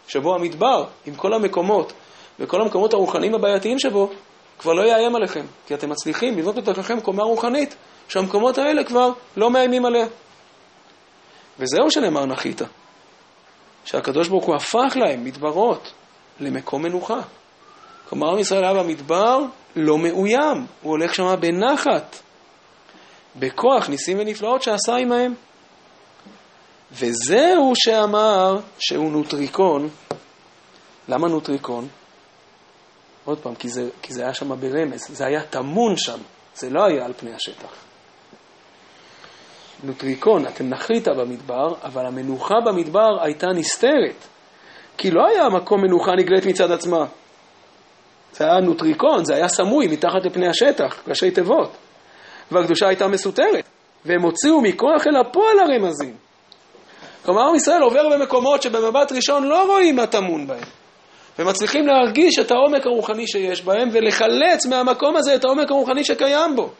שבו 0.08 0.34
המדבר, 0.34 0.84
עם 1.06 1.14
כל 1.14 1.34
המקומות 1.34 1.92
וכל 2.40 2.60
המקומות 2.60 2.92
הרוחניים 2.92 3.34
הבעייתיים 3.34 3.78
שבו, 3.78 4.10
כבר 4.58 4.72
לא 4.72 4.82
יאיים 4.82 5.16
עליכם, 5.16 5.44
כי 5.66 5.74
אתם 5.74 5.90
מצליחים 5.90 6.38
לבנות 6.38 6.54
בתוככם 6.54 7.00
קומה 7.00 7.22
רוחנית, 7.22 7.76
שהמקומות 8.08 8.58
האלה 8.58 8.84
כבר 8.84 9.10
לא 9.36 9.50
מאיימים 9.50 9.84
עליה. 9.84 10.06
וזהו 11.58 11.90
שנאמר 11.90 12.26
נחית, 12.26 12.62
שהקדוש 13.84 14.28
ברוך 14.28 14.44
הוא 14.44 14.54
הפך 14.54 14.96
להם 14.96 15.24
מדברות 15.24 15.92
למקום 16.40 16.82
מנוחה. 16.82 17.20
כלומר, 18.08 18.32
עם 18.32 18.38
ישראל 18.38 18.64
היה 18.64 18.74
במדבר 18.74 19.38
לא 19.76 19.98
מאוים, 19.98 20.66
הוא 20.82 20.90
הולך 20.90 21.14
שם 21.14 21.34
בנחת, 21.40 22.16
בכוח 23.36 23.88
ניסים 23.88 24.18
ונפלאות 24.20 24.62
שעשה 24.62 24.96
עמהם. 24.96 25.34
וזהו 26.92 27.72
שאמר 27.74 28.58
שהוא 28.78 29.12
נוטריקון. 29.12 29.88
למה 31.08 31.28
נוטריקון? 31.28 31.88
עוד 33.24 33.38
פעם, 33.38 33.54
כי 33.54 33.68
זה, 33.68 33.88
כי 34.02 34.12
זה 34.12 34.22
היה 34.22 34.34
שם 34.34 34.60
ברמז, 34.60 35.06
זה 35.08 35.26
היה 35.26 35.42
טמון 35.42 35.96
שם, 35.96 36.18
זה 36.54 36.70
לא 36.70 36.84
היה 36.84 37.04
על 37.04 37.12
פני 37.12 37.34
השטח. 37.34 37.74
נוטריקון, 39.84 40.46
אתם 40.46 40.68
נחית 40.68 41.08
במדבר, 41.08 41.74
אבל 41.82 42.06
המנוחה 42.06 42.54
במדבר 42.66 43.22
הייתה 43.22 43.46
נסתרת, 43.46 44.26
כי 44.98 45.10
לא 45.10 45.22
היה 45.26 45.48
מקום 45.48 45.80
מנוחה 45.80 46.12
נגלית 46.18 46.46
מצד 46.46 46.70
עצמה. 46.70 47.04
זה 48.32 48.44
היה 48.44 48.60
נוטריקון, 48.60 49.24
זה 49.24 49.34
היה 49.34 49.48
סמוי 49.48 49.86
מתחת 49.86 50.24
לפני 50.24 50.48
השטח, 50.48 51.02
ראשי 51.08 51.30
תיבות. 51.30 51.70
והקדושה 52.52 52.88
הייתה 52.88 53.08
מסותרת, 53.08 53.64
והם 54.04 54.22
הוציאו 54.22 54.60
מכוח 54.60 55.06
אל 55.06 55.16
הפועל 55.16 55.58
הרמזים. 55.58 56.14
כלומר, 57.24 57.48
עם 57.48 57.54
ישראל 57.54 57.82
עובר 57.82 58.08
במקומות 58.08 58.62
שבמבט 58.62 59.12
ראשון 59.12 59.44
לא 59.44 59.66
רואים 59.66 59.96
מה 59.96 60.06
טמון 60.06 60.46
בהם, 60.46 60.64
ומצליחים 61.38 61.86
להרגיש 61.86 62.38
את 62.38 62.50
העומק 62.50 62.86
הרוחני 62.86 63.26
שיש 63.26 63.62
בהם, 63.62 63.88
ולחלץ 63.92 64.66
מהמקום 64.66 65.16
הזה 65.16 65.34
את 65.34 65.44
העומק 65.44 65.70
הרוחני 65.70 66.04
שקיים 66.04 66.56
בו. 66.56 66.70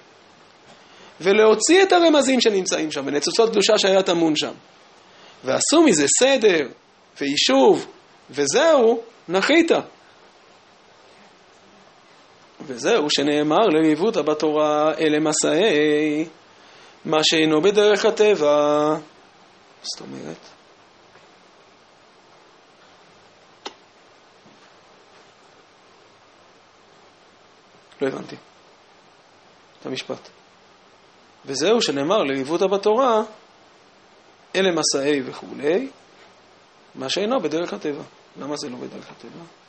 ולהוציא 1.20 1.82
את 1.82 1.92
הרמזים 1.92 2.40
שנמצאים 2.40 2.90
שם, 2.90 3.02
ונצוצות 3.06 3.50
קדושה 3.50 3.78
שהיה 3.78 4.02
טמון 4.02 4.36
שם. 4.36 4.52
ועשו 5.44 5.82
מזה 5.82 6.06
סדר, 6.18 6.58
ויישוב, 7.20 7.86
וזהו, 8.30 9.00
נחית. 9.28 9.70
וזהו 12.66 13.10
שנאמר 13.10 13.66
לריבותא 13.68 14.22
בתורה 14.22 14.94
אלה 14.98 15.18
מסעי, 15.20 16.28
מה 17.04 17.18
שאינו 17.22 17.60
בדרך 17.60 18.04
הטבע. 18.04 18.96
זאת 19.82 20.00
אומרת? 20.00 20.36
לא 28.02 28.08
הבנתי 28.08 28.36
את 29.80 29.86
המשפט. 29.86 30.28
וזהו 31.46 31.82
שנאמר 31.82 32.18
לריבותא 32.22 32.66
בתורה, 32.66 33.22
אלה 34.56 34.68
מסעי 34.72 35.22
וכולי, 35.26 35.88
מה 36.94 37.08
שאינו 37.08 37.40
בדרך 37.40 37.72
הטבע. 37.72 38.02
למה 38.36 38.56
זה 38.56 38.68
לא 38.68 38.76
בדרך 38.76 39.10
הטבע? 39.10 39.61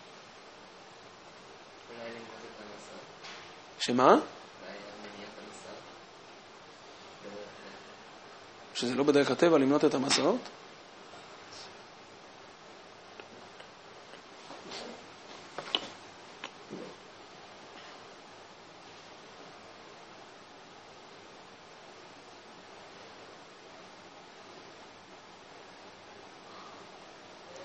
שמה? 3.86 4.16
שזה 8.76 8.96
לא 8.96 9.04
בדרך 9.04 9.32
הטבע 9.32 9.58
למנות 9.58 9.86
את 9.86 9.94
המסעות? 9.94 10.40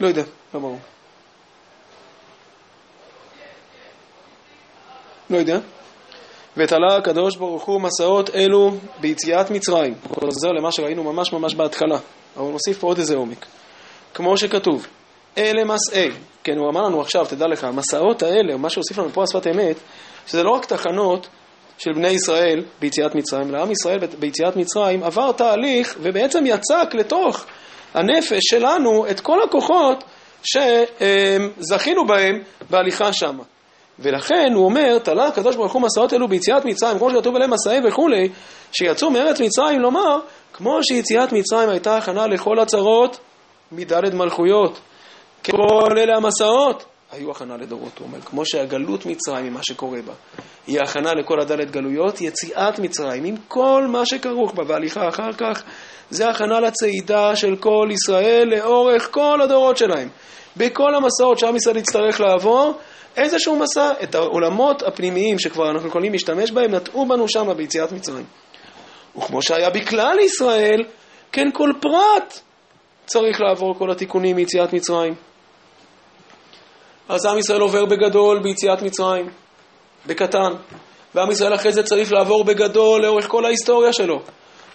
לא 0.01 0.07
יודע, 0.07 0.23
לא 0.55 0.61
ברור. 0.61 0.79
לא 5.31 5.37
יודע. 5.37 5.78
ותלה 6.59 6.97
הקדוש 6.97 7.37
ברוך 7.37 7.65
הוא 7.65 7.81
מסעות 7.81 8.31
אלו 8.35 8.71
ביציאת 9.01 9.51
מצרים. 9.51 9.95
הוא 10.09 10.17
חוזר 10.21 10.49
למה 10.49 10.73
שראינו 10.73 11.05
ממש 11.05 11.33
ממש 11.33 11.55
בהתחלה, 11.55 11.97
אבל 12.37 12.45
הוא 12.45 12.53
מוסיף 12.53 12.79
פה 12.79 12.87
עוד 12.87 12.99
איזה 12.99 13.17
עומק. 13.17 13.47
כמו 14.15 14.37
שכתוב, 14.37 14.87
אלה 15.39 15.65
מסעי. 15.65 16.11
כן, 16.45 16.53
הוא 16.59 16.71
אמר 16.71 16.83
לנו 16.83 17.01
עכשיו, 17.01 17.27
תדע 17.27 17.47
לך, 17.47 17.65
המסעות 17.65 18.23
האלה, 18.23 18.57
מה 18.57 18.71
שהוסיף 18.71 18.99
לנו 18.99 19.09
פה 19.09 19.23
השפת 19.23 19.47
אמת, 19.47 19.77
שזה 20.27 20.43
לא 20.43 20.51
רק 20.51 20.65
תחנות 20.65 21.29
של 21.79 21.93
בני 21.93 22.09
ישראל 22.09 22.65
ביציאת 22.81 23.15
מצרים, 23.15 23.55
אלא 23.55 23.63
עם 23.63 23.71
ישראל 23.71 23.99
ביציאת 24.19 24.57
מצרים 24.57 25.03
עבר 25.03 25.33
תהליך 25.33 25.97
ובעצם 26.01 26.45
יצק 26.47 26.95
לתוך 26.95 27.47
הנפש 27.95 28.41
שלנו 28.41 29.07
את 29.11 29.21
כל 29.21 29.43
הכוחות 29.43 30.05
שזכינו 30.43 32.07
בהם 32.07 32.43
בהליכה 32.71 33.13
שמה. 33.13 33.43
ולכן 33.99 34.53
הוא 34.55 34.65
אומר, 34.65 34.99
תלה 34.99 35.27
הקדוש 35.27 35.57
ברוך 35.57 35.73
הוא 35.73 35.83
מסעות 35.83 36.13
אלו 36.13 36.29
ביציאת 36.29 36.65
מצרים, 36.65 36.99
כמו 36.99 37.11
שכתוב 37.11 37.37
עליהם 37.37 37.51
מסעי 37.51 37.81
וכולי, 37.89 38.29
שיצאו 38.73 39.11
מארץ 39.11 39.41
מצרים, 39.41 39.81
לומר, 39.81 40.19
כמו 40.53 40.79
שיציאת 40.83 41.33
מצרים 41.33 41.69
הייתה 41.69 41.97
הכנה 41.97 42.27
לכל 42.27 42.59
הצרות 42.59 43.19
מדלת 43.73 44.15
מלכויות. 44.15 44.81
כל 45.45 45.99
אלה 45.99 46.17
המסעות 46.17 46.85
היו 47.13 47.31
הכנה 47.31 47.57
לדורות. 47.57 47.99
הוא 47.99 48.07
אומר, 48.07 48.21
כמו 48.21 48.47
שהגלות 48.47 49.07
מצרים, 49.07 49.47
עם 49.47 49.55
מה 49.55 49.61
שקורה 49.63 50.03
בה, 50.03 50.13
היא 50.67 50.81
הכנה 50.81 51.11
לכל 51.15 51.41
הדלת 51.41 51.71
גלויות, 51.71 52.21
יציאת 52.21 52.79
מצרים, 52.79 53.25
עם 53.25 53.35
כל 53.49 53.85
מה 53.89 54.07
שכרוך 54.07 54.55
בה, 54.55 54.63
והליכה 54.67 55.09
אחר 55.09 55.33
כך, 55.33 55.63
זה 56.11 56.29
הכנה 56.29 56.61
לצעידה 56.61 57.37
של 57.37 57.57
כל 57.57 57.89
ישראל 57.93 58.49
לאורך 58.57 59.09
כל 59.11 59.41
הדורות 59.43 59.77
שלהם. 59.77 60.09
בכל 60.57 60.95
המסעות 60.95 61.39
שעם 61.39 61.57
ישראל 61.57 61.77
יצטרך 61.77 62.21
לעבור, 62.21 62.79
איזשהו 63.19 63.57
מסע, 63.57 63.93
את 64.03 64.15
העולמות 64.15 64.83
הפנימיים 64.83 65.39
שכבר 65.39 65.71
אנחנו 65.71 65.89
יכולים 65.89 66.13
להשתמש 66.13 66.51
בהם, 66.51 66.75
נטעו 66.75 67.07
בנו 67.07 67.29
שם 67.29 67.57
ביציאת 67.57 67.93
מצרים. 67.93 68.25
וכמו 69.17 69.43
שהיה 69.43 69.71
בכלל 69.71 70.17
ישראל, 70.21 70.85
כן 71.33 71.49
כל 71.53 71.71
פרט 71.81 72.41
צריך 73.07 73.41
לעבור 73.41 73.75
כל 73.79 73.91
התיקונים 73.91 74.37
מיציאת 74.37 74.73
מצרים. 74.73 75.15
אז 77.09 77.27
עם 77.27 77.39
ישראל 77.39 77.61
עובר 77.61 77.85
בגדול 77.85 78.43
ביציאת 78.43 78.83
מצרים, 78.83 79.29
בקטן, 80.07 80.53
ועם 81.15 81.31
ישראל 81.31 81.55
אחרי 81.55 81.73
זה 81.73 81.83
צריך 81.83 82.13
לעבור 82.13 82.45
בגדול 82.45 83.03
לאורך 83.03 83.29
כל 83.29 83.45
ההיסטוריה 83.45 83.93
שלו. 83.93 84.21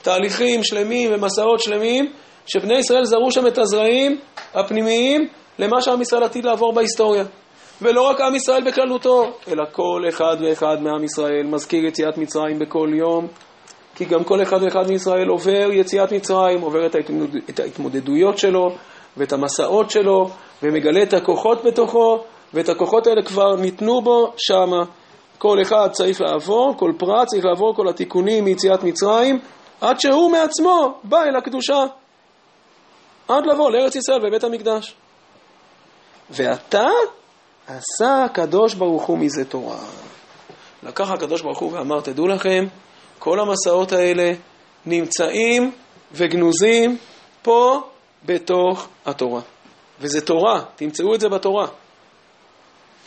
תהליכים 0.02 0.64
שלמים 0.64 1.12
ומסעות 1.14 1.60
שלמים, 1.60 2.12
שבני 2.46 2.78
ישראל 2.78 3.06
זרו 3.06 3.32
שם 3.32 3.48
את 3.48 3.58
הזרעים 3.58 4.20
הפנימיים 4.54 5.28
למה 5.60 5.82
שעם 5.82 6.02
ישראל 6.02 6.24
עתיד 6.24 6.46
לעבור 6.46 6.74
בהיסטוריה. 6.74 7.24
ולא 7.84 8.02
רק 8.10 8.22
עם 8.22 8.36
ישראל 8.36 8.64
בכללותו, 8.64 9.32
אלא 9.48 9.64
כל 9.72 10.04
אחד 10.10 10.38
ואחד 10.42 10.82
מעם 10.82 11.04
ישראל 11.04 11.44
מזכיר 11.44 11.86
יציאת 11.86 12.18
מצרים 12.18 12.60
בכל 12.60 12.90
יום, 12.94 13.28
כי 13.96 14.06
גם 14.06 14.24
כל 14.24 14.42
אחד 14.42 14.64
ואחד 14.64 14.88
מישראל 14.90 15.28
עובר 15.28 15.72
יציאת 15.72 16.12
מצרים, 16.12 16.62
עובר 16.62 16.86
את, 16.86 16.96
ההתמודד, 16.96 17.42
את 17.50 17.60
ההתמודדויות 17.60 18.38
שלו 18.38 18.70
ואת 19.18 19.34
המסעות 19.34 19.92
שלו, 19.92 20.30
ומגלה 20.64 21.04
את 21.04 21.14
הכוחות 21.14 21.64
בתוכו, 21.64 22.24
ואת 22.54 22.70
הכוחות 22.70 23.08
האלה 23.08 23.22
כבר 23.22 23.56
ניתנו 23.56 24.02
בו 24.02 24.34
שמה. 24.38 24.84
כל 25.38 25.62
אחד 25.62 25.88
צריך 25.92 26.22
לעבור, 26.22 26.74
כל 26.78 26.92
פרט 26.98 27.28
צריך 27.28 27.46
לעבור 27.46 27.76
כל 27.76 27.88
התיקונים 27.90 28.46
מיציאת 28.46 28.84
מצרים, 28.84 29.40
עד 29.82 30.00
שהוא 30.00 30.32
מעצמו 30.32 30.94
בא 31.04 31.24
אל 31.24 31.36
הקדושה. 31.36 31.84
עד 33.28 33.46
לבוא 33.46 33.72
לארץ 33.72 33.96
ישראל 33.96 34.20
בבית 34.20 34.44
המקדש. 34.44 34.96
ועתה 36.30 36.88
עשה 37.78 38.24
הקדוש 38.24 38.74
ברוך 38.74 39.04
הוא 39.04 39.18
מזה 39.18 39.46
תורה. 39.46 39.78
לקח 40.84 41.12
הקדוש 41.12 41.42
ברוך 41.42 41.60
הוא 41.60 41.74
ואמר, 41.74 42.02
תדעו 42.02 42.28
לכם, 42.28 42.66
כל 43.20 43.40
המסעות 43.40 43.92
האלה 43.92 44.32
נמצאים 44.86 45.72
וגנוזים 46.12 46.98
פה 47.42 47.82
בתוך 48.26 48.88
התורה. 49.06 49.42
וזה 50.00 50.22
תורה, 50.22 50.62
תמצאו 50.76 51.16
את 51.16 51.20
זה 51.20 51.30
בתורה. 51.30 51.68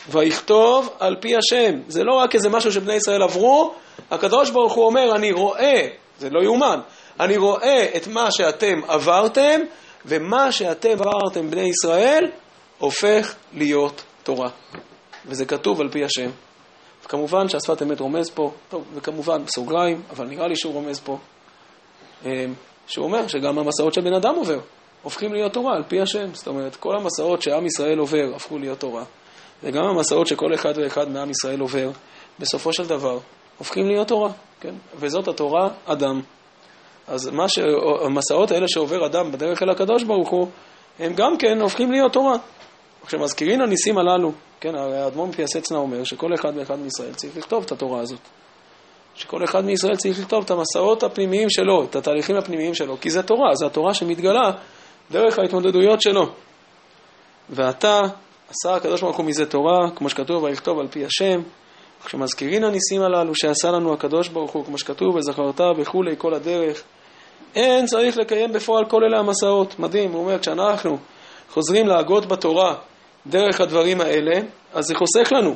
ויכתוב 0.09 0.89
על 0.99 1.15
פי 1.21 1.35
השם. 1.35 1.79
זה 1.87 2.03
לא 2.03 2.13
רק 2.13 2.35
איזה 2.35 2.49
משהו 2.49 2.71
שבני 2.71 2.93
ישראל 2.93 3.23
עברו, 3.23 3.73
הקדוש 4.11 4.49
ברוך 4.49 4.73
הוא 4.73 4.85
אומר, 4.85 5.15
אני 5.15 5.31
רואה, 5.31 5.87
זה 6.19 6.29
לא 6.29 6.43
יאומן, 6.43 6.79
אני 7.19 7.37
רואה 7.37 7.85
את 7.95 8.07
מה 8.07 8.31
שאתם 8.31 8.81
עברתם, 8.87 9.61
ומה 10.05 10.51
שאתם 10.51 10.89
עברתם, 10.89 11.51
בני 11.51 11.69
ישראל, 11.69 12.31
הופך 12.77 13.35
להיות 13.53 14.03
תורה. 14.27 14.49
וזה 15.25 15.45
כתוב 15.45 15.81
על 15.81 15.89
פי 15.89 16.03
השם. 16.03 16.29
וכמובן 17.05 17.49
שהשפת 17.49 17.81
אמת 17.81 17.99
רומז 17.99 18.29
פה, 18.29 18.51
טוב, 18.69 18.83
וכמובן 18.93 19.45
בסוגריים, 19.45 20.01
אבל 20.09 20.27
נראה 20.27 20.47
לי 20.47 20.55
שהוא 20.55 20.73
רומז 20.73 20.99
פה, 20.99 21.17
אמ, 22.25 22.29
שהוא 22.87 23.05
אומר 23.05 23.27
שגם 23.27 23.59
המסעות 23.59 23.93
שבן 23.93 24.13
אדם 24.13 24.35
עובר 24.35 24.59
הופכים 25.03 25.33
להיות 25.33 25.53
תורה 25.53 25.75
על 25.75 25.83
פי 25.87 26.01
השם. 26.01 26.33
זאת 26.33 26.47
אומרת, 26.47 26.75
כל 26.75 26.95
המסעות 26.99 27.41
שעם 27.41 27.65
ישראל 27.65 27.97
עובר 27.97 28.35
הפכו 28.35 28.57
להיות 28.57 28.79
תורה, 28.79 29.03
וגם 29.63 29.83
המסעות 29.83 30.27
שכל 30.27 30.53
אחד 30.53 30.73
ואחד 30.77 31.09
מעם 31.09 31.29
ישראל 31.29 31.59
עובר, 31.59 31.89
בסופו 32.39 32.73
של 32.73 32.85
דבר, 32.85 33.19
הופכים 33.57 33.87
להיות 33.87 34.07
תורה, 34.07 34.29
כן? 34.61 34.73
וזאת 34.95 35.27
התורה 35.27 35.69
אדם. 35.85 36.21
אז 37.07 37.27
מה 37.27 37.49
ש... 37.49 37.59
המסעות 38.05 38.51
האלה 38.51 38.65
שעובר 38.67 39.05
אדם 39.05 39.31
בדרך 39.31 39.63
אל 39.63 39.69
הקדוש 39.69 40.03
ברוך 40.03 40.29
הוא, 40.29 40.47
הם 40.99 41.13
גם 41.13 41.37
כן 41.37 41.61
הופכים 41.61 41.91
להיות 41.91 42.13
תורה. 42.13 42.37
כשמזכירים 43.07 43.61
הניסים 43.61 43.97
הללו, 43.97 44.31
כן, 44.59 44.75
האדמו"ר 44.75 45.27
מפייסצנה 45.27 45.77
אומר 45.77 46.03
שכל 46.03 46.33
אחד 46.33 46.51
ואחד 46.55 46.79
מישראל 46.79 47.13
צריך 47.13 47.37
לכתוב 47.37 47.63
את 47.63 47.71
התורה 47.71 48.01
הזאת. 48.01 48.19
שכל 49.15 49.43
אחד 49.43 49.65
מישראל 49.65 49.95
צריך 49.95 50.19
לכתוב 50.19 50.43
את 50.43 50.51
המסעות 50.51 51.03
הפנימיים 51.03 51.49
שלו, 51.49 51.83
את 51.83 51.95
התהליכים 51.95 52.35
הפנימיים 52.35 52.75
שלו, 52.75 52.97
כי 53.01 53.09
זה 53.09 53.23
תורה, 53.23 53.55
זה 53.55 53.65
התורה 53.65 53.93
שמתגלה 53.93 54.51
דרך 55.11 55.39
ההתמודדויות 55.39 56.01
שלו. 56.01 56.25
ועתה 57.49 58.01
עשה 58.49 58.75
הקדוש 58.75 59.01
ברוך 59.01 59.17
הוא 59.17 59.25
מזה 59.25 59.45
תורה, 59.45 59.89
כמו 59.95 60.09
שכתוב, 60.09 60.43
ויכתוב 60.43 60.79
על 60.79 60.87
פי 60.87 61.05
השם. 61.05 61.41
כשמזכירים 62.05 62.63
הניסים 62.63 63.01
הללו 63.01 63.35
שעשה 63.35 63.71
לנו 63.71 63.93
הקדוש 63.93 64.27
ברוך 64.27 64.51
הוא, 64.51 64.65
כמו 64.65 64.77
שכתוב, 64.77 65.15
וזכרת 65.15 65.61
וכולי 65.77 66.15
כל 66.17 66.33
הדרך, 66.33 66.83
אין 67.55 67.85
צריך 67.85 68.17
לקיים 68.17 68.53
בפועל 68.53 68.85
כל 68.85 69.03
אלה 69.03 69.19
המסעות. 69.19 69.79
מדהים, 69.79 70.11
הוא 70.11 70.23
אומר, 70.23 70.39
כשאנחנו 70.39 70.97
חוזרים 71.49 71.87
להגות 71.87 72.25
בתורה 72.25 72.75
דרך 73.29 73.61
הדברים 73.61 74.01
האלה, 74.01 74.39
אז 74.73 74.85
זה 74.85 74.95
חוסך 74.95 75.31
לנו. 75.31 75.55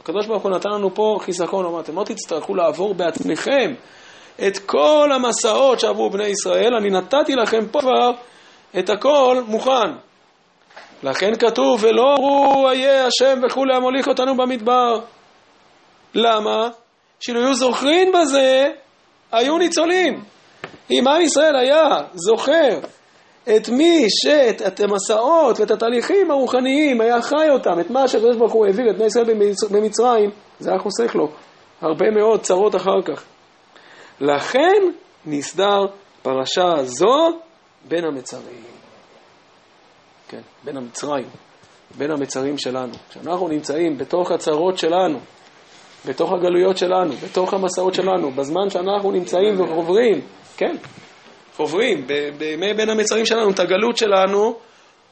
הקדוש 0.00 0.26
ברוך 0.26 0.42
הוא 0.42 0.50
נתן 0.50 0.70
לנו 0.70 0.94
פה 0.94 1.18
חיסכון, 1.20 1.66
אמר, 1.66 1.80
אתם 1.80 1.96
לא 1.96 2.04
תצטרכו 2.04 2.54
לעבור 2.54 2.94
בעצמכם 2.94 3.74
את 4.46 4.58
כל 4.58 5.10
המסעות 5.14 5.80
שעברו 5.80 6.10
בני 6.10 6.26
ישראל, 6.26 6.74
אני 6.74 6.90
נתתי 6.90 7.36
לכם 7.36 7.66
פה 7.70 7.80
כבר 7.80 8.10
את 8.78 8.90
הכל 8.90 9.42
מוכן. 9.46 9.90
לכן 11.02 11.34
כתוב, 11.38 11.84
ולא 11.84 12.14
אמרו 12.18 12.70
איה 12.70 13.06
השם 13.06 13.40
וכולי 13.46 13.76
המוליך 13.76 14.08
אותנו 14.08 14.36
במדבר. 14.36 15.00
למה? 16.14 16.68
שאילו 17.20 17.40
היו 17.40 17.54
זוכרים 17.54 18.12
בזה, 18.12 18.68
היו 19.32 19.58
ניצולים. 19.58 20.24
אם 20.90 21.08
עם 21.08 21.20
ישראל 21.20 21.56
היה 21.56 22.02
זוכר 22.14 22.78
את 23.56 23.68
מי 23.68 24.06
שאת 24.08 24.80
המסעות 24.80 25.60
ואת 25.60 25.70
התהליכים 25.70 26.30
הרוחניים 26.30 27.00
היה 27.00 27.22
חי 27.22 27.50
אותם, 27.50 27.80
את 27.80 27.90
מה 27.90 28.08
שהקדוש 28.08 28.36
ברוך 28.36 28.52
הוא 28.52 28.66
העביר 28.66 28.90
את 28.90 28.96
בני 28.96 29.06
ישראל 29.06 29.24
במצרים, 29.70 30.30
זה 30.60 30.70
היה 30.70 30.78
חוסך 30.78 31.14
לו 31.14 31.28
הרבה 31.80 32.10
מאוד 32.10 32.40
צרות 32.40 32.76
אחר 32.76 33.02
כך. 33.04 33.24
לכן 34.20 34.82
נסדר 35.26 35.86
פרשה 36.22 36.74
זו 36.82 37.38
בין 37.88 38.04
המצרים. 38.04 38.62
כן, 40.28 40.40
בין 40.64 40.76
המצרים, 40.76 41.28
בין 41.98 42.10
המצרים 42.10 42.58
שלנו. 42.58 42.92
כשאנחנו 43.10 43.48
נמצאים 43.48 43.98
בתוך 43.98 44.30
הצרות 44.30 44.78
שלנו, 44.78 45.18
בתוך 46.06 46.32
הגלויות 46.32 46.78
שלנו, 46.78 47.12
בתוך 47.12 47.54
המסעות 47.54 47.94
שלנו, 47.94 48.30
בזמן 48.30 48.70
שאנחנו 48.70 49.10
נמצאים 49.10 49.60
ועוברים, 49.60 50.20
כן, 50.56 50.76
עוברים 51.58 52.06
בימי 52.38 52.74
בין 52.74 52.90
המצרים 52.90 53.26
שלנו, 53.26 53.50
את 53.50 53.60
הגלות 53.60 53.96
שלנו, 53.96 54.58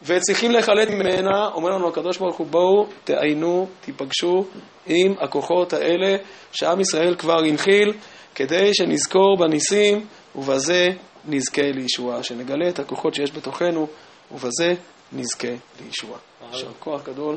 וצריכים 0.03 0.51
לחלט 0.51 0.89
ממנה, 0.89 1.49
אומר 1.55 1.71
לנו 1.71 1.89
הקדוש 1.89 2.19
ברוך 2.19 2.37
הוא, 2.37 2.47
בואו 2.47 2.87
תעיינו, 3.05 3.69
תיפגשו 3.81 4.45
עם 4.87 5.15
הכוחות 5.21 5.73
האלה 5.73 6.17
שעם 6.53 6.81
ישראל 6.81 7.15
כבר 7.15 7.39
הנחיל, 7.39 7.93
כדי 8.35 8.75
שנזכור 8.75 9.37
בניסים, 9.39 10.07
ובזה 10.37 10.87
נזכה 11.29 11.63
לישועה, 11.63 12.23
שנגלה 12.23 12.69
את 12.69 12.79
הכוחות 12.79 13.15
שיש 13.15 13.33
בתוכנו, 13.33 13.87
ובזה 14.33 14.75
נזכה 15.13 15.49
לישועה. 15.85 16.19
יישר 16.53 16.73
כוח 16.79 17.03
גדול. 17.03 17.37